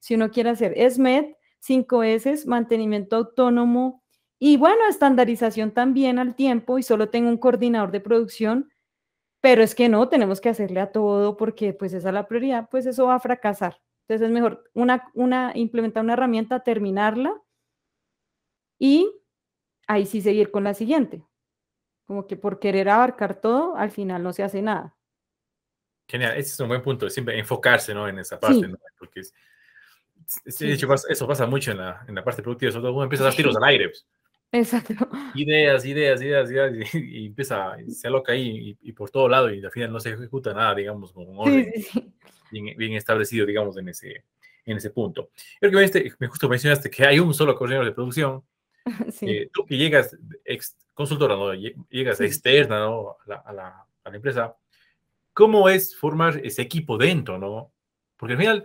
Si 0.00 0.14
uno 0.14 0.30
quiere 0.30 0.50
hacer 0.50 0.74
SMED, 0.90 1.34
5S, 1.60 2.46
mantenimiento 2.46 3.16
autónomo 3.16 4.02
y 4.38 4.56
bueno, 4.56 4.86
estandarización 4.88 5.72
también 5.72 6.18
al 6.18 6.36
tiempo 6.36 6.78
y 6.78 6.82
solo 6.82 7.10
tengo 7.10 7.28
un 7.28 7.38
coordinador 7.38 7.90
de 7.90 8.00
producción, 8.00 8.70
pero 9.40 9.62
es 9.62 9.74
que 9.74 9.88
no, 9.88 10.08
tenemos 10.08 10.40
que 10.40 10.48
hacerle 10.48 10.80
a 10.80 10.92
todo 10.92 11.36
porque 11.36 11.72
pues 11.72 11.92
esa 11.92 12.08
es 12.08 12.14
la 12.14 12.28
prioridad, 12.28 12.68
pues 12.70 12.86
eso 12.86 13.06
va 13.06 13.16
a 13.16 13.20
fracasar. 13.20 13.80
Entonces 14.02 14.28
es 14.28 14.32
mejor 14.32 14.64
una, 14.74 15.10
una, 15.14 15.52
implementar 15.54 16.04
una 16.04 16.14
herramienta, 16.14 16.62
terminarla 16.62 17.34
y 18.78 19.10
ahí 19.86 20.06
sí 20.06 20.22
seguir 20.22 20.50
con 20.50 20.64
la 20.64 20.74
siguiente. 20.74 21.24
Como 22.06 22.26
que 22.26 22.36
por 22.36 22.58
querer 22.58 22.88
abarcar 22.88 23.40
todo, 23.40 23.76
al 23.76 23.90
final 23.90 24.22
no 24.22 24.32
se 24.32 24.42
hace 24.42 24.62
nada. 24.62 24.96
Genial, 26.08 26.38
ese 26.38 26.52
es 26.52 26.60
un 26.60 26.68
buen 26.68 26.82
punto, 26.82 27.10
siempre 27.10 27.38
enfocarse 27.38 27.92
¿no? 27.92 28.08
en 28.08 28.18
esa 28.18 28.40
parte, 28.40 28.66
¿no? 28.66 28.78
porque 28.98 29.20
es, 29.20 29.34
Sí, 30.28 30.66
de 30.66 30.74
hecho, 30.74 30.92
eso 30.92 31.26
pasa 31.26 31.46
mucho 31.46 31.70
en 31.70 31.78
la, 31.78 32.04
en 32.06 32.14
la 32.14 32.22
parte 32.22 32.42
productiva, 32.42 32.70
sobre 32.70 32.82
todo 32.82 32.92
uno 32.92 33.04
empieza 33.04 33.24
a 33.24 33.28
dar 33.28 33.34
tiros 33.34 33.56
al 33.56 33.64
aire. 33.64 33.88
Pues. 33.88 34.06
Exacto. 34.52 34.94
Ideas, 35.34 35.84
ideas, 35.86 36.20
ideas, 36.20 36.50
ideas, 36.50 36.94
y, 36.94 37.26
empieza, 37.26 37.76
se 37.88 38.08
aloca 38.08 38.32
ahí 38.32 38.76
y, 38.80 38.92
por 38.92 39.10
todo 39.10 39.28
lado 39.28 39.52
y 39.52 39.64
al 39.64 39.70
final 39.70 39.90
no 39.90 40.00
se 40.00 40.10
ejecuta 40.10 40.52
nada, 40.52 40.74
digamos, 40.74 41.12
con 41.12 41.28
un 41.28 41.38
orden 41.38 41.72
bien, 42.50 42.76
bien, 42.76 42.92
establecido, 42.94 43.46
digamos, 43.46 43.76
en 43.78 43.88
ese, 43.88 44.24
en 44.66 44.76
ese 44.76 44.90
punto. 44.90 45.30
Creo 45.60 45.72
que 45.72 45.84
este, 45.84 46.12
me 46.18 46.28
justo 46.28 46.48
mencionaste 46.48 46.90
que 46.90 47.06
hay 47.06 47.18
un 47.18 47.32
solo 47.32 47.54
coordinador 47.54 47.86
de 47.86 47.92
producción. 47.92 48.42
Eh, 49.20 49.50
tú 49.52 49.66
que 49.66 49.76
llegas, 49.76 50.16
ex, 50.46 50.74
consultora, 50.94 51.36
¿no? 51.36 51.52
llegas 51.52 52.20
externa 52.22 52.78
¿no? 52.78 53.10
a, 53.10 53.16
la, 53.26 53.36
a, 53.36 53.52
la, 53.52 53.86
a, 54.04 54.10
la, 54.10 54.16
empresa, 54.16 54.56
¿cómo 55.34 55.68
es 55.68 55.94
formar 55.94 56.40
ese 56.42 56.62
equipo 56.62 56.96
dentro? 56.96 57.38
¿no? 57.38 57.70
Porque 58.16 58.32
al 58.32 58.38
final 58.38 58.62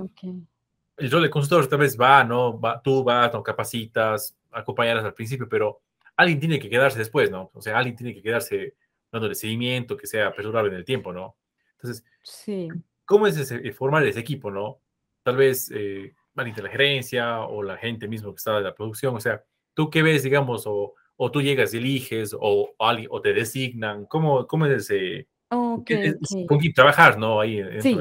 el 0.98 1.12
rol 1.12 1.24
de 1.24 1.30
consultor 1.30 1.68
tal 1.68 1.80
vez 1.80 2.00
va, 2.00 2.24
¿no? 2.24 2.60
Va, 2.60 2.82
tú 2.82 3.04
vas, 3.04 3.34
no 3.34 3.44
capacitas, 3.44 4.38
acompañarlas 4.52 5.06
al 5.06 5.14
principio, 5.14 5.48
pero 5.50 5.82
alguien 6.16 6.40
tiene 6.40 6.60
que 6.60 6.70
quedarse 6.70 7.00
después, 7.00 7.32
¿no? 7.32 7.52
O 7.54 7.62
sea, 7.62 7.78
alguien 7.78 7.96
tiene 7.96 8.14
que 8.14 8.22
quedarse 8.22 8.76
dándole 9.12 9.36
seguimiento, 9.36 9.98
que 9.98 10.08
sea 10.08 10.34
perdurable 10.34 10.72
en 10.72 10.78
el 10.78 10.86
tiempo, 10.86 11.14
¿no? 11.14 11.36
Entonces, 11.76 12.04
sí. 12.22 12.68
¿cómo 13.06 13.28
es 13.28 13.38
ese, 13.38 13.68
eh, 13.68 13.72
formar 13.72 14.06
ese 14.06 14.20
equipo, 14.20 14.52
¿no? 14.52 14.80
Tal 15.24 15.38
vez 15.38 15.72
eh, 15.74 16.14
la 16.36 16.70
gerencia 16.70 17.42
o 17.42 17.62
la 17.62 17.78
gente 17.78 18.08
mismo 18.08 18.32
que 18.32 18.38
está 18.38 18.56
de 18.56 18.62
la 18.62 18.76
producción, 18.76 19.16
o 19.16 19.20
sea, 19.20 19.44
¿tú 19.74 19.90
qué 19.90 20.02
ves, 20.02 20.24
digamos, 20.24 20.64
o, 20.66 20.94
o 21.16 21.32
tú 21.32 21.42
llegas 21.42 21.74
y 21.74 21.78
eliges, 21.78 22.36
o, 22.40 22.74
o, 22.78 23.22
te 23.22 23.34
designan? 23.34 24.06
¿Cómo, 24.06 24.48
cómo 24.48 24.66
es 24.66 24.90
ese... 24.90 25.28
Okay, 25.50 26.16
¿Con 26.48 26.58
quién 26.58 26.74
trabajar, 26.74 27.20
no? 27.20 27.40
Ahí 27.40 27.58
dentro 27.58 27.82
sí. 27.82 28.00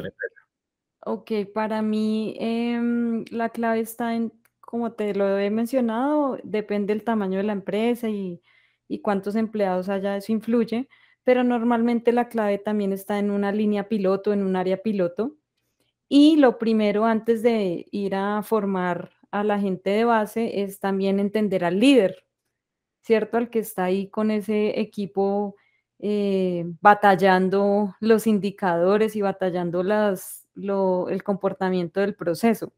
Ok, 1.05 1.33
para 1.53 1.83
mí 1.83 2.37
em, 2.39 3.25
la 3.31 3.49
clave 3.49 3.81
está 3.81 4.15
en, 4.15 4.33
como 4.61 4.93
te 4.93 5.15
lo 5.15 5.37
he 5.39 5.51
mencionado, 5.51 6.39
depende 6.45 6.95
del 6.95 7.03
tamaño 7.03 7.39
de 7.39 7.45
la 7.45 7.53
empresa 7.53 8.09
y, 8.09 8.41
y 8.87 9.01
cuántos 9.01 9.35
empleados 9.35 9.89
haya, 9.89 10.17
eso 10.17 10.31
influye, 10.33 10.89
pero 11.25 11.43
normalmente 11.43 12.13
la 12.13 12.29
clave 12.29 12.59
también 12.59 12.93
está 12.93 13.19
en 13.19 13.33
una 13.33 13.51
línea 13.51 13.89
piloto, 13.89 14.33
en 14.33 14.45
un 14.45 14.55
área 14.55 14.83
piloto. 14.83 15.37
Y 16.09 16.37
lo 16.37 16.59
primero 16.59 17.07
antes 17.07 17.43
de 17.43 17.87
ir 17.93 18.15
a 18.15 18.43
formar 18.43 19.13
a 19.33 19.45
la 19.45 19.59
gente 19.61 19.91
de 19.91 20.05
base 20.05 20.63
es 20.63 20.81
también 20.81 21.21
entender 21.21 21.65
al 21.65 21.81
líder, 21.81 22.27
¿cierto? 23.03 23.39
Al 23.39 23.51
que 23.51 23.61
está 23.61 23.85
ahí 23.85 24.09
con 24.11 24.31
ese 24.31 24.81
equipo 24.81 25.57
eh, 26.01 26.65
batallando 26.81 27.97
los 28.01 28.27
indicadores 28.27 29.17
y 29.17 29.23
batallando 29.23 29.83
las, 29.83 30.42
el 30.55 31.23
comportamiento 31.23 32.01
del 32.01 32.15
proceso. 32.15 32.73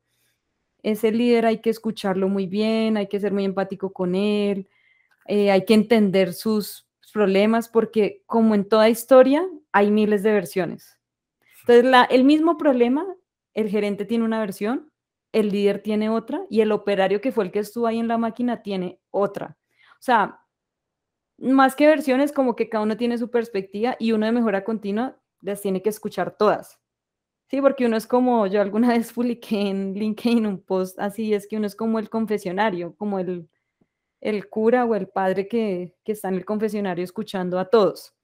Ese 0.83 1.13
líder 1.13 1.47
hay 1.47 1.61
que 1.61 1.71
escucharlo 1.71 2.29
muy 2.29 2.47
bien, 2.47 2.97
hay 2.97 3.09
que 3.09 3.21
ser 3.21 3.33
muy 3.33 3.45
empático 3.45 3.93
con 3.93 4.15
él, 4.15 4.69
eh, 5.27 5.51
hay 5.51 5.65
que 5.65 5.75
entender 5.75 6.35
sus 6.35 6.87
problemas 7.13 7.69
porque 7.69 8.23
como 8.27 8.55
en 8.55 8.69
toda 8.69 8.89
historia 8.89 9.49
hay 9.73 9.91
miles 9.91 10.23
de 10.23 10.33
versiones. 10.33 10.99
Entonces, 11.61 11.85
la, 11.85 12.05
el 12.05 12.25
mismo 12.25 12.59
problema, 12.59 13.07
el 13.55 13.71
gerente 13.71 14.05
tiene 14.05 14.25
una 14.25 14.41
versión, 14.41 14.93
el 15.33 15.49
líder 15.51 15.83
tiene 15.83 16.11
otra 16.11 16.45
y 16.51 16.61
el 16.61 16.73
operario 16.73 17.21
que 17.21 17.33
fue 17.33 17.45
el 17.45 17.51
que 17.51 17.61
estuvo 17.61 17.87
ahí 17.87 17.99
en 17.99 18.09
la 18.09 18.19
máquina 18.19 18.63
tiene 18.63 19.01
otra. 19.11 19.57
O 19.95 20.03
sea, 20.03 20.41
más 21.39 21.75
que 21.75 21.87
versiones, 21.87 22.33
como 22.33 22.55
que 22.55 22.69
cada 22.69 22.85
uno 22.85 22.97
tiene 22.97 23.19
su 23.19 23.31
perspectiva 23.31 23.97
y 23.99 24.13
uno 24.13 24.27
de 24.27 24.33
mejora 24.33 24.65
continua 24.65 25.17
las 25.41 25.61
tiene 25.61 25.83
que 25.83 25.89
escuchar 25.89 26.37
todas. 26.37 26.79
Sí, 27.51 27.61
porque 27.61 27.87
uno 27.87 27.97
es 27.97 28.07
como, 28.07 28.47
yo 28.47 28.61
alguna 28.61 28.89
vez 28.97 29.13
publiqué 29.13 29.69
en 29.69 29.95
LinkedIn 29.95 30.47
un 30.47 30.61
post 30.63 30.99
así, 30.99 31.35
es 31.35 31.47
que 31.47 31.57
uno 31.57 31.67
es 31.67 31.77
como 31.77 31.99
el 31.99 32.11
confesionario, 32.11 32.95
como 32.97 33.19
el, 33.19 33.49
el 34.21 34.49
cura 34.49 34.85
o 34.85 34.95
el 34.95 35.09
padre 35.09 35.49
que, 35.49 35.95
que 36.05 36.13
está 36.13 36.29
en 36.29 36.35
el 36.37 36.45
confesionario 36.45 37.05
escuchando 37.05 37.59
a 37.59 37.71
todos. 37.71 38.15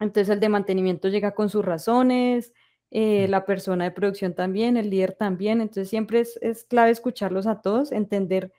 Entonces 0.00 0.28
el 0.32 0.40
de 0.40 0.48
mantenimiento 0.48 1.08
llega 1.08 1.34
con 1.34 1.48
sus 1.48 1.64
razones, 1.64 2.52
eh, 2.90 3.26
la 3.28 3.44
persona 3.44 3.84
de 3.84 3.90
producción 3.90 4.34
también, 4.34 4.76
el 4.76 4.90
líder 4.90 5.14
también, 5.14 5.60
entonces 5.60 5.90
siempre 5.90 6.20
es, 6.20 6.38
es, 6.40 6.64
clave 6.64 6.90
escucharlos 6.90 7.46
a 7.46 7.60
todos, 7.60 7.92
entender 7.92 8.52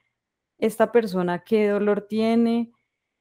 esta 0.60 0.91
persona 0.91 1.43
qué 1.43 1.70
dolor 1.70 2.07
tiene, 2.07 2.72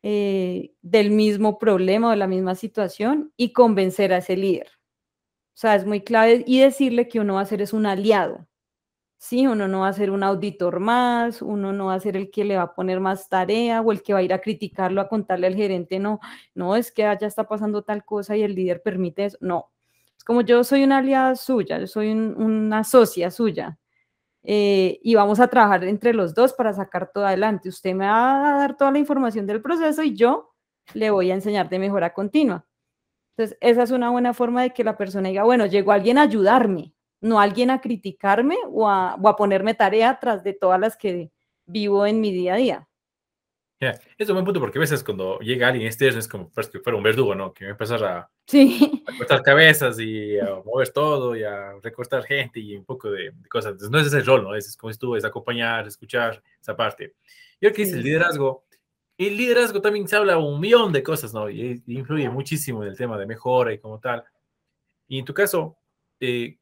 eh, 0.02 0.74
del 0.82 1.10
mismo 1.10 1.58
problema 1.58 2.08
o 2.08 2.10
de 2.10 2.16
la 2.16 2.26
misma 2.26 2.54
situación 2.54 3.32
y 3.36 3.52
convencer 3.52 4.12
a 4.12 4.18
ese 4.18 4.36
líder. 4.36 4.77
O 5.58 5.60
sea, 5.60 5.74
es 5.74 5.84
muy 5.84 6.02
clave 6.02 6.44
y 6.46 6.60
decirle 6.60 7.08
que 7.08 7.18
uno 7.18 7.34
va 7.34 7.40
a 7.40 7.44
ser 7.44 7.60
es 7.60 7.72
un 7.72 7.84
aliado. 7.84 8.46
Sí, 9.18 9.48
uno 9.48 9.66
no 9.68 9.80
va 9.80 9.88
a 9.88 9.92
ser 9.92 10.12
un 10.12 10.22
auditor 10.22 10.78
más, 10.80 11.42
uno 11.42 11.72
no 11.72 11.86
va 11.86 11.94
a 11.94 12.00
ser 12.00 12.16
el 12.16 12.30
que 12.30 12.44
le 12.44 12.56
va 12.56 12.62
a 12.62 12.74
poner 12.74 13.00
más 13.00 13.28
tarea 13.28 13.80
o 13.82 13.90
el 13.90 14.02
que 14.04 14.12
va 14.12 14.20
a 14.20 14.22
ir 14.22 14.32
a 14.32 14.40
criticarlo, 14.40 15.00
a 15.00 15.08
contarle 15.08 15.48
al 15.48 15.56
gerente, 15.56 15.98
no, 15.98 16.20
no, 16.54 16.76
es 16.76 16.92
que 16.92 17.02
ya 17.02 17.26
está 17.26 17.48
pasando 17.48 17.82
tal 17.82 18.04
cosa 18.04 18.36
y 18.36 18.44
el 18.44 18.54
líder 18.54 18.82
permite 18.82 19.24
eso. 19.26 19.38
No, 19.40 19.72
es 20.16 20.22
como 20.24 20.42
yo 20.42 20.62
soy 20.62 20.84
una 20.84 20.98
aliada 20.98 21.34
suya, 21.34 21.80
yo 21.80 21.88
soy 21.88 22.12
una 22.12 22.84
socia 22.84 23.32
suya 23.32 23.78
eh, 24.44 25.00
y 25.02 25.16
vamos 25.16 25.40
a 25.40 25.48
trabajar 25.48 25.84
entre 25.84 26.14
los 26.14 26.34
dos 26.34 26.52
para 26.52 26.72
sacar 26.74 27.10
todo 27.12 27.26
adelante. 27.26 27.68
Usted 27.68 27.94
me 27.94 28.06
va 28.06 28.56
a 28.56 28.58
dar 28.60 28.76
toda 28.76 28.92
la 28.92 29.00
información 29.00 29.46
del 29.46 29.62
proceso 29.62 30.04
y 30.04 30.14
yo 30.16 30.54
le 30.94 31.10
voy 31.10 31.32
a 31.32 31.34
enseñar 31.34 31.68
de 31.68 31.80
mejora 31.80 32.14
continua. 32.14 32.67
Entonces, 33.38 33.56
esa 33.60 33.84
es 33.84 33.92
una 33.92 34.10
buena 34.10 34.34
forma 34.34 34.62
de 34.62 34.70
que 34.70 34.82
la 34.82 34.96
persona 34.96 35.28
diga, 35.28 35.44
bueno, 35.44 35.66
llegó 35.66 35.92
alguien 35.92 36.18
a 36.18 36.22
ayudarme, 36.22 36.92
no 37.20 37.38
alguien 37.38 37.70
a 37.70 37.80
criticarme 37.80 38.56
o 38.68 38.88
a, 38.88 39.16
ponerme 39.36 39.74
tarea 39.74 40.18
tras 40.20 40.42
de 40.42 40.54
todas 40.54 40.80
las 40.80 40.96
que 40.96 41.30
vivo 41.64 42.04
en 42.04 42.20
mi 42.20 42.32
día 42.32 42.54
a 42.54 42.56
día. 42.56 42.88
es 43.78 44.28
un 44.28 44.34
buen 44.34 44.44
punto 44.44 44.58
porque 44.58 44.78
a 44.78 44.80
veces 44.80 45.04
cuando 45.04 45.38
llega 45.38 45.68
alguien 45.68 45.86
externo 45.86 46.18
es 46.18 46.26
como 46.26 46.50
pues, 46.50 46.68
que 46.68 46.80
fuera 46.80 46.96
un 46.96 47.04
verdugo, 47.04 47.36
¿no? 47.36 47.54
Que 47.54 47.66
me 47.66 47.70
empezar 47.70 48.02
a, 48.02 48.28
sí. 48.44 49.04
a 49.06 49.16
cortar 49.18 49.42
cabezas 49.42 50.00
y 50.00 50.36
a 50.40 50.56
mover 50.64 50.88
todo 50.88 51.36
y 51.36 51.44
a 51.44 51.74
recortar 51.80 52.24
gente 52.24 52.58
y 52.58 52.76
un 52.76 52.84
poco 52.84 53.08
de, 53.08 53.32
cosas. 53.48 53.70
Entonces 53.70 53.90
no 53.90 54.00
es 54.00 54.08
ese 54.08 54.22
rol, 54.22 54.42
¿no? 54.42 54.56
Es, 54.56 54.76
como 54.76 54.92
si 54.92 54.98
tú, 54.98 55.14
es 55.14 55.24
acompañar, 55.24 55.86
escuchar 55.86 56.42
esa 56.60 56.74
parte. 56.74 57.14
Y 57.60 57.66
lo 57.66 57.72
que 57.72 57.84
dice 57.84 57.98
el 57.98 58.02
liderazgo, 58.02 58.64
el 59.26 59.36
liderazgo 59.36 59.80
también 59.80 60.06
se 60.06 60.16
habla 60.16 60.38
un 60.38 60.60
millón 60.60 60.92
de 60.92 61.02
cosas, 61.02 61.34
¿no? 61.34 61.50
Y, 61.50 61.82
influye 61.88 62.30
muchísimo 62.30 62.82
en 62.82 62.90
el 62.90 62.96
tema 62.96 63.18
de 63.18 63.26
mejora 63.26 63.72
y 63.72 63.78
como 63.78 63.98
tal. 63.98 64.24
Y 65.08 65.18
en 65.18 65.24
tu 65.24 65.34
caso, 65.34 65.76
eh, 66.20 66.58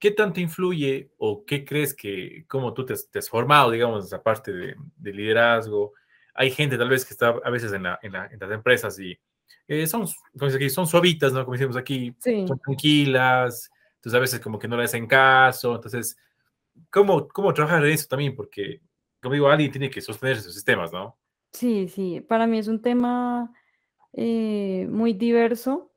¿qué 0.00 0.10
tanto 0.10 0.40
influye 0.40 1.12
o 1.18 1.44
qué 1.44 1.64
crees 1.64 1.94
que, 1.94 2.44
cómo 2.48 2.74
tú 2.74 2.84
te, 2.84 2.94
has 2.94 3.28
formado, 3.28 3.70
digamos, 3.70 4.04
esa 4.04 4.20
parte 4.20 4.52
de, 4.52 4.76
liderazgo? 5.12 5.92
Hay 6.34 6.50
gente 6.50 6.76
tal 6.76 6.88
vez 6.88 7.04
que 7.04 7.14
está 7.14 7.28
a 7.28 7.50
veces 7.50 7.72
en, 7.72 7.86
en, 7.86 8.12
las 8.12 8.50
empresas 8.50 8.98
y 8.98 9.16
eh, 9.68 9.86
son, 9.86 10.08
aquí, 10.40 10.70
son 10.70 10.88
suavitas, 10.88 11.32
¿no? 11.32 11.44
Como 11.44 11.56
decimos 11.56 11.76
aquí, 11.76 12.16
son 12.20 12.58
tranquilas, 12.58 13.70
entonces 13.96 14.16
a 14.16 14.20
veces 14.20 14.40
como 14.40 14.58
que 14.58 14.66
no 14.66 14.76
le 14.76 14.84
hacen 14.84 15.06
caso, 15.06 15.76
entonces, 15.76 16.16
¿cómo, 16.90 17.28
cómo 17.28 17.54
trabajar 17.54 17.84
en 17.84 17.92
eso 17.92 18.08
también? 18.08 18.34
Porque, 18.34 18.80
como 19.20 19.34
digo, 19.34 19.48
alguien 19.48 19.70
tiene 19.70 19.88
que 19.88 20.00
sostener 20.00 20.36
esos 20.38 20.54
sistemas, 20.54 20.92
¿no? 20.92 21.16
Sí, 21.52 21.88
sí, 21.88 22.20
para 22.20 22.46
mí 22.46 22.58
es 22.58 22.68
un 22.68 22.80
tema 22.80 23.52
eh, 24.14 24.86
muy 24.90 25.12
diverso. 25.14 25.92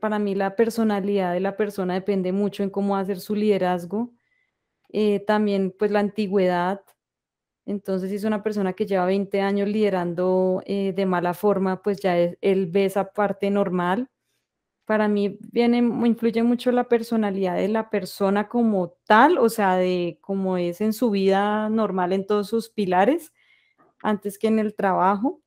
para 0.00 0.18
mí 0.18 0.34
la 0.34 0.56
personalidad 0.56 1.32
de 1.34 1.40
la 1.40 1.56
persona 1.56 1.94
depende 1.94 2.32
mucho 2.32 2.62
en 2.64 2.70
cómo 2.70 2.96
hacer 2.96 3.20
su 3.20 3.34
liderazgo. 3.36 4.12
Eh, 4.90 5.20
también 5.26 5.74
pues 5.78 5.90
la 5.92 6.00
antigüedad. 6.00 6.82
Entonces, 7.66 8.10
si 8.10 8.16
es 8.16 8.24
una 8.24 8.42
persona 8.44 8.74
que 8.74 8.86
lleva 8.86 9.06
20 9.06 9.40
años 9.42 9.68
liderando 9.68 10.62
eh, 10.66 10.94
de 10.96 11.06
mala 11.06 11.34
forma, 11.34 11.82
pues 11.82 12.00
ya 12.02 12.18
él 12.18 12.68
ve 12.68 12.86
esa 12.86 13.12
parte 13.12 13.50
normal. 13.50 14.10
Para 14.86 15.08
mí 15.08 15.38
viene, 15.52 15.78
influye 15.78 16.42
mucho 16.44 16.72
la 16.72 16.88
personalidad 16.88 17.56
de 17.56 17.68
la 17.68 17.90
persona 17.90 18.48
como 18.48 18.96
tal, 19.06 19.38
o 19.38 19.50
sea, 19.50 19.76
de 19.78 20.18
cómo 20.22 20.58
es 20.58 20.80
en 20.82 20.94
su 20.94 21.10
vida 21.10 21.70
normal 21.70 22.14
en 22.14 22.26
todos 22.26 22.48
sus 22.48 22.70
pilares 22.70 23.33
antes 24.04 24.38
que 24.38 24.46
en 24.48 24.60
el 24.60 24.74
trabajo. 24.74 25.42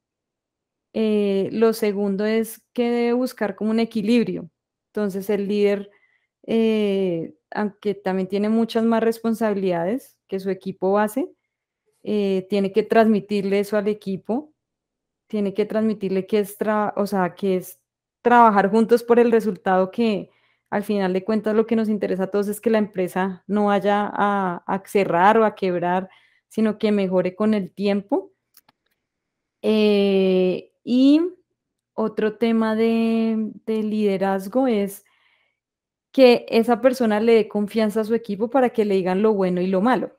Eh, 0.93 1.49
lo 1.53 1.73
segundo 1.73 2.25
es 2.25 2.61
que 2.73 2.89
debe 2.89 3.13
buscar 3.13 3.55
como 3.55 3.71
un 3.71 3.79
equilibrio. 3.79 4.49
Entonces 4.87 5.29
el 5.29 5.47
líder, 5.47 5.91
eh, 6.47 7.35
aunque 7.51 7.93
también 7.93 8.27
tiene 8.27 8.49
muchas 8.49 8.83
más 8.83 9.03
responsabilidades 9.03 10.17
que 10.27 10.39
su 10.39 10.49
equipo 10.49 10.93
base, 10.93 11.29
eh, 12.03 12.47
tiene 12.49 12.71
que 12.71 12.83
transmitirle 12.83 13.59
eso 13.59 13.77
al 13.77 13.87
equipo, 13.87 14.53
tiene 15.27 15.53
que 15.53 15.65
transmitirle 15.65 16.25
que 16.25 16.39
es, 16.39 16.57
o 16.95 17.07
sea, 17.07 17.35
que 17.35 17.57
es 17.57 17.79
trabajar 18.23 18.71
juntos 18.71 19.03
por 19.03 19.19
el 19.19 19.31
resultado 19.31 19.91
que 19.91 20.31
al 20.69 20.83
final 20.83 21.13
de 21.13 21.23
cuentas 21.23 21.55
lo 21.55 21.67
que 21.67 21.75
nos 21.75 21.89
interesa 21.89 22.23
a 22.25 22.31
todos 22.31 22.47
es 22.47 22.61
que 22.61 22.69
la 22.71 22.79
empresa 22.79 23.43
no 23.47 23.67
vaya 23.67 24.09
a, 24.13 24.63
a 24.65 24.83
cerrar 24.87 25.37
o 25.37 25.45
a 25.45 25.55
quebrar, 25.55 26.09
sino 26.49 26.77
que 26.79 26.91
mejore 26.91 27.35
con 27.35 27.53
el 27.53 27.71
tiempo 27.73 28.31
eh, 29.61 30.71
y 30.83 31.21
otro 31.93 32.37
tema 32.37 32.75
de, 32.75 33.51
liderazgo 33.65 34.67
es 34.67 35.03
que 36.11 36.45
esa 36.49 36.79
persona 36.81 37.19
le 37.19 37.33
dé 37.33 37.47
confianza 37.47 38.01
a 38.01 38.03
su 38.03 38.13
equipo 38.15 38.49
para 38.49 38.69
que 38.69 38.85
le 38.85 38.95
digan 38.95 39.21
lo 39.21 39.33
bueno 39.33 39.61
y 39.61 39.67
lo 39.67 39.81
malo. 39.81 40.17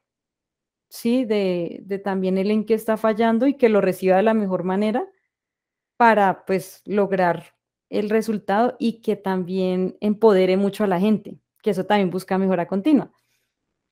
Sí, 0.89 1.24
de, 1.24 1.84
también 2.05 2.39
el 2.39 2.51
en 2.51 2.64
qué 2.64 2.74
está 2.74 2.97
fallando 2.97 3.47
y 3.47 3.55
que 3.55 3.68
lo 3.68 3.80
reciba 3.80 4.16
de 4.16 4.22
la 4.22 4.34
mejor 4.34 4.64
manera 4.64 5.07
para 5.97 6.45
pues 6.47 6.82
lograr 6.84 7.55
el 7.91 8.11
resultado 8.11 8.76
y 8.78 9.01
que 9.01 9.16
también 9.16 9.97
empodere 10.01 10.57
mucho 10.57 10.84
a 10.84 10.89
la 10.89 11.01
gente, 11.01 11.39
que 11.62 11.70
eso 11.70 11.86
también 11.86 12.11
busca 12.11 12.39
mejora 12.39 12.66
continua. 12.66 13.12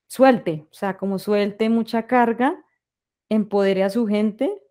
Suelte, 0.09 0.67
o 0.71 0.75
sea, 0.75 0.97
como 0.97 1.19
suelte 1.19 1.69
mucha 1.69 2.07
carga, 2.07 2.65
empodere 3.29 3.85
a 3.85 3.91
su 3.91 4.07
gente 4.07 4.66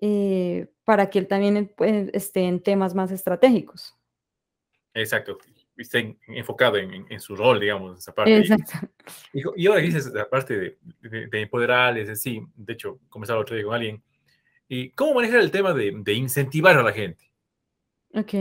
eh, 0.00 0.72
para 0.84 1.10
que 1.10 1.18
él 1.18 1.28
también 1.28 1.72
pues, 1.76 2.08
esté 2.12 2.42
en 2.42 2.62
temas 2.62 2.94
más 2.94 3.10
estratégicos. 3.10 3.94
Exacto, 4.94 5.38
esté 5.76 6.18
enfocado 6.26 6.76
en, 6.76 7.20
su 7.20 7.36
rol, 7.36 7.60
digamos, 7.60 7.98
esa 7.98 8.12
parte. 8.12 8.36
Exacto. 8.38 8.72
Y, 9.32 9.66
ahora 9.66 9.80
dices 9.80 10.06
la 10.06 10.28
parte 10.28 10.58
de, 10.58 10.78
de, 11.00 11.26
de 11.28 11.40
empoderarles, 11.40 12.24
de 12.24 12.72
hecho, 12.72 12.98
comenzaba 13.08 13.40
otro 13.40 13.54
día 13.54 13.64
con 13.64 13.74
alguien, 13.74 14.02
y 14.68 14.90
cómo 14.90 15.14
manejar 15.14 15.40
el 15.40 15.50
tema 15.50 15.74
de, 15.74 15.92
de 15.94 16.14
incentivar 16.14 16.76
a 16.76 16.82
la 16.82 16.92
gente. 16.92 17.30
Ok. 18.12 18.32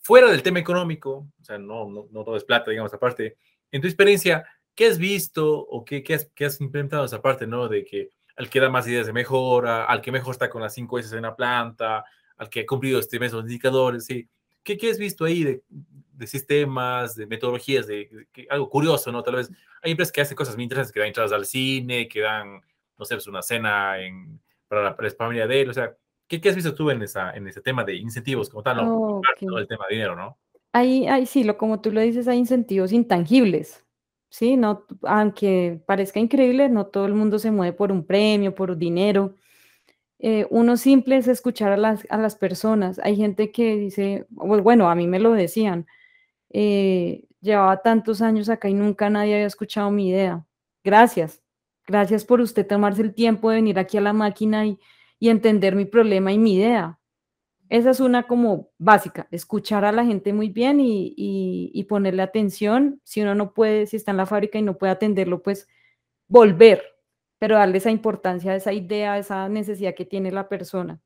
fuera 0.00 0.30
del 0.30 0.42
tema 0.42 0.60
económico, 0.60 1.28
o 1.40 1.44
sea, 1.44 1.58
no, 1.58 1.88
no, 1.90 2.06
no 2.10 2.24
todo 2.24 2.36
es 2.36 2.44
plata, 2.44 2.70
digamos, 2.70 2.94
aparte, 2.94 3.36
en 3.72 3.80
tu 3.80 3.88
experiencia, 3.88 4.46
¿qué 4.74 4.86
has 4.86 4.98
visto 4.98 5.58
o 5.58 5.84
qué, 5.84 6.02
qué, 6.02 6.14
has, 6.14 6.30
qué 6.34 6.44
has 6.46 6.60
implementado 6.60 7.04
esa 7.04 7.20
parte, 7.20 7.46
no? 7.46 7.68
De 7.68 7.84
que 7.84 8.10
al 8.38 8.48
que 8.48 8.60
da 8.60 8.70
más 8.70 8.86
ideas 8.86 9.06
de 9.06 9.12
mejora, 9.12 9.84
al 9.84 10.00
que 10.00 10.12
mejor 10.12 10.32
está 10.32 10.48
con 10.48 10.62
las 10.62 10.72
cinco 10.72 10.96
veces 10.96 11.12
en 11.12 11.22
la 11.22 11.34
planta, 11.34 12.04
al 12.36 12.48
que 12.48 12.60
ha 12.60 12.66
cumplido 12.66 13.00
este 13.00 13.18
mes 13.18 13.32
los 13.32 13.42
indicadores, 13.42 14.04
¿sí? 14.04 14.28
¿Qué, 14.62 14.78
¿Qué, 14.78 14.90
has 14.90 14.98
visto 14.98 15.24
ahí 15.24 15.42
de, 15.42 15.62
de 15.68 16.26
sistemas, 16.26 17.16
de 17.16 17.26
metodologías, 17.26 17.86
de, 17.86 18.28
algo 18.48 18.70
curioso, 18.70 19.10
¿no? 19.10 19.22
Tal 19.22 19.36
vez 19.36 19.50
hay 19.82 19.90
empresas 19.90 20.12
que 20.12 20.20
hacen 20.20 20.36
cosas 20.36 20.54
muy 20.54 20.64
interesantes, 20.64 20.92
que 20.92 21.00
dan 21.00 21.08
entradas 21.08 21.32
al 21.32 21.46
cine, 21.46 22.06
que 22.06 22.20
dan, 22.20 22.60
no 22.96 23.04
sé, 23.04 23.16
pues 23.16 23.26
una 23.26 23.42
cena 23.42 24.00
en, 24.00 24.40
para, 24.68 24.96
la, 24.96 25.10
familia 25.10 25.48
de 25.48 25.62
él, 25.62 25.70
o 25.70 25.74
sea, 25.74 25.96
¿qué, 26.28 26.40
¿qué, 26.40 26.50
has 26.50 26.54
visto 26.54 26.74
tú 26.74 26.90
en, 26.90 27.02
esa, 27.02 27.32
en 27.32 27.48
ese 27.48 27.60
tema 27.60 27.82
de 27.82 27.96
incentivos 27.96 28.50
como 28.50 28.62
tal, 28.62 28.76
¿no? 28.76 29.20
El 29.58 29.66
tema 29.66 29.86
de 29.88 29.96
dinero, 29.96 30.14
¿no? 30.14 30.38
Ahí, 30.72 31.08
ahí 31.08 31.26
sí, 31.26 31.42
lo, 31.42 31.56
como 31.56 31.80
tú 31.80 31.90
lo 31.90 32.00
dices, 32.00 32.28
hay 32.28 32.38
incentivos 32.38 32.92
intangibles. 32.92 33.84
¿Sí? 34.30 34.56
No, 34.56 34.84
aunque 35.02 35.80
parezca 35.86 36.20
increíble, 36.20 36.68
no 36.68 36.86
todo 36.86 37.06
el 37.06 37.14
mundo 37.14 37.38
se 37.38 37.50
mueve 37.50 37.72
por 37.72 37.92
un 37.92 38.04
premio, 38.04 38.54
por 38.54 38.76
dinero. 38.76 39.34
Eh, 40.18 40.46
uno 40.50 40.76
simple 40.76 41.16
es 41.16 41.28
escuchar 41.28 41.72
a 41.72 41.76
las, 41.76 42.06
a 42.10 42.18
las, 42.18 42.36
personas. 42.36 43.00
Hay 43.04 43.16
gente 43.16 43.52
que 43.52 43.76
dice, 43.76 44.26
bueno, 44.30 44.90
a 44.90 44.94
mí 44.94 45.06
me 45.06 45.20
lo 45.20 45.32
decían, 45.32 45.86
eh, 46.50 47.24
llevaba 47.40 47.82
tantos 47.82 48.22
años 48.22 48.48
acá 48.48 48.68
y 48.68 48.74
nunca 48.74 49.10
nadie 49.10 49.34
había 49.34 49.46
escuchado 49.46 49.90
mi 49.90 50.08
idea. 50.10 50.44
Gracias, 50.84 51.42
gracias 51.86 52.24
por 52.24 52.40
usted 52.40 52.66
tomarse 52.66 53.02
el 53.02 53.14
tiempo 53.14 53.50
de 53.50 53.56
venir 53.56 53.78
aquí 53.78 53.98
a 53.98 54.00
la 54.00 54.12
máquina 54.12 54.66
y, 54.66 54.78
y 55.20 55.30
entender 55.30 55.76
mi 55.76 55.84
problema 55.84 56.32
y 56.32 56.38
mi 56.38 56.54
idea. 56.56 56.97
Esa 57.70 57.90
es 57.90 58.00
una 58.00 58.26
como 58.26 58.70
básica, 58.78 59.28
escuchar 59.30 59.84
a 59.84 59.92
la 59.92 60.04
gente 60.04 60.32
muy 60.32 60.48
bien 60.48 60.78
y, 60.80 61.84
ponerle 61.88 62.22
atención. 62.22 63.00
Si 63.04 63.20
uno 63.20 63.34
no 63.34 63.52
puede, 63.52 63.86
si 63.86 63.96
está 63.96 64.10
en 64.10 64.16
la 64.16 64.26
fábrica 64.26 64.58
y 64.58 64.62
no 64.62 64.78
puede 64.78 64.92
atenderlo, 64.92 65.42
pues 65.42 65.68
volver, 66.28 66.82
pero 67.38 67.56
darle 67.56 67.78
esa 67.78 67.90
importancia, 67.90 68.54
esa 68.54 68.72
idea, 68.72 69.18
esa 69.18 69.48
necesidad 69.48 69.94
que 69.94 70.06
tiene 70.06 70.32
la 70.32 70.48
persona. 70.48 71.00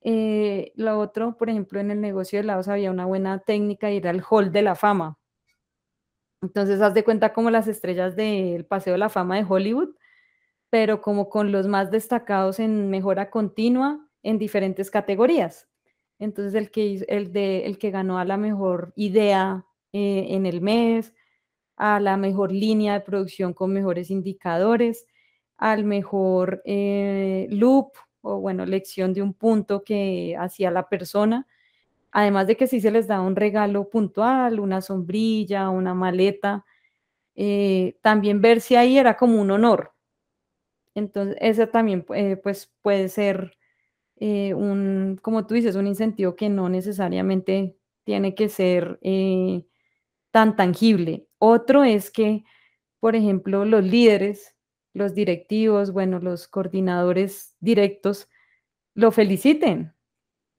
Eh, 0.00 0.72
lo 0.76 0.98
otro, 0.98 1.36
por 1.36 1.50
ejemplo, 1.50 1.80
en 1.80 1.90
el 1.90 2.00
negocio 2.00 2.38
de 2.38 2.44
helados 2.44 2.68
había 2.68 2.90
una 2.90 3.06
buena 3.06 3.40
técnica 3.40 3.90
y 3.90 3.98
era 3.98 4.10
el 4.10 4.22
hall 4.28 4.52
de 4.52 4.62
la 4.62 4.74
fama. 4.74 5.18
Entonces, 6.42 6.80
haz 6.80 6.94
de 6.94 7.04
cuenta 7.04 7.32
como 7.32 7.50
las 7.50 7.68
estrellas 7.68 8.16
del 8.16 8.66
Paseo 8.66 8.92
de 8.94 8.98
la 8.98 9.08
Fama 9.08 9.36
de 9.36 9.46
Hollywood, 9.48 9.94
pero 10.70 11.00
como 11.00 11.30
con 11.30 11.52
los 11.52 11.66
más 11.68 11.90
destacados 11.90 12.58
en 12.60 12.90
mejora 12.90 13.30
continua 13.30 14.06
en 14.22 14.38
diferentes 14.38 14.90
categorías. 14.90 15.68
Entonces, 16.18 16.54
el 16.54 16.70
que, 16.70 17.04
el 17.08 17.32
de, 17.32 17.66
el 17.66 17.78
que 17.78 17.90
ganó 17.90 18.18
a 18.18 18.24
la 18.24 18.36
mejor 18.36 18.92
idea 18.96 19.64
eh, 19.92 20.26
en 20.30 20.46
el 20.46 20.60
mes, 20.60 21.12
a 21.76 22.00
la 22.00 22.16
mejor 22.16 22.52
línea 22.52 22.94
de 22.94 23.00
producción 23.00 23.52
con 23.54 23.72
mejores 23.72 24.10
indicadores, 24.10 25.06
al 25.56 25.84
mejor 25.84 26.62
eh, 26.64 27.46
loop 27.50 27.92
o, 28.22 28.40
bueno, 28.40 28.66
lección 28.66 29.12
de 29.12 29.22
un 29.22 29.34
punto 29.34 29.84
que 29.84 30.36
hacía 30.38 30.70
la 30.70 30.88
persona. 30.88 31.46
Además 32.12 32.46
de 32.46 32.56
que 32.56 32.66
sí 32.68 32.80
se 32.80 32.90
les 32.92 33.08
da 33.08 33.20
un 33.20 33.36
regalo 33.36 33.88
puntual, 33.90 34.60
una 34.60 34.80
sombrilla, 34.80 35.68
una 35.70 35.94
maleta, 35.94 36.64
eh, 37.36 37.96
también 38.02 38.40
ver 38.40 38.60
si 38.60 38.76
ahí 38.76 38.98
era 38.98 39.16
como 39.16 39.40
un 39.40 39.50
honor. 39.50 39.92
Entonces, 40.94 41.36
ese 41.40 41.66
también 41.66 42.04
pues, 42.04 42.72
puede 42.82 43.08
ser 43.08 43.56
eh, 44.20 44.54
un, 44.54 45.18
como 45.22 45.46
tú 45.46 45.54
dices, 45.54 45.76
un 45.76 45.86
incentivo 45.86 46.36
que 46.36 46.48
no 46.48 46.68
necesariamente 46.68 47.76
tiene 48.04 48.34
que 48.34 48.48
ser 48.48 48.98
eh, 49.02 49.64
tan 50.30 50.56
tangible. 50.56 51.26
Otro 51.38 51.84
es 51.84 52.10
que, 52.10 52.44
por 53.00 53.16
ejemplo, 53.16 53.64
los 53.64 53.84
líderes, 53.84 54.56
los 54.94 55.14
directivos, 55.14 55.92
bueno, 55.92 56.20
los 56.20 56.48
coordinadores 56.48 57.56
directos, 57.60 58.28
lo 58.94 59.12
feliciten. 59.12 59.94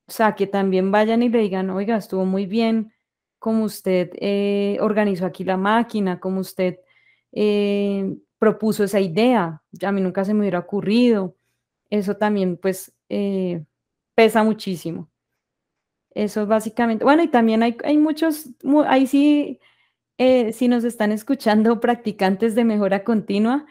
O 0.07 0.11
sea, 0.11 0.35
que 0.35 0.47
también 0.47 0.91
vayan 0.91 1.23
y 1.23 1.29
le 1.29 1.39
digan, 1.39 1.69
oiga, 1.71 1.97
estuvo 1.97 2.25
muy 2.25 2.45
bien 2.45 2.93
como 3.39 3.65
usted 3.65 4.11
eh, 4.15 4.77
organizó 4.81 5.25
aquí 5.25 5.43
la 5.43 5.57
máquina, 5.57 6.19
como 6.19 6.39
usted 6.41 6.79
eh, 7.31 8.15
propuso 8.39 8.83
esa 8.83 8.99
idea. 8.99 9.61
A 9.83 9.91
mí 9.91 10.01
nunca 10.01 10.25
se 10.25 10.33
me 10.33 10.41
hubiera 10.41 10.59
ocurrido. 10.59 11.35
Eso 11.89 12.17
también, 12.17 12.57
pues, 12.57 12.93
eh, 13.09 13.63
pesa 14.15 14.43
muchísimo. 14.43 15.09
Eso 16.11 16.41
es 16.43 16.47
básicamente. 16.47 17.03
Bueno, 17.03 17.23
y 17.23 17.27
también 17.27 17.61
hay, 17.63 17.77
hay 17.83 17.97
muchos, 17.97 18.49
ahí 18.88 19.05
sí, 19.07 19.59
si 20.17 20.67
nos 20.67 20.83
están 20.86 21.11
escuchando 21.11 21.79
practicantes 21.81 22.55
de 22.55 22.63
mejora 22.63 23.03
continua, 23.03 23.65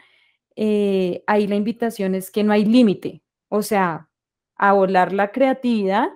ahí 0.57 1.47
la 1.47 1.55
invitación 1.55 2.15
es 2.15 2.31
que 2.31 2.43
no 2.43 2.53
hay 2.53 2.65
límite. 2.65 3.23
O 3.49 3.61
sea, 3.63 4.09
a 4.57 4.73
volar 4.73 5.13
la 5.13 5.31
creatividad 5.31 6.07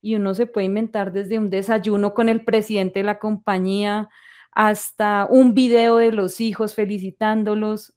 y 0.00 0.16
uno 0.16 0.34
se 0.34 0.46
puede 0.46 0.66
inventar 0.66 1.12
desde 1.12 1.38
un 1.38 1.50
desayuno 1.50 2.14
con 2.14 2.28
el 2.28 2.44
presidente 2.44 3.00
de 3.00 3.04
la 3.04 3.18
compañía 3.18 4.10
hasta 4.52 5.26
un 5.30 5.54
video 5.54 5.96
de 5.96 6.12
los 6.12 6.40
hijos 6.40 6.74
felicitándolos. 6.74 7.94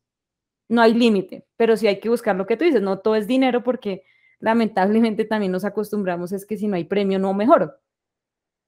No 0.69 0.81
hay 0.81 0.93
límite, 0.93 1.45
pero 1.55 1.77
sí 1.77 1.87
hay 1.87 1.99
que 1.99 2.09
buscar 2.09 2.35
lo 2.35 2.45
que 2.45 2.57
tú 2.57 2.65
dices, 2.65 2.81
no 2.81 2.99
todo 2.99 3.15
es 3.15 3.27
dinero 3.27 3.63
porque 3.63 4.03
lamentablemente 4.39 5.25
también 5.25 5.51
nos 5.51 5.65
acostumbramos 5.65 6.31
es 6.31 6.45
que 6.45 6.57
si 6.57 6.67
no 6.67 6.75
hay 6.75 6.83
premio 6.83 7.19
no 7.19 7.33
mejoro. 7.33 7.73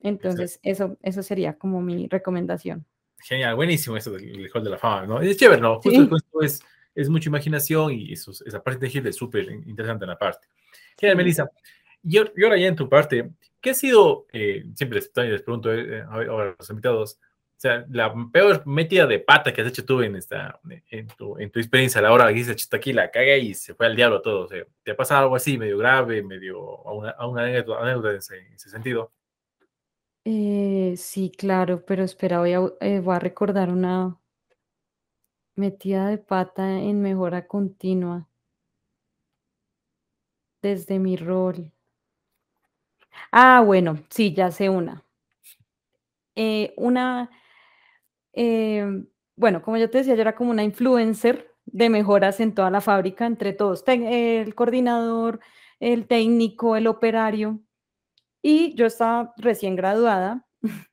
Entonces, 0.01 0.59
eso, 0.63 0.97
eso 1.01 1.23
sería 1.23 1.57
como 1.57 1.81
mi 1.81 2.07
recomendación. 2.07 2.85
Genial, 3.21 3.55
buenísimo 3.55 3.97
eso 3.97 4.11
del 4.11 4.49
Hall 4.53 4.63
de 4.63 4.69
la 4.69 4.77
Fama, 4.77 5.05
¿no? 5.05 5.21
Es 5.21 5.35
chévere, 5.35 5.61
¿no? 5.61 5.81
Justo 5.81 6.41
es, 6.41 6.61
es 6.95 7.09
mucha 7.09 7.29
imaginación 7.29 7.91
y 7.91 8.13
eso, 8.13 8.31
esa 8.45 8.63
parte 8.63 8.85
de 8.85 8.89
Gil 8.89 9.07
es 9.07 9.17
súper 9.17 9.51
interesante 9.51 10.05
en 10.05 10.09
la 10.09 10.17
parte. 10.17 10.47
Genial, 10.97 11.17
Melissa. 11.17 11.49
Y, 12.03 12.17
ahora 12.17 12.57
ya 12.57 12.67
en 12.67 12.75
tu 12.75 12.87
parte, 12.87 13.31
¿qué 13.61 13.71
ha 13.71 13.73
sido, 13.73 14.25
eh, 14.31 14.65
siempre 14.73 14.99
les, 14.99 15.41
pregunto 15.41 15.73
eh, 15.73 16.01
a, 16.01 16.55
los 16.57 16.69
invitados, 16.69 17.19
o 17.59 17.61
sea, 17.61 17.85
la 17.89 18.13
peor 18.31 18.65
metida 18.65 19.05
de 19.05 19.19
pata 19.19 19.51
que 19.51 19.61
has 19.61 19.67
hecho 19.67 19.83
tú 19.83 20.01
en, 20.01 20.15
esta, 20.15 20.61
en, 20.89 21.07
tu, 21.07 21.37
en 21.37 21.51
tu 21.51 21.59
experiencia 21.59 21.99
a 21.99 22.01
la 22.01 22.13
hora 22.13 22.29
que 22.29 22.35
dices, 22.35 22.69
aquí 22.71 22.93
la 22.93 23.11
caga 23.11 23.35
y 23.35 23.53
se 23.53 23.73
fue 23.73 23.85
al 23.85 23.97
diablo 23.97 24.21
todo? 24.21 24.45
O 24.45 24.47
¿Te 24.47 24.91
ha 24.91 24.95
pasado 24.95 25.23
algo 25.23 25.35
así, 25.35 25.57
medio 25.57 25.77
grave, 25.77 26.23
medio, 26.23 26.87
a 26.87 26.93
una, 26.93 27.09
a 27.09 27.27
una 27.27 27.43
anécdota, 27.43 28.11
en, 28.11 28.17
ese, 28.53 28.69
sentido? 28.69 29.11
Eh, 30.23 30.93
sí, 30.95 31.33
claro, 31.37 31.83
pero 31.85 32.05
espera, 32.05 32.39
voy 32.39 32.53
a, 32.53 32.59
voy 32.61 33.15
a 33.15 33.19
recordar 33.19 33.69
una 33.69 34.17
metida 35.57 36.07
de 36.07 36.17
pata 36.17 36.79
en 36.79 37.01
mejora 37.01 37.45
continua 37.45 38.25
desde 40.61 40.97
mi 40.97 41.17
rol. 41.17 41.73
Ah, 43.33 43.61
bueno, 43.65 43.99
sí, 44.09 44.33
ya 44.33 44.49
sé 44.49 44.69
una. 44.69 45.03
Eh, 46.41 46.73
una, 46.77 47.29
em, 48.39 49.07
bueno, 49.35 49.61
como 49.61 49.77
yo 49.77 49.89
te 49.89 49.99
decía, 49.99 50.15
yo 50.15 50.21
era 50.21 50.35
como 50.35 50.51
una 50.51 50.63
influencer 50.63 51.51
de 51.65 51.89
mejoras 51.89 52.39
en 52.39 52.53
toda 52.55 52.69
la 52.71 52.81
fábrica, 52.81 53.25
entre 53.25 53.53
todos, 53.53 53.83
el 53.87 54.55
coordinador, 54.55 55.39
el 55.79 56.07
técnico, 56.07 56.75
el 56.75 56.87
operario, 56.87 57.59
y 58.41 58.73
yo 58.75 58.85
estaba 58.87 59.33
recién 59.37 59.75
graduada 59.75 60.47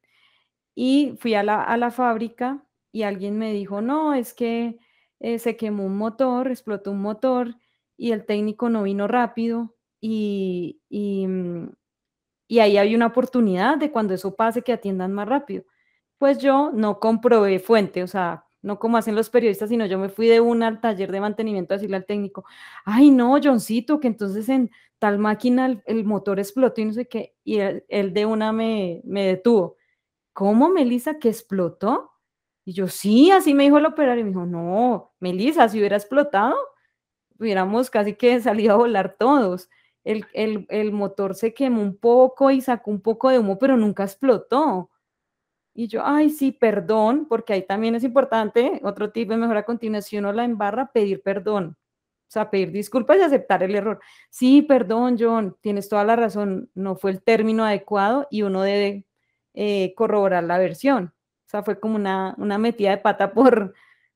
y 0.74 1.14
fui 1.20 1.34
a 1.34 1.42
la, 1.42 1.62
a 1.62 1.76
la 1.76 1.90
fábrica 1.90 2.64
y 2.92 3.02
alguien 3.02 3.38
me 3.38 3.52
dijo, 3.52 3.80
no, 3.82 4.14
es 4.14 4.34
que 4.34 4.78
eh, 5.20 5.38
se 5.38 5.56
quemó 5.56 5.86
un 5.86 5.96
motor, 5.98 6.48
explotó 6.48 6.92
un 6.92 7.00
motor 7.02 7.56
y 7.96 8.12
el 8.12 8.26
técnico 8.26 8.68
no 8.70 8.82
vino 8.84 9.08
rápido 9.08 9.76
y, 10.00 10.80
y, 10.88 11.26
mm, 11.26 11.70
y 12.48 12.58
ahí 12.60 12.78
hay 12.78 12.94
una 12.94 13.06
oportunidad 13.08 13.78
de 13.78 13.90
cuando 13.90 14.14
eso 14.14 14.36
pase 14.36 14.62
que 14.62 14.72
atiendan 14.72 15.12
más 15.12 15.28
rápido. 15.28 15.64
Pues 16.18 16.38
yo 16.38 16.70
no 16.72 16.98
comprobé 16.98 17.58
fuente, 17.58 18.02
o 18.02 18.06
sea, 18.06 18.46
no 18.62 18.78
como 18.78 18.96
hacen 18.96 19.14
los 19.14 19.30
periodistas, 19.30 19.68
sino 19.68 19.86
yo 19.86 19.98
me 19.98 20.08
fui 20.08 20.26
de 20.28 20.40
una 20.40 20.66
al 20.68 20.80
taller 20.80 21.12
de 21.12 21.20
mantenimiento 21.20 21.74
a 21.74 21.76
decirle 21.76 21.96
al 21.96 22.06
técnico, 22.06 22.44
ay 22.84 23.10
no, 23.10 23.38
Johncito, 23.42 24.00
que 24.00 24.08
entonces 24.08 24.48
en 24.48 24.70
tal 24.98 25.18
máquina 25.18 25.82
el, 25.84 26.04
motor 26.04 26.38
explotó 26.40 26.80
y 26.80 26.86
no 26.86 26.92
sé 26.94 27.06
qué, 27.06 27.36
y 27.44 27.58
él, 27.58 28.12
de 28.14 28.26
una 28.26 28.52
me, 28.52 29.02
me 29.04 29.26
detuvo. 29.26 29.76
¿Cómo, 30.32 30.68
Melissa, 30.70 31.18
que 31.18 31.28
explotó? 31.28 32.12
Y 32.64 32.72
yo, 32.72 32.88
sí, 32.88 33.30
así 33.30 33.54
me 33.54 33.64
dijo 33.64 33.78
el 33.78 33.86
operario. 33.86 34.22
Y 34.22 34.24
me 34.24 34.30
dijo, 34.30 34.46
no, 34.46 35.14
Melissa, 35.20 35.68
si 35.68 35.78
hubiera 35.78 35.96
explotado, 35.96 36.56
hubiéramos 37.38 37.90
casi 37.90 38.14
que 38.14 38.40
salido 38.42 38.74
a 38.74 38.76
volar 38.76 39.16
todos 39.18 39.68
el, 40.06 40.92
motor 40.92 41.34
se 41.34 41.52
quemó 41.52 41.82
un 41.82 41.96
poco 41.96 42.50
y 42.50 42.60
sacó 42.60 42.90
un 42.90 43.00
poco 43.00 43.30
de 43.30 43.38
humo, 43.38 43.58
pero 43.58 43.76
nunca 43.76 44.04
explotó. 44.04 44.90
Y 45.78 45.88
yo, 45.88 46.00
ay, 46.04 46.30
sí, 46.30 46.52
perdón, 46.52 47.26
porque 47.28 47.52
ahí 47.52 47.62
también 47.62 47.94
es 47.94 48.02
importante, 48.02 48.80
otro 48.82 49.10
tipo 49.12 49.32
de 49.32 49.38
mejora 49.38 49.64
continua, 49.64 50.00
si 50.00 50.16
uno 50.16 50.32
la 50.32 50.44
embarra, 50.44 50.90
pedir 50.90 51.22
perdón. 51.22 51.76
O 52.28 52.30
sea, 52.30 52.50
pedir 52.50 52.72
disculpas 52.72 53.18
y 53.18 53.20
aceptar 53.20 53.62
el 53.62 53.74
error. 53.74 54.00
Sí, 54.30 54.62
perdón, 54.62 55.16
John, 55.20 55.54
tienes 55.60 55.88
toda 55.90 56.02
la 56.04 56.16
razón, 56.16 56.70
no 56.74 56.96
fue 56.96 57.10
el 57.10 57.22
término 57.22 57.64
adecuado 57.64 58.26
y 58.30 58.40
uno 58.42 58.62
debe 58.62 59.04
eh, 59.54 59.92
corroborar 59.96 60.44
la 60.44 60.56
versión. 60.58 61.12
O 61.46 61.48
sea, 61.50 61.62
fue 61.62 61.78
como 61.78 61.96
una, 61.96 62.34
una 62.38 62.56
metida 62.56 62.90
de 62.90 62.98
pata 62.98 63.32
por, 63.34 63.74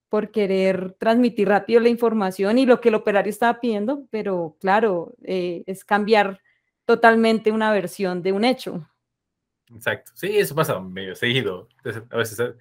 por 0.09 0.31
querer 0.31 0.95
transmitir 0.99 1.49
rápido 1.49 1.81
la 1.81 1.91
información 1.91 2.57
y 2.57 2.65
lo 2.65 2.81
que 2.81 2.89
el 2.89 2.95
operario 2.95 3.31
estaba 3.31 3.61
pidiendo, 3.61 4.07
pero 4.11 4.57
claro, 4.61 5.15
eh, 5.25 5.63
es 5.67 5.85
cambiar 5.85 6.41
totalmente 6.87 7.53
una 7.53 7.71
versión 7.71 8.23
de 8.23 8.33
un 8.33 8.45
hecho. 8.45 8.89
Exacto, 9.75 10.12
sí, 10.14 10.39
eso 10.39 10.55
pasa 10.55 10.79
medio 10.81 11.14
seguido. 11.14 11.68
a 12.11 12.16
veces, 12.16 12.37
de 12.39 12.55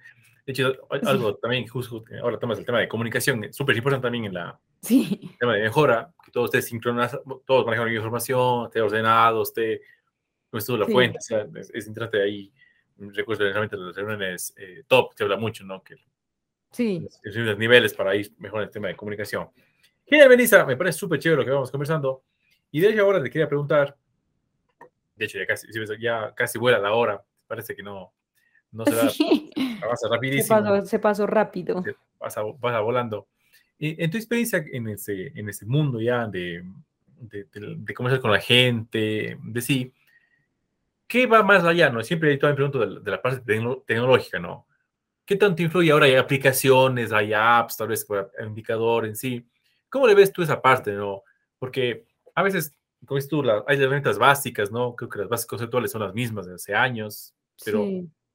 hecho, 0.46 0.72
algo 1.02 1.36
también, 1.36 1.66
justo 1.66 2.04
ahora 2.22 2.38
tomas 2.38 2.58
el 2.58 2.66
tema 2.66 2.78
de 2.80 2.88
comunicación, 2.88 3.52
súper 3.52 3.76
importante 3.76 4.04
también 4.04 4.26
en 4.26 4.34
la 4.34 4.58
sí. 4.80 5.20
tema 5.38 5.54
de 5.54 5.62
mejora, 5.62 6.12
que 6.24 6.30
todos 6.30 6.46
esté 6.54 6.62
sincronizados, 6.62 7.24
todos 7.44 7.64
manejan 7.64 7.86
la 7.86 7.94
información, 7.94 8.66
esté 8.66 8.80
ordenado, 8.80 9.42
esté 9.42 9.82
no 10.52 10.76
la 10.76 10.86
fuente, 10.86 11.18
o 11.18 11.20
sea, 11.20 11.46
es, 11.54 11.70
es 11.72 11.86
interesante 11.86 12.22
ahí. 12.22 12.52
Recuerdo 12.96 13.44
realmente 13.44 13.76
las 13.76 13.94
reuniones 13.94 14.52
eh, 14.56 14.82
top, 14.86 15.12
se 15.14 15.22
habla 15.22 15.36
mucho, 15.36 15.64
¿no? 15.64 15.82
Que 15.82 15.96
Sí. 16.70 17.06
Los 17.24 17.58
niveles 17.58 17.94
para 17.94 18.14
ir 18.14 18.32
mejor 18.38 18.60
en 18.60 18.68
el 18.68 18.72
tema 18.72 18.88
de 18.88 18.96
comunicación. 18.96 19.48
Genial, 20.06 20.28
Melissa, 20.28 20.64
me 20.64 20.76
parece 20.76 20.98
súper 20.98 21.18
chévere 21.18 21.42
lo 21.42 21.44
que 21.44 21.50
vamos 21.50 21.70
conversando. 21.70 22.22
Y 22.70 22.80
de 22.80 22.90
hecho 22.90 23.02
ahora 23.02 23.22
te 23.22 23.30
quería 23.30 23.48
preguntar, 23.48 23.96
de 25.20 25.26
hecho 25.26 25.38
ya 25.38 25.46
casi, 25.46 25.66
ya 26.00 26.34
casi 26.34 26.58
vuela 26.58 26.78
la 26.78 26.92
hora, 26.94 27.22
parece 27.46 27.76
que 27.76 27.82
no, 27.82 28.12
no 28.72 28.86
se 28.86 28.94
va, 28.94 29.08
sí. 29.10 29.50
pasa 29.80 30.08
rapidísimo. 30.08 30.86
Se 30.86 30.98
pasó, 30.98 31.26
rápido. 31.26 31.84
Pasa, 32.18 32.40
pasa 32.58 32.80
volando. 32.80 33.28
Y 33.78 34.02
en 34.02 34.10
tu 34.10 34.16
experiencia 34.16 34.64
en 34.72 34.88
ese, 34.88 35.32
en 35.34 35.48
ese 35.50 35.66
mundo 35.66 36.00
ya 36.00 36.26
de, 36.26 36.64
de, 37.18 37.44
de, 37.52 37.76
de 37.76 37.94
conversar 37.94 38.22
con 38.22 38.32
la 38.32 38.40
gente, 38.40 39.38
de 39.42 39.60
sí, 39.60 39.92
¿qué 41.06 41.26
va 41.26 41.42
más 41.42 41.64
allá? 41.64 41.90
¿no? 41.90 42.02
Siempre 42.02 42.38
me 42.42 42.54
pregunto 42.54 42.78
de, 42.78 43.00
de 43.00 43.10
la 43.10 43.20
parte 43.20 43.42
tecnológica, 43.86 44.38
¿no? 44.38 44.66
¿Qué 45.26 45.36
tanto 45.36 45.62
influye 45.62 45.92
ahora? 45.92 46.06
Hay 46.06 46.14
aplicaciones, 46.14 47.12
hay 47.12 47.34
apps, 47.34 47.76
tal 47.76 47.88
vez 47.88 48.06
por 48.06 48.32
indicador 48.44 49.04
en 49.04 49.16
sí. 49.16 49.46
¿Cómo 49.90 50.06
le 50.06 50.14
ves 50.14 50.32
tú 50.32 50.42
esa 50.42 50.62
parte, 50.62 50.92
no? 50.92 51.24
Porque 51.58 52.06
a 52.34 52.42
veces, 52.42 52.74
como 53.06 53.16
dices 53.16 53.30
tú, 53.30 53.42
hay 53.66 53.78
herramientas 53.78 54.18
básicas, 54.18 54.70
¿no? 54.70 54.94
Creo 54.94 55.08
que 55.08 55.18
las 55.20 55.28
bases 55.28 55.46
conceptuales 55.46 55.90
son 55.90 56.02
las 56.02 56.14
mismas 56.14 56.46
de 56.46 56.54
hace 56.54 56.74
años, 56.74 57.34
pero 57.64 57.86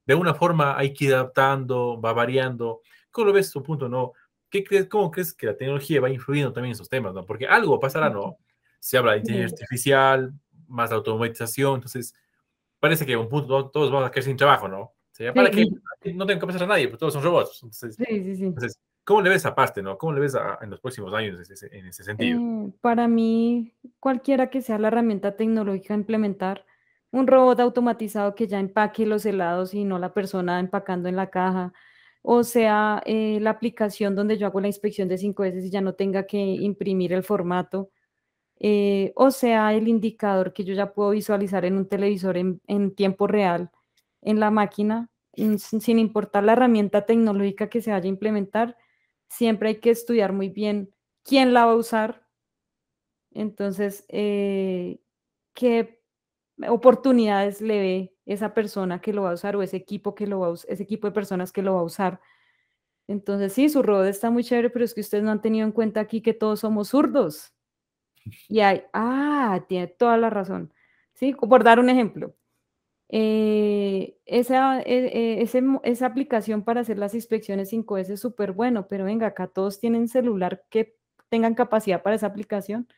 de 0.04 0.14
una 0.14 0.34
forma 0.34 0.76
hay 0.76 0.92
que 0.92 1.06
ir 1.06 1.14
adaptando, 1.14 2.00
va 2.00 2.12
variando. 2.12 2.82
¿Cómo 3.10 3.28
lo 3.28 3.32
ves 3.32 3.50
tu 3.50 3.62
punto, 3.62 3.88
no? 3.88 4.12
¿Qué 4.50 4.64
crees, 4.64 4.86
¿Cómo 4.86 5.10
crees 5.10 5.32
que 5.32 5.46
la 5.46 5.56
tecnología 5.56 6.00
va 6.00 6.10
influyendo 6.10 6.52
también 6.52 6.70
en 6.70 6.74
esos 6.74 6.88
temas, 6.88 7.14
no? 7.14 7.24
Porque 7.24 7.46
algo 7.46 7.78
pasará, 7.80 8.10
¿no? 8.10 8.38
Se 8.78 8.98
habla 8.98 9.12
de 9.12 9.18
inteligencia 9.18 9.54
artificial, 9.54 10.32
más 10.68 10.92
automatización, 10.92 11.76
entonces 11.76 12.14
parece 12.78 13.06
que 13.06 13.14
a 13.14 13.18
un 13.18 13.28
punto 13.28 13.70
todos 13.70 13.90
vamos 13.90 14.08
a 14.08 14.10
quedar 14.10 14.24
sin 14.24 14.36
trabajo, 14.36 14.68
¿no? 14.68 14.92
para 15.34 15.50
que 15.50 15.64
no 16.12 16.26
tenga 16.26 16.40
que 16.40 16.46
pasar 16.46 16.64
a 16.64 16.66
nadie, 16.66 16.88
porque 16.88 17.00
todos 17.00 17.14
son 17.14 17.22
robots. 17.22 17.60
Entonces, 17.62 17.96
sí, 17.96 18.04
sí, 18.36 18.44
entonces, 18.44 18.78
¿cómo 19.06 19.22
le 19.22 19.30
ves 19.30 19.46
aparte, 19.46 19.82
no? 19.82 19.96
¿Cómo 19.96 20.12
le 20.12 20.20
ves 20.20 20.36
en 20.60 20.68
los 20.68 20.80
próximos 20.80 21.14
años 21.14 21.38
en 21.70 21.86
ese, 21.86 22.04
sentido? 22.04 22.38
Eh, 22.40 22.72
para 22.80 23.08
mí, 23.08 23.72
cualquiera 24.00 24.50
que 24.50 24.60
sea 24.60 24.78
la 24.78 24.88
herramienta 24.88 25.36
tecnológica 25.36 25.94
a 25.94 25.96
implementar, 25.96 26.66
un 27.12 27.28
robot 27.28 27.60
automatizado 27.60 28.34
que 28.34 28.48
ya 28.48 28.58
empaque 28.58 29.06
los 29.06 29.24
helados 29.24 29.72
y 29.72 29.84
no 29.84 29.98
la 29.98 30.12
persona 30.12 30.58
empacando 30.58 31.08
en 31.08 31.16
la 31.16 31.30
caja, 31.30 31.72
o 32.20 32.42
sea, 32.42 33.00
eh, 33.06 33.38
la 33.40 33.50
aplicación 33.50 34.16
donde 34.16 34.36
yo 34.36 34.48
hago 34.48 34.60
la 34.60 34.66
inspección 34.66 35.08
de 35.08 35.16
cinco 35.16 35.44
veces 35.44 35.64
y 35.64 35.70
ya 35.70 35.80
no 35.80 35.94
tenga 35.94 36.26
que 36.26 36.38
imprimir 36.38 37.12
el 37.12 37.22
formato, 37.22 37.90
eh, 38.58 39.12
o 39.14 39.30
sea, 39.30 39.72
el 39.72 39.86
indicador 39.86 40.52
que 40.52 40.64
yo 40.64 40.74
ya 40.74 40.92
puedo 40.92 41.10
visualizar 41.10 41.64
en 41.64 41.76
un 41.76 41.88
televisor 41.88 42.36
en, 42.36 42.60
en 42.66 42.92
tiempo 42.92 43.28
real 43.28 43.70
en 44.20 44.40
la 44.40 44.50
máquina, 44.50 45.08
sin 45.58 45.98
importar 46.00 46.42
la 46.42 46.54
herramienta 46.54 47.06
tecnológica 47.06 47.68
que 47.68 47.80
se 47.80 47.92
vaya 47.92 48.06
a 48.06 48.08
implementar, 48.08 48.76
siempre 49.28 49.70
hay 49.70 49.80
que 49.80 49.90
estudiar 49.90 50.32
muy 50.32 50.48
bien 50.48 50.94
quién 51.24 51.54
la 51.54 51.66
va 51.66 51.72
a 51.72 51.76
usar. 51.76 52.26
Entonces, 53.32 54.04
eh, 54.08 55.00
¿qué 55.54 56.00
oportunidades 56.68 57.60
le 57.60 57.78
ve 57.80 58.16
esa 58.26 58.54
persona 58.54 59.00
que 59.00 59.12
lo 59.12 59.22
va 59.22 59.30
a 59.30 59.34
usar 59.34 59.56
o 59.56 59.62
ese 59.62 59.76
equipo 59.76 60.14
que 60.14 60.26
lo 60.26 60.40
va 60.40 60.48
a 60.48 60.54
ese 60.68 60.82
equipo 60.82 61.06
de 61.06 61.12
personas 61.12 61.52
que 61.52 61.62
lo 61.62 61.74
va 61.74 61.80
a 61.80 61.84
usar. 61.84 62.20
Entonces, 63.08 63.52
sí, 63.52 63.68
su 63.68 63.82
robot 63.82 64.06
está 64.06 64.30
muy 64.30 64.42
chévere, 64.44 64.70
pero 64.70 64.84
es 64.84 64.94
que 64.94 65.00
ustedes 65.00 65.22
no 65.22 65.30
han 65.30 65.42
tenido 65.42 65.64
en 65.66 65.72
cuenta 65.72 66.00
aquí 66.00 66.22
que 66.22 66.34
todos 66.34 66.60
somos 66.60 66.88
zurdos. 66.88 67.52
Y 68.48 68.60
hay, 68.60 68.82
ah, 68.92 69.64
tiene 69.68 69.86
toda 69.86 70.16
la 70.16 70.30
razón. 70.30 70.72
Sí, 71.14 71.32
por 71.34 71.62
dar 71.62 71.78
un 71.78 71.88
ejemplo. 71.90 72.34
Eh, 73.08 74.18
esa, 74.26 74.80
eh, 74.80 75.40
eh, 75.40 75.48
esa 75.84 76.06
aplicación 76.06 76.64
para 76.64 76.80
hacer 76.80 76.98
las 76.98 77.14
inspecciones 77.14 77.70
5S 77.72 78.14
es 78.14 78.20
súper 78.20 78.52
bueno, 78.52 78.88
pero 78.88 79.04
venga, 79.04 79.28
acá 79.28 79.46
todos 79.46 79.78
tienen 79.78 80.08
celular 80.08 80.64
que 80.70 80.96
tengan 81.28 81.54
capacidad 81.54 82.02
para 82.02 82.16
esa 82.16 82.26
aplicación. 82.26 82.88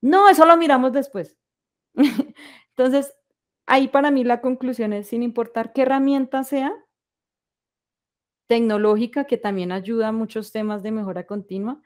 No, 0.00 0.28
eso 0.28 0.46
lo 0.46 0.56
miramos 0.56 0.92
después. 0.92 1.38
Entonces, 2.76 3.14
ahí 3.66 3.88
para 3.88 4.10
mí 4.10 4.24
la 4.24 4.40
conclusión 4.40 4.92
es, 4.92 5.08
sin 5.08 5.22
importar 5.22 5.72
qué 5.72 5.82
herramienta 5.82 6.44
sea, 6.44 6.72
tecnológica, 8.46 9.24
que 9.26 9.38
también 9.38 9.72
ayuda 9.72 10.08
a 10.08 10.12
muchos 10.12 10.52
temas 10.52 10.82
de 10.82 10.92
mejora 10.92 11.26
continua, 11.26 11.82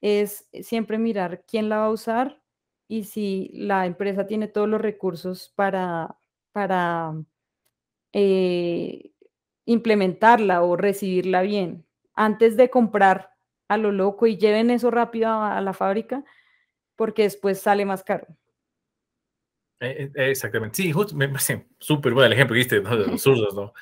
es 0.00 0.48
siempre 0.62 0.98
mirar 0.98 1.44
quién 1.46 1.68
la 1.68 1.78
va 1.78 1.86
a 1.86 1.90
usar 1.90 2.42
y 2.88 3.04
si 3.04 3.50
la 3.54 3.86
empresa 3.86 4.26
tiene 4.26 4.48
todos 4.48 4.68
los 4.68 4.80
recursos 4.80 5.52
para, 5.56 6.18
para 6.56 7.12
eh, 8.14 9.10
implementarla 9.66 10.62
o 10.62 10.74
recibirla 10.74 11.42
bien. 11.42 11.84
Antes 12.14 12.56
de 12.56 12.70
comprar 12.70 13.34
a 13.68 13.76
lo 13.76 13.92
loco 13.92 14.26
y 14.26 14.38
lleven 14.38 14.70
eso 14.70 14.90
rápido 14.90 15.28
a, 15.28 15.60
la 15.60 15.74
fábrica, 15.74 16.24
porque 16.96 17.24
después 17.24 17.60
sale 17.60 17.84
más 17.84 18.02
caro. 18.02 18.26
Eh, 19.80 20.10
eh, 20.14 20.30
exactamente. 20.30 20.76
Sí, 20.76 20.92
justo 20.92 21.14
me 21.14 21.28
parece 21.28 21.66
súper 21.78 22.14
bueno 22.14 22.28
el 22.28 22.32
ejemplo 22.32 22.54
que 22.54 22.60
diste 22.60 22.80
de 22.80 23.06
los 23.06 23.20
zurdos, 23.22 23.54
¿no? 23.54 23.74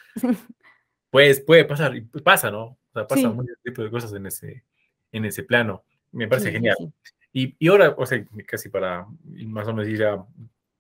pues 1.10 1.40
puede 1.42 1.64
pasar, 1.66 1.94
y 1.94 2.00
pasa, 2.00 2.50
¿no? 2.50 2.64
O 2.64 2.78
sea, 2.92 3.06
pasa 3.06 3.30
muchos 3.30 3.56
tipos 3.62 3.84
de 3.84 3.90
cosas 3.92 4.12
en 4.14 4.26
ese, 4.26 4.64
en 5.12 5.26
ese 5.26 5.44
plano. 5.44 5.84
Me 6.10 6.26
parece 6.26 6.50
genial. 6.50 6.92
Y, 7.32 7.54
y, 7.56 7.68
ahora, 7.68 7.94
o 7.96 8.04
sea, 8.04 8.20
casi 8.48 8.68
para 8.68 9.06
más 9.46 9.68
o 9.68 9.72
menos 9.72 9.88
ir 9.88 10.02
a, 10.02 10.26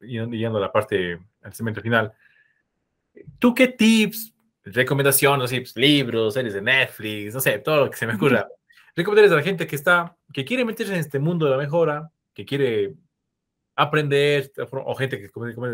yendo 0.00 0.58
a 0.58 0.60
la 0.60 0.72
parte, 0.72 1.20
al 1.44 1.54
segmento 1.54 1.80
final, 1.80 2.12
¿tú 3.38 3.54
qué 3.54 3.68
tips, 3.68 4.34
recomendaciones, 4.64 5.50
pues, 5.50 5.76
libros, 5.76 6.34
series 6.34 6.54
de 6.54 6.62
Netflix, 6.62 7.34
no 7.34 7.40
sé, 7.40 7.58
todo 7.58 7.84
lo 7.84 7.90
que 7.90 7.96
se 7.96 8.06
me 8.06 8.14
ocurra, 8.14 8.48
recomendarías 8.96 9.32
a 9.32 9.36
la 9.36 9.42
gente 9.42 9.66
que 9.66 9.76
está, 9.76 10.16
que 10.32 10.44
quiere 10.44 10.64
meterse 10.64 10.92
en 10.92 11.00
este 11.00 11.18
mundo 11.18 11.46
de 11.46 11.52
la 11.52 11.58
mejora, 11.58 12.10
que 12.32 12.44
quiere 12.44 12.94
aprender, 13.76 14.52
o 14.70 14.94
gente 14.94 15.18
que 15.20 15.30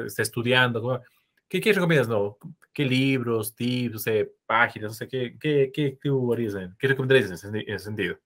está 0.06 0.22
estudiando, 0.22 1.02
¿qué, 1.48 1.60
qué 1.60 1.72
recomiendas, 1.72 2.08
no? 2.08 2.36
¿Qué 2.72 2.84
libros, 2.84 3.54
tips, 3.54 3.92
no 3.92 3.98
sé, 3.98 4.32
páginas, 4.46 4.90
no 4.90 4.94
sé, 4.94 5.08
qué, 5.08 5.36
qué, 5.40 5.70
qué, 5.72 5.98
qué, 6.00 6.10
qué 6.78 6.88
recomendarías 6.88 7.44
en 7.44 7.56
ese 7.56 7.78
sentido? 7.78 8.18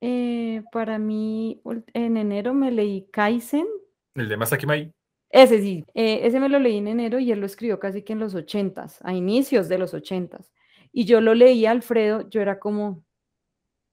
Eh, 0.00 0.62
para 0.72 0.98
mí, 0.98 1.60
en 1.94 2.16
enero 2.16 2.52
me 2.52 2.70
leí 2.70 3.08
Kaizen. 3.10 3.66
¿El 4.14 4.28
de 4.28 4.36
Masaki 4.36 4.66
Mai? 4.66 4.92
Ese 5.30 5.60
sí, 5.60 5.84
eh, 5.94 6.20
ese 6.22 6.40
me 6.40 6.48
lo 6.48 6.58
leí 6.58 6.76
en 6.78 6.88
enero 6.88 7.18
y 7.18 7.32
él 7.32 7.40
lo 7.40 7.46
escribió 7.46 7.78
casi 7.80 8.02
que 8.02 8.12
en 8.12 8.20
los 8.20 8.34
ochentas, 8.34 8.98
a 9.02 9.12
inicios 9.12 9.68
de 9.68 9.78
los 9.78 9.92
ochentas. 9.94 10.52
Y 10.92 11.04
yo 11.04 11.20
lo 11.20 11.34
leí 11.34 11.66
a 11.66 11.72
Alfredo, 11.72 12.28
yo 12.30 12.40
era 12.40 12.58
como, 12.58 13.04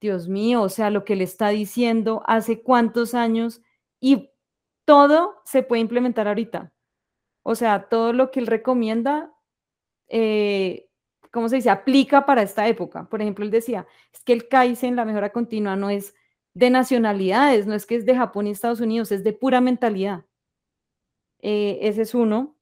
Dios 0.02 0.28
mío, 0.28 0.62
o 0.64 0.70
sea, 0.70 0.90
lo 0.90 1.06
que 1.06 1.16
le 1.16 1.24
está 1.24 1.50
diciendo 1.50 2.24
hace 2.28 2.62
cuántos 2.62 3.14
años 3.14 3.62
y 4.02 4.32
todo 4.86 5.42
se 5.46 5.64
puede 5.64 5.82
implementar 5.82 6.28
ahorita. 6.28 6.74
O 7.44 7.56
sea, 7.56 7.90
todo 7.90 8.14
lo 8.14 8.32
que 8.32 8.40
él 8.42 8.48
recomienda 8.48 9.34
eh, 10.10 10.88
¿cómo 11.32 11.50
se 11.50 11.58
dice?, 11.58 11.70
aplica 11.72 12.26
para 12.26 12.44
esta 12.44 12.68
época. 12.68 13.06
Por 13.10 13.22
ejemplo, 13.22 13.44
él 13.44 13.52
decía, 13.52 13.88
es 14.14 14.24
que 14.24 14.34
el 14.34 14.48
Kaizen, 14.48 14.96
la 14.96 15.06
mejora 15.06 15.32
continua, 15.32 15.76
no 15.76 15.90
es 15.90 16.16
de 16.54 16.70
nacionalidades, 16.70 17.66
no 17.68 17.74
es 17.74 17.86
que 17.88 17.96
es 17.96 18.06
de 18.06 18.16
Japón 18.16 18.48
y 18.48 18.52
Estados 18.52 18.82
Unidos, 18.82 19.12
es 19.12 19.24
de 19.24 19.34
pura 19.34 19.60
mentalidad. 19.60 20.26
Eh, 21.44 21.80
ese 21.82 22.04
es 22.04 22.16
uno. 22.16 22.56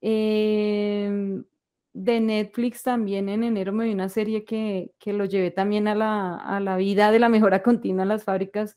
Em, 0.00 1.44
de 1.92 2.20
Netflix 2.20 2.82
también 2.82 3.28
en 3.28 3.44
enero 3.44 3.72
me 3.72 3.84
vi 3.86 3.92
una 3.92 4.08
serie 4.08 4.44
que, 4.44 4.92
lo 5.06 5.24
llevé 5.24 5.50
también 5.50 5.88
a 5.88 5.94
la, 5.94 6.36
a 6.36 6.60
la, 6.60 6.76
vida 6.76 7.10
de 7.10 7.18
la 7.18 7.28
mejora 7.28 7.62
continua 7.64 8.02
en 8.04 8.08
las 8.08 8.24
fábricas 8.24 8.76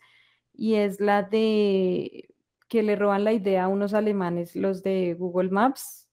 y 0.54 0.76
es 0.76 1.00
la 1.00 1.24
de 1.24 2.30
que 2.68 2.84
le 2.84 2.96
roban 2.96 3.24
la 3.24 3.34
idea 3.34 3.66
a 3.66 3.68
unos 3.68 3.94
alemanes, 3.94 4.56
los 4.56 4.84
de 4.84 5.14
Google 5.14 5.50
Maps, 5.50 6.10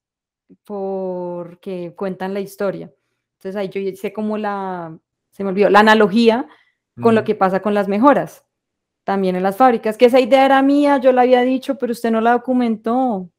porque 0.64 1.95
cuentan 1.97 2.35
la 2.35 2.41
historia. 2.41 2.93
Entonces 3.39 3.57
ahí 3.57 3.70
yo 3.70 3.81
hice 3.81 4.12
como 4.12 4.39
la, 4.39 4.99
se 5.31 5.45
me 5.45 5.51
olvidó, 5.51 5.70
la 5.70 5.81
analogía 5.81 6.47
con 7.03 7.14
lo 7.14 7.25
que 7.25 7.35
pasa 7.35 7.61
con 7.61 7.75
las 7.75 7.89
mejoras, 7.89 8.45
también 9.05 9.36
en 9.36 9.42
las 9.42 9.57
fábricas, 9.57 9.96
que 9.98 10.07
esa 10.07 10.20
idea 10.20 10.44
era 10.46 10.62
mía, 10.62 10.98
yo 10.98 11.12
la 11.12 11.22
había 11.22 11.42
dicho, 11.42 11.76
pero 11.78 11.92
usted 11.92 12.11
no 12.11 12.20
la 12.20 12.32
documentó. 12.32 13.30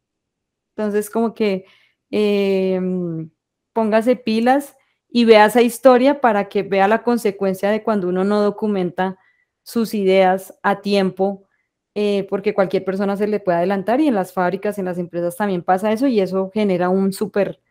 Entonces 0.75 1.09
como 1.09 1.33
que 1.33 1.65
em, 2.11 3.29
póngase 3.73 4.15
pilas 4.15 4.77
y 5.09 5.25
vea 5.25 5.45
esa 5.45 5.61
historia 5.61 6.21
para 6.21 6.49
que 6.49 6.63
vea 6.63 6.87
la 6.87 7.03
consecuencia 7.03 7.71
de 7.71 7.83
cuando 7.83 8.09
uno 8.09 8.23
no 8.23 8.41
documenta 8.41 9.17
sus 9.63 9.93
ideas 9.93 10.57
a 10.63 10.81
tiempo, 10.81 11.47
eh, 11.95 12.27
porque 12.29 12.53
cualquier 12.53 12.85
persona 12.85 13.17
se 13.17 13.27
le 13.27 13.39
puede 13.39 13.59
adelantar 13.59 14.01
y 14.01 14.07
en 14.07 14.15
las 14.15 14.33
fábricas, 14.33 14.77
en 14.77 14.85
las 14.85 14.97
empresas 14.97 15.37
también 15.37 15.63
pasa 15.63 15.91
eso 15.91 16.07
y 16.07 16.19
eso 16.19 16.51
genera 16.53 16.89
un 16.89 17.13
súper 17.13 17.61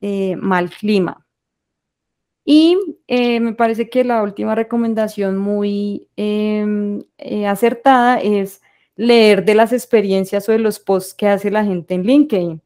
eh, 0.00 0.36
mal 0.36 0.70
clima. 0.70 1.25
Y 2.48 2.78
eh, 3.08 3.40
me 3.40 3.54
parece 3.54 3.90
que 3.90 4.04
la 4.04 4.22
última 4.22 4.54
recomendación 4.54 5.36
muy 5.36 6.08
em, 6.16 7.02
eh, 7.18 7.44
acertada 7.48 8.20
es 8.20 8.62
leer 8.94 9.44
de 9.44 9.56
las 9.56 9.72
experiencias 9.72 10.48
o 10.48 10.52
de 10.52 10.60
los 10.60 10.78
posts 10.78 11.12
que 11.12 11.26
hace 11.26 11.50
la 11.50 11.64
gente 11.64 11.94
en 11.94 12.04
LinkedIn, 12.04 12.62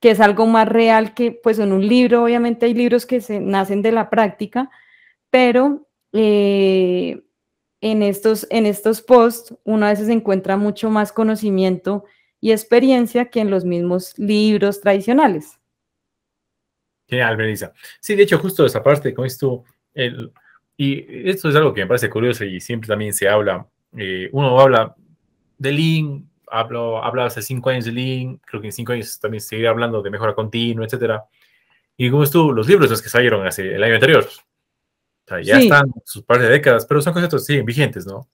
que 0.00 0.10
es 0.10 0.20
algo 0.20 0.46
más 0.46 0.68
real 0.68 1.14
que 1.14 1.30
pues 1.30 1.60
en 1.60 1.72
un 1.72 1.86
libro, 1.86 2.24
obviamente 2.24 2.66
hay 2.66 2.74
libros 2.74 3.06
que 3.06 3.20
se 3.20 3.38
nacen 3.38 3.80
de 3.80 3.92
la 3.92 4.10
práctica, 4.10 4.70
pero 5.30 5.86
eh, 6.12 7.22
en, 7.80 8.02
estos, 8.02 8.48
en 8.50 8.66
estos 8.66 9.02
posts 9.02 9.54
uno 9.62 9.86
a 9.86 9.90
veces 9.90 10.08
encuentra 10.08 10.56
mucho 10.56 10.90
más 10.90 11.12
conocimiento 11.12 12.04
y 12.40 12.50
experiencia 12.50 13.26
que 13.26 13.38
en 13.38 13.50
los 13.50 13.64
mismos 13.64 14.18
libros 14.18 14.80
tradicionales. 14.80 15.61
Genial, 17.12 17.36
Benisa. 17.36 17.74
Sí, 18.00 18.14
de 18.14 18.22
hecho, 18.22 18.38
justo 18.38 18.64
esa 18.64 18.82
parte, 18.82 19.12
como 19.12 19.26
esto, 19.26 19.64
el, 19.92 20.32
y 20.78 21.28
esto 21.28 21.50
es 21.50 21.54
algo 21.54 21.74
que 21.74 21.82
me 21.82 21.86
parece 21.86 22.08
curioso 22.08 22.42
y 22.42 22.58
siempre 22.58 22.88
también 22.88 23.12
se 23.12 23.28
habla, 23.28 23.66
eh, 23.94 24.30
uno 24.32 24.58
habla 24.58 24.96
de 25.58 25.72
Lean, 25.72 26.26
hablo, 26.46 27.04
habla 27.04 27.26
hace 27.26 27.42
cinco 27.42 27.68
años 27.68 27.84
de 27.84 27.92
Lean, 27.92 28.40
creo 28.46 28.62
que 28.62 28.68
en 28.68 28.72
cinco 28.72 28.92
años 28.94 29.20
también 29.20 29.42
seguirá 29.42 29.68
hablando 29.68 30.00
de 30.00 30.08
mejora 30.08 30.34
continua, 30.34 30.86
etcétera. 30.86 31.22
Y 31.98 32.08
como 32.10 32.22
esto, 32.22 32.50
los 32.50 32.66
libros 32.66 32.88
los 32.88 33.02
que 33.02 33.10
salieron 33.10 33.46
hace 33.46 33.74
el 33.74 33.82
año 33.82 33.96
anterior, 33.96 34.26
o 34.26 35.28
sea, 35.28 35.42
ya 35.42 35.58
están 35.58 35.92
sus 36.06 36.22
par 36.22 36.40
de 36.40 36.48
décadas, 36.48 36.86
pero 36.86 37.02
son 37.02 37.12
conceptos 37.12 37.44
siguen 37.44 37.66
vigentes, 37.66 38.06
¿no? 38.06 38.26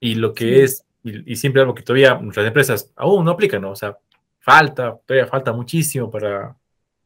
Y 0.00 0.14
lo 0.14 0.32
que 0.32 0.62
es, 0.62 0.82
y, 1.04 1.30
y, 1.30 1.36
siempre 1.36 1.60
algo 1.60 1.74
que 1.74 1.82
todavía 1.82 2.14
nuestras 2.14 2.46
empresas 2.46 2.90
aún 2.96 3.22
no 3.26 3.32
aplican, 3.32 3.60
¿no? 3.60 3.72
O 3.72 3.76
sea, 3.76 3.98
falta, 4.38 4.98
todavía 5.04 5.26
falta 5.26 5.52
muchísimo 5.52 6.10
para, 6.10 6.56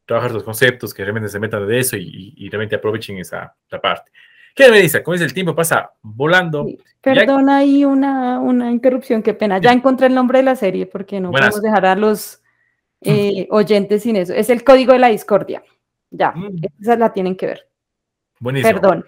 trabajar 0.07 0.31
los 0.31 0.43
conceptos, 0.43 0.93
que 0.93 1.03
realmente 1.03 1.29
se 1.29 1.37
metan 1.37 1.67
de 1.67 1.79
eso 1.79 1.97
y, 1.97 2.47
realmente 2.49 2.77
aprovechen 2.77 3.17
esa, 3.19 3.53
parte. 3.81 4.09
¿Qué 4.55 4.71
me 4.71 4.79
dice? 4.79 5.03
Como 5.03 5.13
es 5.13 5.21
el 5.21 5.33
tiempo 5.33 5.53
pasa 5.53 5.91
volando. 6.01 6.65
Perdona 7.01 7.57
ahí 7.57 7.85
una, 7.85 8.39
una, 8.39 8.71
interrupción, 8.71 9.21
qué 9.21 9.35
pena. 9.35 9.59
Ya 9.59 9.71
encontré 9.71 10.07
el 10.07 10.15
nombre 10.15 10.39
de 10.39 10.45
la 10.45 10.55
serie 10.55 10.87
porque 10.87 11.19
no 11.19 11.29
podemos 11.29 11.61
dejar 11.61 11.85
a 11.85 11.95
los 11.95 12.41
eh, 13.01 13.47
oyentes 13.51 14.01
sin 14.01 14.15
eso. 14.15 14.33
Es 14.33 14.49
el 14.49 14.63
código 14.63 14.93
de 14.93 14.99
la 14.99 15.09
discordia. 15.09 15.61
Ya, 16.09 16.31
mm. 16.31 16.55
esa 16.81 16.95
la 16.95 17.13
tienen 17.13 17.35
que 17.35 17.45
ver. 17.47 17.67
Buenísimo. 18.39 18.73
Perdón. 18.73 19.05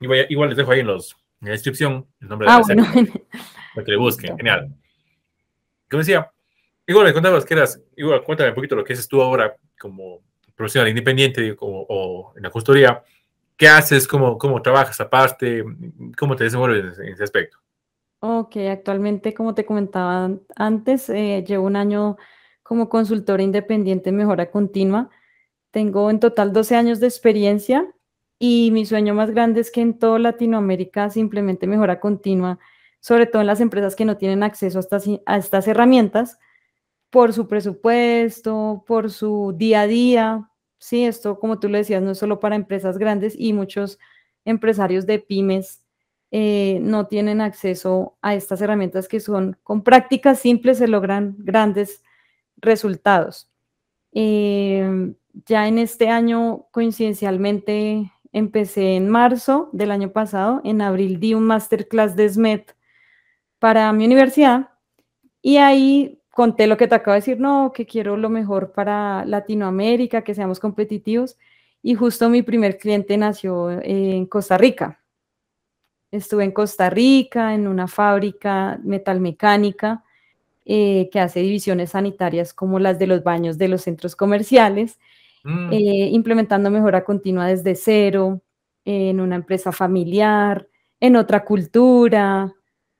Igual, 0.00 0.48
les 0.48 0.56
dejo 0.56 0.72
ahí 0.72 0.80
en, 0.80 0.86
los, 0.86 1.14
en 1.40 1.48
la 1.48 1.52
descripción 1.52 2.06
el 2.20 2.28
nombre 2.28 2.48
de 2.48 2.52
ah, 2.52 2.58
la 2.58 2.64
serie. 2.64 2.84
Para 3.74 3.84
que 3.84 3.90
le 3.90 3.98
busquen. 3.98 4.36
Genial. 4.36 4.74
Como 5.88 6.00
decía, 6.00 6.32
igual 6.86 7.04
me 7.04 7.12
contabas 7.12 7.44
que 7.44 7.54
eras, 7.54 7.80
igual 7.94 8.24
cuéntame 8.24 8.48
un 8.48 8.54
poquito 8.56 8.74
lo 8.74 8.82
que 8.82 8.94
haces 8.94 9.06
tú 9.06 9.22
ahora 9.22 9.54
como 9.84 10.22
profesional 10.56 10.88
independiente 10.88 11.54
o, 11.60 12.32
en 12.34 12.42
la 12.42 12.48
consultoría, 12.48 13.02
¿qué 13.54 13.68
haces? 13.68 14.08
¿Cómo, 14.08 14.38
cómo 14.38 14.62
trabajas 14.62 14.98
aparte? 14.98 15.62
¿Cómo 16.18 16.34
te 16.36 16.44
desenvuelves 16.44 16.98
en 16.98 17.08
ese 17.08 17.22
aspecto? 17.22 17.58
Ok, 18.20 18.56
actualmente, 18.70 19.34
como 19.34 19.54
te 19.54 19.66
comentaba 19.66 20.30
antes, 20.56 21.10
eh, 21.10 21.44
llevo 21.46 21.66
un 21.66 21.76
año 21.76 22.16
como 22.62 22.88
consultora 22.88 23.42
independiente 23.42 24.08
en 24.08 24.16
mejora 24.16 24.50
continua. 24.50 25.10
Tengo 25.70 26.08
en 26.08 26.18
total 26.18 26.54
12 26.54 26.76
años 26.76 26.98
de 27.00 27.08
experiencia 27.08 27.86
y 28.38 28.70
mi 28.70 28.86
sueño 28.86 29.12
más 29.12 29.32
grande 29.32 29.60
es 29.60 29.70
que 29.70 29.82
en 29.82 29.98
toda 29.98 30.18
Latinoamérica 30.18 31.10
se 31.10 31.20
implemente 31.20 31.66
mejora 31.66 32.00
continua, 32.00 32.58
sobre 33.00 33.26
todo 33.26 33.42
en 33.42 33.48
las 33.48 33.60
empresas 33.60 33.94
que 33.94 34.06
no 34.06 34.16
tienen 34.16 34.42
acceso 34.42 34.78
a 34.78 34.80
estas, 34.80 35.04
a 35.26 35.36
estas 35.36 35.68
herramientas 35.68 36.38
por 37.14 37.32
su 37.32 37.46
presupuesto, 37.46 38.82
por 38.88 39.08
su 39.08 39.54
día 39.56 39.82
a 39.82 39.86
día. 39.86 40.50
Sí, 40.78 41.04
esto, 41.04 41.38
como 41.38 41.60
tú 41.60 41.68
lo 41.68 41.78
decías, 41.78 42.02
no 42.02 42.10
es 42.10 42.18
solo 42.18 42.40
para 42.40 42.56
empresas 42.56 42.98
grandes 42.98 43.36
y 43.38 43.52
muchos 43.52 44.00
empresarios 44.44 45.06
de 45.06 45.20
pymes 45.20 45.84
eh, 46.32 46.80
no 46.82 47.06
tienen 47.06 47.40
acceso 47.40 48.18
a 48.20 48.34
estas 48.34 48.60
herramientas 48.62 49.06
que 49.06 49.20
son, 49.20 49.56
con 49.62 49.84
prácticas 49.84 50.40
simples 50.40 50.78
se 50.78 50.88
logran 50.88 51.36
grandes 51.38 52.02
resultados. 52.56 53.48
Eh, 54.10 55.14
ya 55.46 55.68
en 55.68 55.78
este 55.78 56.08
año, 56.08 56.66
coincidencialmente, 56.72 58.10
empecé 58.32 58.96
en 58.96 59.08
marzo 59.08 59.70
del 59.72 59.92
año 59.92 60.10
pasado, 60.10 60.60
en 60.64 60.82
abril 60.82 61.20
di 61.20 61.34
un 61.34 61.44
masterclass 61.44 62.16
de 62.16 62.28
SMET 62.28 62.74
para 63.60 63.92
mi 63.92 64.04
universidad 64.04 64.70
y 65.40 65.58
ahí 65.58 66.20
conté 66.34 66.66
lo 66.66 66.76
que 66.76 66.88
te 66.88 66.96
acabo 66.96 67.12
de 67.12 67.20
decir, 67.20 67.38
no, 67.38 67.72
que 67.72 67.86
quiero 67.86 68.16
lo 68.16 68.28
mejor 68.28 68.72
para 68.72 69.24
Latinoamérica, 69.24 70.22
que 70.22 70.34
seamos 70.34 70.58
competitivos. 70.58 71.36
Y 71.80 71.94
justo 71.94 72.28
mi 72.28 72.42
primer 72.42 72.76
cliente 72.76 73.16
nació 73.16 73.70
en 73.70 74.26
Costa 74.26 74.58
Rica. 74.58 75.00
Estuve 76.10 76.44
en 76.44 76.52
Costa 76.52 76.90
Rica, 76.90 77.54
en 77.54 77.68
una 77.68 77.86
fábrica 77.86 78.80
metalmecánica 78.82 80.02
eh, 80.64 81.08
que 81.12 81.20
hace 81.20 81.40
divisiones 81.40 81.90
sanitarias 81.90 82.52
como 82.52 82.78
las 82.78 82.98
de 82.98 83.06
los 83.06 83.22
baños 83.22 83.56
de 83.56 83.68
los 83.68 83.82
centros 83.82 84.16
comerciales, 84.16 84.98
mm. 85.44 85.72
eh, 85.72 86.08
implementando 86.10 86.70
mejora 86.70 87.04
continua 87.04 87.46
desde 87.46 87.76
cero, 87.76 88.40
en 88.84 89.20
una 89.20 89.36
empresa 89.36 89.70
familiar, 89.70 90.66
en 90.98 91.16
otra 91.16 91.44
cultura. 91.44 92.52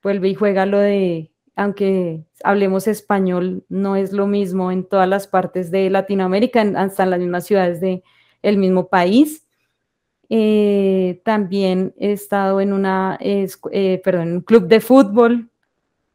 Vuelve 0.03 0.29
y 0.29 0.35
juega 0.35 0.67
lo 0.67 0.79
de 0.79 1.34
aunque 1.57 2.25
hablemos 2.43 2.87
español, 2.89 3.65
no 3.69 3.97
es 3.97 4.13
lo 4.13 4.27
mismo 4.27 4.73
en 4.73 4.85
todas 4.85 5.09
las 5.09 5.27
partes 5.27 5.71
de 5.71 5.91
Latinoamérica, 5.91 6.63
hasta 6.77 7.05
en 7.05 7.11
las 7.11 7.21
mismas 7.21 7.47
ciudades 7.47 7.81
del 7.81 8.03
el 8.43 8.59
mismo 8.59 8.89
país. 8.89 9.47
Eh, 10.29 11.21
también 11.25 11.95
he 11.99 12.13
estado 12.13 12.61
en, 12.61 12.73
una, 12.73 13.19
eh, 13.21 13.49
un 14.07 14.41
club 14.41 14.67
de 14.67 14.81
fútbol 14.81 15.51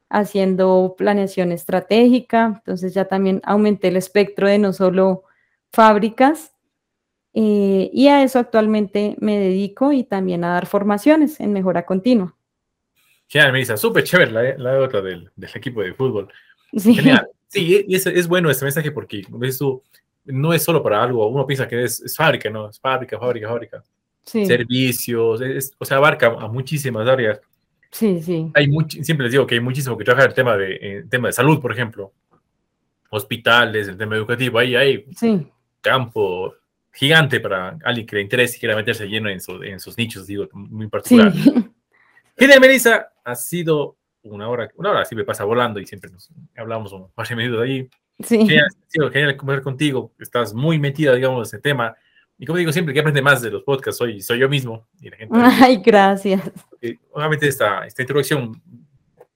haciendo 0.09 0.95
planeación 0.97 1.51
estratégica, 1.51 2.53
entonces 2.57 2.93
ya 2.93 3.05
también 3.05 3.41
aumenté 3.43 3.89
el 3.89 3.97
espectro 3.97 4.47
de 4.47 4.57
no 4.57 4.73
solo 4.73 5.23
fábricas, 5.71 6.53
eh, 7.33 7.89
y 7.93 8.07
a 8.07 8.23
eso 8.23 8.39
actualmente 8.39 9.15
me 9.19 9.37
dedico 9.37 9.91
y 9.91 10.03
también 10.03 10.43
a 10.43 10.53
dar 10.53 10.65
formaciones 10.65 11.39
en 11.39 11.53
mejora 11.53 11.85
continua. 11.85 12.35
Genial, 13.29 13.53
Melissa, 13.53 13.77
súper 13.77 14.03
chévere 14.03 14.31
la, 14.31 14.57
la 14.57 14.79
otra 14.79 15.01
del, 15.01 15.29
del, 15.35 15.49
equipo 15.53 15.81
de 15.81 15.93
fútbol. 15.93 16.27
Sí. 16.75 16.95
Genial. 16.95 17.27
Sí, 17.51 17.83
y 17.87 17.95
es, 17.95 18.05
es, 18.05 18.27
bueno 18.27 18.51
este 18.51 18.63
mensaje 18.63 18.91
porque 18.91 19.23
tú, 19.57 19.81
no 20.25 20.53
es 20.53 20.61
solo 20.61 20.83
para 20.83 21.01
algo, 21.01 21.27
uno 21.27 21.47
piensa 21.47 21.67
que 21.67 21.83
es, 21.83 21.99
es 21.99 22.15
fábrica, 22.15 22.47
¿no? 22.47 22.69
Es 22.69 22.79
fábrica, 22.79 23.17
fábrica, 23.17 23.47
fábrica. 23.47 23.83
Sí. 24.23 24.45
Servicios, 24.45 25.41
es, 25.41 25.73
o 25.79 25.83
sea, 25.83 25.97
abarca 25.97 26.27
a 26.27 26.47
muchísimas 26.47 27.07
áreas. 27.07 27.41
Sí, 27.89 28.21
sí. 28.21 28.51
Hay 28.53 28.67
siempre 29.01 29.23
les 29.23 29.31
digo 29.31 29.47
que 29.47 29.55
hay 29.55 29.61
muchísimo 29.61 29.97
que 29.97 30.03
trabajar 30.03 30.29
el 30.29 30.35
tema 30.35 30.55
de, 30.57 30.75
el 30.75 31.09
tema 31.09 31.29
de 31.29 31.33
salud, 31.33 31.59
por 31.59 31.71
ejemplo. 31.71 32.13
Hospitales, 33.09 33.87
el 33.87 33.97
tema 33.97 34.15
educativo, 34.15 34.59
ahí 34.59 34.75
hay 34.75 35.05
sí. 35.15 35.47
campo 35.81 36.53
gigante 36.93 37.39
para 37.39 37.79
alguien 37.83 38.05
que 38.05 38.15
le 38.17 38.21
interese 38.21 38.57
y 38.57 38.59
quiera 38.59 38.75
meterse 38.75 39.07
lleno 39.07 39.27
en, 39.27 39.41
su, 39.41 39.63
en 39.63 39.79
sus 39.79 39.97
nichos, 39.97 40.27
digo, 40.27 40.47
muy 40.53 40.87
particular. 40.87 41.33
Sí. 41.33 41.51
Genial, 42.39 42.61
Melissa, 42.61 43.11
ha 43.23 43.35
sido 43.35 43.97
una 44.23 44.47
hora, 44.47 44.71
una 44.75 44.91
hora 44.91 45.05
siempre 45.05 45.25
pasa 45.25 45.43
volando 45.43 45.79
y 45.79 45.85
siempre 45.85 46.09
nos 46.09 46.29
hablamos 46.55 46.93
un 46.93 47.11
par 47.11 47.27
de 47.27 47.35
minutos 47.35 47.63
ahí. 47.63 47.89
Sí. 48.19 48.37
Genial, 48.37 48.67
ha 48.67 48.89
sido 48.89 49.11
genial 49.11 49.35
conversar 49.35 49.63
contigo, 49.63 50.13
estás 50.19 50.53
muy 50.53 50.79
metida, 50.79 51.13
digamos, 51.13 51.39
en 51.39 51.57
ese 51.57 51.61
tema. 51.61 51.95
Y 52.37 52.45
como 52.45 52.57
digo 52.57 52.71
siempre, 52.71 52.93
que 52.93 53.01
aprende 53.01 53.21
más 53.21 53.41
de 53.41 53.51
los 53.51 53.63
podcasts, 53.63 53.97
soy, 53.97 54.21
soy 54.21 54.39
yo 54.39 54.47
mismo. 54.47 54.87
Y 55.01 55.09
la 55.09 55.17
gente, 55.17 55.37
Ay, 55.37 55.81
gracias. 55.85 56.41
obviamente 57.11 57.47
esta, 57.47 57.85
esta 57.85 58.01
introducción 58.01 58.61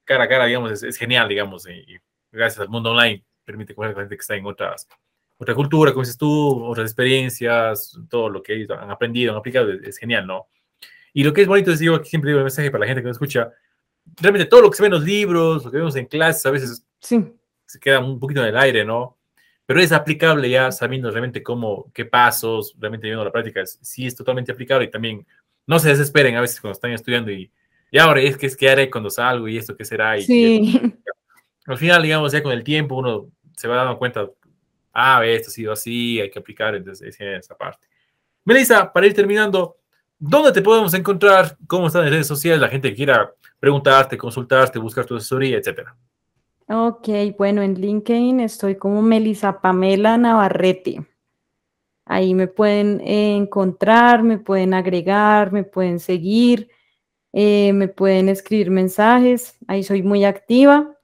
cara 0.04 0.24
a 0.24 0.28
cara, 0.28 0.46
digamos, 0.46 0.72
es, 0.72 0.82
es 0.82 0.96
genial, 0.96 1.28
digamos, 1.28 1.68
y, 1.68 1.98
gracias 2.32 2.60
al 2.60 2.68
mundo 2.68 2.90
online 2.90 3.22
permite 3.44 3.74
conocer 3.74 3.98
a 3.98 4.00
gente 4.00 4.16
que 4.16 4.20
está 4.20 4.34
en 4.34 4.46
otras, 4.46 4.88
otra 5.36 5.54
cultura, 5.54 5.92
como 5.92 6.02
dices 6.02 6.16
tú, 6.16 6.64
otras 6.64 6.86
experiencias, 6.86 7.98
todo 8.08 8.30
lo 8.30 8.42
que 8.42 8.54
ellos 8.54 8.70
han 8.70 8.90
aprendido, 8.90 9.32
han 9.32 9.38
aplicado, 9.38 9.70
es, 9.70 9.82
es 9.82 9.98
genial, 9.98 10.26
¿no? 10.26 10.48
Y 11.14 11.22
lo 11.22 11.32
que 11.32 11.42
es 11.42 11.48
bonito 11.48 11.70
es, 11.70 11.78
digo, 11.78 11.94
aquí 11.94 12.10
siempre 12.10 12.30
digo 12.30 12.40
el 12.40 12.44
mensaje 12.44 12.70
para 12.70 12.80
la 12.80 12.86
gente 12.88 13.00
que 13.00 13.08
nos 13.08 13.14
escucha, 13.14 13.52
realmente 14.20 14.46
todo 14.46 14.62
lo 14.62 14.70
que 14.70 14.76
se 14.76 14.82
ve 14.82 14.88
en 14.88 14.94
los 14.94 15.04
libros, 15.04 15.64
lo 15.64 15.70
que 15.70 15.78
vemos 15.78 15.96
en 15.96 16.06
clases, 16.06 16.44
a 16.44 16.50
veces 16.50 16.84
sí. 17.00 17.24
se 17.64 17.78
queda 17.78 18.00
un 18.00 18.18
poquito 18.18 18.42
en 18.42 18.48
el 18.48 18.56
aire, 18.56 18.84
¿no? 18.84 19.16
Pero 19.64 19.80
es 19.80 19.92
aplicable 19.92 20.50
ya 20.50 20.72
sabiendo 20.72 21.10
realmente 21.10 21.42
cómo, 21.42 21.90
qué 21.94 22.04
pasos, 22.04 22.74
realmente 22.78 23.06
viendo 23.06 23.24
la 23.24 23.32
práctica, 23.32 23.64
sí 23.64 24.06
es 24.06 24.14
totalmente 24.14 24.52
aplicable 24.52 24.86
y 24.86 24.90
también 24.90 25.24
no 25.66 25.78
se 25.78 25.88
desesperen 25.88 26.34
a 26.34 26.40
veces 26.40 26.60
cuando 26.60 26.74
están 26.74 26.90
estudiando 26.90 27.30
y, 27.30 27.50
y 27.90 27.98
ahora 27.98 28.20
es 28.20 28.36
que 28.36 28.46
es 28.46 28.56
que 28.56 28.68
haré 28.68 28.90
cuando 28.90 29.08
salgo 29.08 29.46
y 29.48 29.56
esto 29.56 29.76
qué 29.76 29.84
será. 29.84 30.18
Y, 30.18 30.22
sí. 30.22 30.80
al 31.66 31.78
final, 31.78 32.02
digamos, 32.02 32.32
ya 32.32 32.42
con 32.42 32.52
el 32.52 32.64
tiempo 32.64 32.96
uno 32.96 33.30
se 33.56 33.68
va 33.68 33.76
dando 33.76 33.98
cuenta, 33.98 34.28
ah, 34.92 35.24
esto 35.24 35.48
ha 35.48 35.52
sido 35.52 35.72
así, 35.72 36.20
hay 36.20 36.28
que 36.28 36.40
aplicar, 36.40 36.74
entonces 36.74 37.16
esa 37.18 37.56
parte. 37.56 37.86
Melissa, 38.44 38.92
para 38.92 39.06
ir 39.06 39.14
terminando, 39.14 39.76
¿Dónde 40.18 40.52
te 40.52 40.62
podemos 40.62 40.94
encontrar? 40.94 41.56
¿Cómo 41.66 41.88
están 41.88 42.04
en 42.04 42.10
redes 42.10 42.26
sociales? 42.26 42.60
La 42.60 42.68
gente 42.68 42.90
que 42.90 42.96
quiera 42.96 43.32
preguntarte, 43.58 44.16
consultarte, 44.16 44.78
buscar 44.78 45.04
tu 45.04 45.16
asesoría, 45.16 45.58
etcétera. 45.58 45.96
Ok, 46.68 47.08
bueno, 47.36 47.60
en 47.62 47.74
LinkedIn 47.74 48.40
estoy 48.40 48.76
como 48.76 49.02
Melisa 49.02 49.60
Pamela 49.60 50.16
Navarrete. 50.16 51.04
Ahí 52.06 52.34
me 52.34 52.46
pueden 52.46 53.00
encontrar, 53.00 54.22
me 54.22 54.38
pueden 54.38 54.74
agregar, 54.74 55.52
me 55.52 55.64
pueden 55.64 55.98
seguir, 55.98 56.68
eh, 57.32 57.72
me 57.72 57.88
pueden 57.88 58.28
escribir 58.28 58.70
mensajes. 58.70 59.58
Ahí 59.66 59.82
soy 59.82 60.02
muy 60.02 60.24
activa 60.24 60.94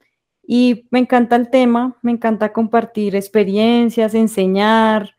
y 0.46 0.86
me 0.90 0.98
encanta 0.98 1.36
el 1.36 1.50
tema, 1.50 1.96
me 2.02 2.12
encanta 2.12 2.52
compartir 2.52 3.16
experiencias, 3.16 4.14
enseñar, 4.14 5.14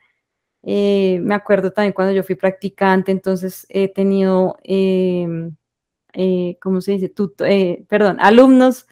eh, 0.64 1.20
me 1.22 1.34
acuerdo 1.36 1.72
también 1.72 1.94
cuando 1.94 2.14
yo 2.14 2.24
fui 2.24 2.36
practicante, 2.36 3.12
entonces 3.12 3.66
he 3.70 3.88
tenido, 3.88 4.58
em, 4.64 5.56
eh, 6.14 6.58
¿cómo 6.62 6.82
se 6.82 6.94
dice? 6.94 7.14
Eh, 7.46 7.86
perdón, 7.88 8.18
alumnos 8.20 8.88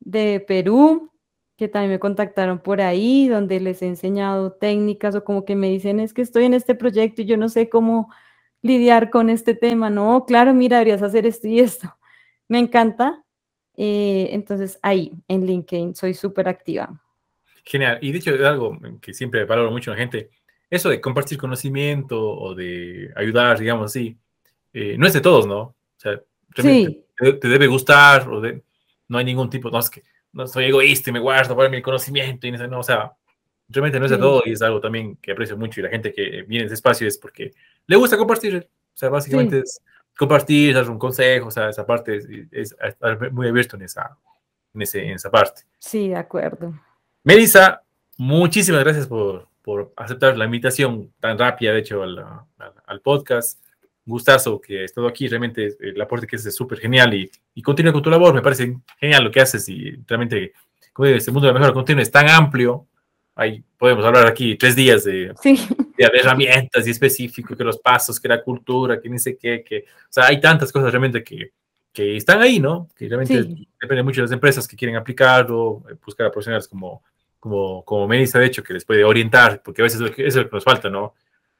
de 0.00 0.40
Perú 0.46 1.10
que 1.56 1.68
también 1.68 1.92
me 1.92 2.00
contactaron 2.00 2.58
por 2.60 2.80
ahí, 2.80 3.28
donde 3.28 3.60
les 3.60 3.82
he 3.82 3.86
enseñado 3.86 4.52
técnicas 4.52 5.14
o 5.14 5.24
como 5.24 5.44
que 5.44 5.54
me 5.56 5.68
dicen, 5.70 6.00
es 6.00 6.12
que 6.14 6.22
estoy 6.22 6.44
en 6.44 6.54
este 6.54 6.74
proyecto 6.74 7.22
y 7.22 7.26
yo 7.26 7.36
no 7.36 7.48
sé 7.48 7.68
cómo 7.68 8.12
lidiar 8.62 9.10
con 9.10 9.30
este 9.30 9.54
tema. 9.54 9.90
No, 9.90 10.24
claro, 10.26 10.54
mira, 10.54 10.78
deberías 10.78 11.02
hacer 11.02 11.26
esto 11.26 11.48
y 11.48 11.60
esto. 11.60 11.96
Me 12.48 12.58
encanta. 12.58 13.24
entonces 13.76 14.78
ahí, 14.82 15.12
en 15.28 15.46
LinkedIn, 15.46 15.94
soy 15.94 16.14
súper 16.14 16.48
activa. 16.48 17.00
Genial. 17.64 17.98
Y 18.02 18.12
dicho 18.12 18.32
algo 18.44 18.78
que 19.00 19.14
siempre 19.14 19.44
valoro 19.44 19.70
mucho 19.70 19.92
a 19.92 19.94
la 19.94 20.00
gente, 20.00 20.30
eso 20.72 20.88
de 20.88 21.02
compartir 21.02 21.36
conocimiento 21.36 22.18
o 22.18 22.54
de 22.54 23.12
ayudar, 23.14 23.58
digamos 23.58 23.90
así, 23.90 24.16
eh, 24.72 24.96
no 24.96 25.06
es 25.06 25.12
de 25.12 25.20
todos, 25.20 25.46
¿no? 25.46 25.60
O 25.60 25.76
sea, 25.98 26.18
sí. 26.56 27.04
te, 27.18 27.46
debe 27.46 27.66
gustar 27.66 28.26
o 28.30 28.40
de, 28.40 28.62
no 29.06 29.18
hay 29.18 29.24
ningún 29.26 29.50
tipo, 29.50 29.70
no 29.70 29.78
es 29.78 29.90
que 29.90 30.02
no 30.32 30.46
soy 30.46 30.64
egoísta 30.64 31.10
y 31.10 31.12
me 31.12 31.18
guardo 31.18 31.54
para 31.54 31.68
mi 31.68 31.82
conocimiento 31.82 32.46
y 32.46 32.52
no, 32.52 32.78
o 32.78 32.82
sea, 32.82 33.12
realmente 33.68 34.00
no 34.00 34.06
es 34.06 34.12
de 34.12 34.16
todo 34.16 34.42
y 34.46 34.52
es 34.52 34.62
algo 34.62 34.80
también 34.80 35.16
que 35.16 35.32
aprecio 35.32 35.58
mucho 35.58 35.80
y 35.80 35.82
la 35.82 35.90
gente 35.90 36.10
que 36.10 36.40
viene 36.48 36.62
a 36.62 36.66
ese 36.66 36.76
espacio 36.76 37.06
es 37.06 37.18
porque 37.18 37.52
le 37.86 37.96
gusta 37.96 38.16
compartir, 38.16 38.56
o 38.56 38.96
sea, 38.96 39.10
básicamente 39.10 39.58
es 39.58 39.78
compartir, 40.16 40.74
dar 40.74 40.88
un 40.88 40.98
consejo, 40.98 41.48
o 41.48 41.50
sea, 41.50 41.68
esa 41.68 41.84
parte 41.84 42.48
es, 42.50 42.74
muy 43.30 43.46
abierto 43.46 43.76
en 43.76 43.82
esa, 43.82 44.16
en, 44.72 44.80
ese, 44.80 45.04
en 45.04 45.16
esa 45.16 45.30
parte. 45.30 45.64
Sí, 45.78 46.08
de 46.08 46.16
acuerdo. 46.16 46.72
Melissa, 47.24 47.82
muchísimas 48.16 48.82
gracias 48.82 49.06
por, 49.06 49.51
por 49.62 49.92
aceptar 49.96 50.36
la 50.36 50.44
invitación 50.44 51.12
tan 51.20 51.38
rápida, 51.38 51.72
de 51.72 51.78
hecho, 51.78 52.02
al, 52.02 52.18
al, 52.86 53.00
podcast. 53.00 53.62
Gustazo 54.04 54.60
que 54.60 54.80
he 54.80 54.84
estado 54.84 55.06
aquí, 55.06 55.28
realmente 55.28 55.76
el 55.78 56.00
aporte 56.00 56.26
que 56.26 56.34
es 56.34 56.54
súper 56.54 56.78
genial 56.78 57.14
y, 57.14 57.30
y 57.54 57.62
continúa 57.62 57.92
con 57.92 58.02
tu 58.02 58.10
labor, 58.10 58.34
me 58.34 58.42
parece 58.42 58.76
genial 58.98 59.22
lo 59.22 59.30
que 59.30 59.40
haces 59.40 59.68
y 59.68 59.92
realmente, 60.08 60.52
como 60.92 61.06
digo, 61.06 61.18
este 61.18 61.30
mundo 61.30 61.46
de 61.46 61.52
la 61.52 61.60
mejora 61.60 61.72
continua 61.72 62.02
es 62.02 62.10
tan 62.10 62.28
amplio, 62.28 62.88
ahí 63.36 63.62
podemos 63.78 64.04
hablar 64.04 64.26
aquí 64.26 64.56
tres 64.56 64.74
días 64.74 65.04
de, 65.04 65.32
de, 65.42 66.10
herramientas 66.12 66.84
y 66.84 66.90
específico, 66.90 67.56
que 67.56 67.62
los 67.62 67.78
pasos, 67.78 68.18
que 68.18 68.28
la 68.28 68.42
cultura, 68.42 69.00
que 69.00 69.08
ni 69.08 69.20
sé 69.20 69.36
qué, 69.36 69.62
que, 69.62 69.78
o 69.78 70.10
sea, 70.12 70.26
hay 70.26 70.40
tantas 70.40 70.72
cosas 70.72 70.90
realmente 70.90 71.22
que, 71.22 71.52
que 71.92 72.16
están 72.16 72.40
ahí, 72.40 72.58
¿no? 72.58 72.88
Que 72.96 73.08
realmente 73.08 73.66
depende 73.80 74.02
mucho 74.02 74.20
de 74.20 74.26
las 74.26 74.32
empresas 74.32 74.66
que 74.66 74.76
quieren 74.76 74.96
aplicarlo, 74.96 75.84
buscar 76.04 76.26
a 76.26 76.30
profesionales 76.30 76.66
como 76.66 77.02
como, 77.42 77.84
como 77.84 78.06
Melissa, 78.06 78.38
de 78.38 78.46
hecho, 78.46 78.62
que 78.62 78.72
les 78.72 78.84
puede 78.84 79.02
orientar, 79.02 79.64
porque 79.64 79.82
a 79.82 79.84
veces 79.84 80.00
eso 80.00 80.14
es 80.16 80.36
lo 80.36 80.48
que 80.48 80.54
nos 80.54 80.62
falta, 80.62 80.88
¿no? 80.88 81.14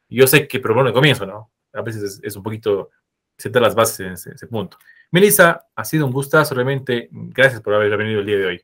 Yo 0.08 0.28
sé 0.28 0.46
que, 0.46 0.60
pero 0.60 0.74
bueno, 0.74 0.90
de 0.90 0.94
comienzo, 0.94 1.26
¿no? 1.26 1.50
A 1.72 1.82
veces 1.82 2.20
es, 2.22 2.36
un 2.36 2.42
poquito 2.44 2.90
sentar 3.36 3.62
las 3.62 3.74
bases 3.74 3.98
en 3.98 4.12
ese, 4.12 4.46
punto. 4.46 4.76
Melissa, 5.10 5.66
ha 5.74 5.84
sido 5.84 6.06
un 6.06 6.12
gustazo, 6.12 6.54
realmente. 6.54 7.08
Gracias 7.10 7.60
por 7.60 7.74
haber 7.74 7.96
venido 7.96 8.20
el 8.20 8.26
día 8.26 8.38
de 8.38 8.46
hoy. 8.46 8.62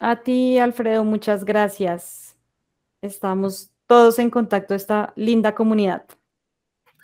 A 0.00 0.16
ti, 0.16 0.58
Alfredo, 0.58 1.04
muchas 1.04 1.44
gracias. 1.44 2.34
Estamos 3.02 3.70
todos 3.86 4.18
en 4.18 4.30
contacto, 4.30 4.74
esta 4.74 5.12
linda 5.16 5.54
comunidad. 5.54 6.06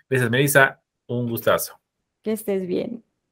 Gracias, 0.08 0.30
Melissa. 0.30 0.80
Un 1.06 1.28
gustazo. 1.28 1.78
Que 2.22 2.32
estés 2.32 2.66
bien. 2.66 3.04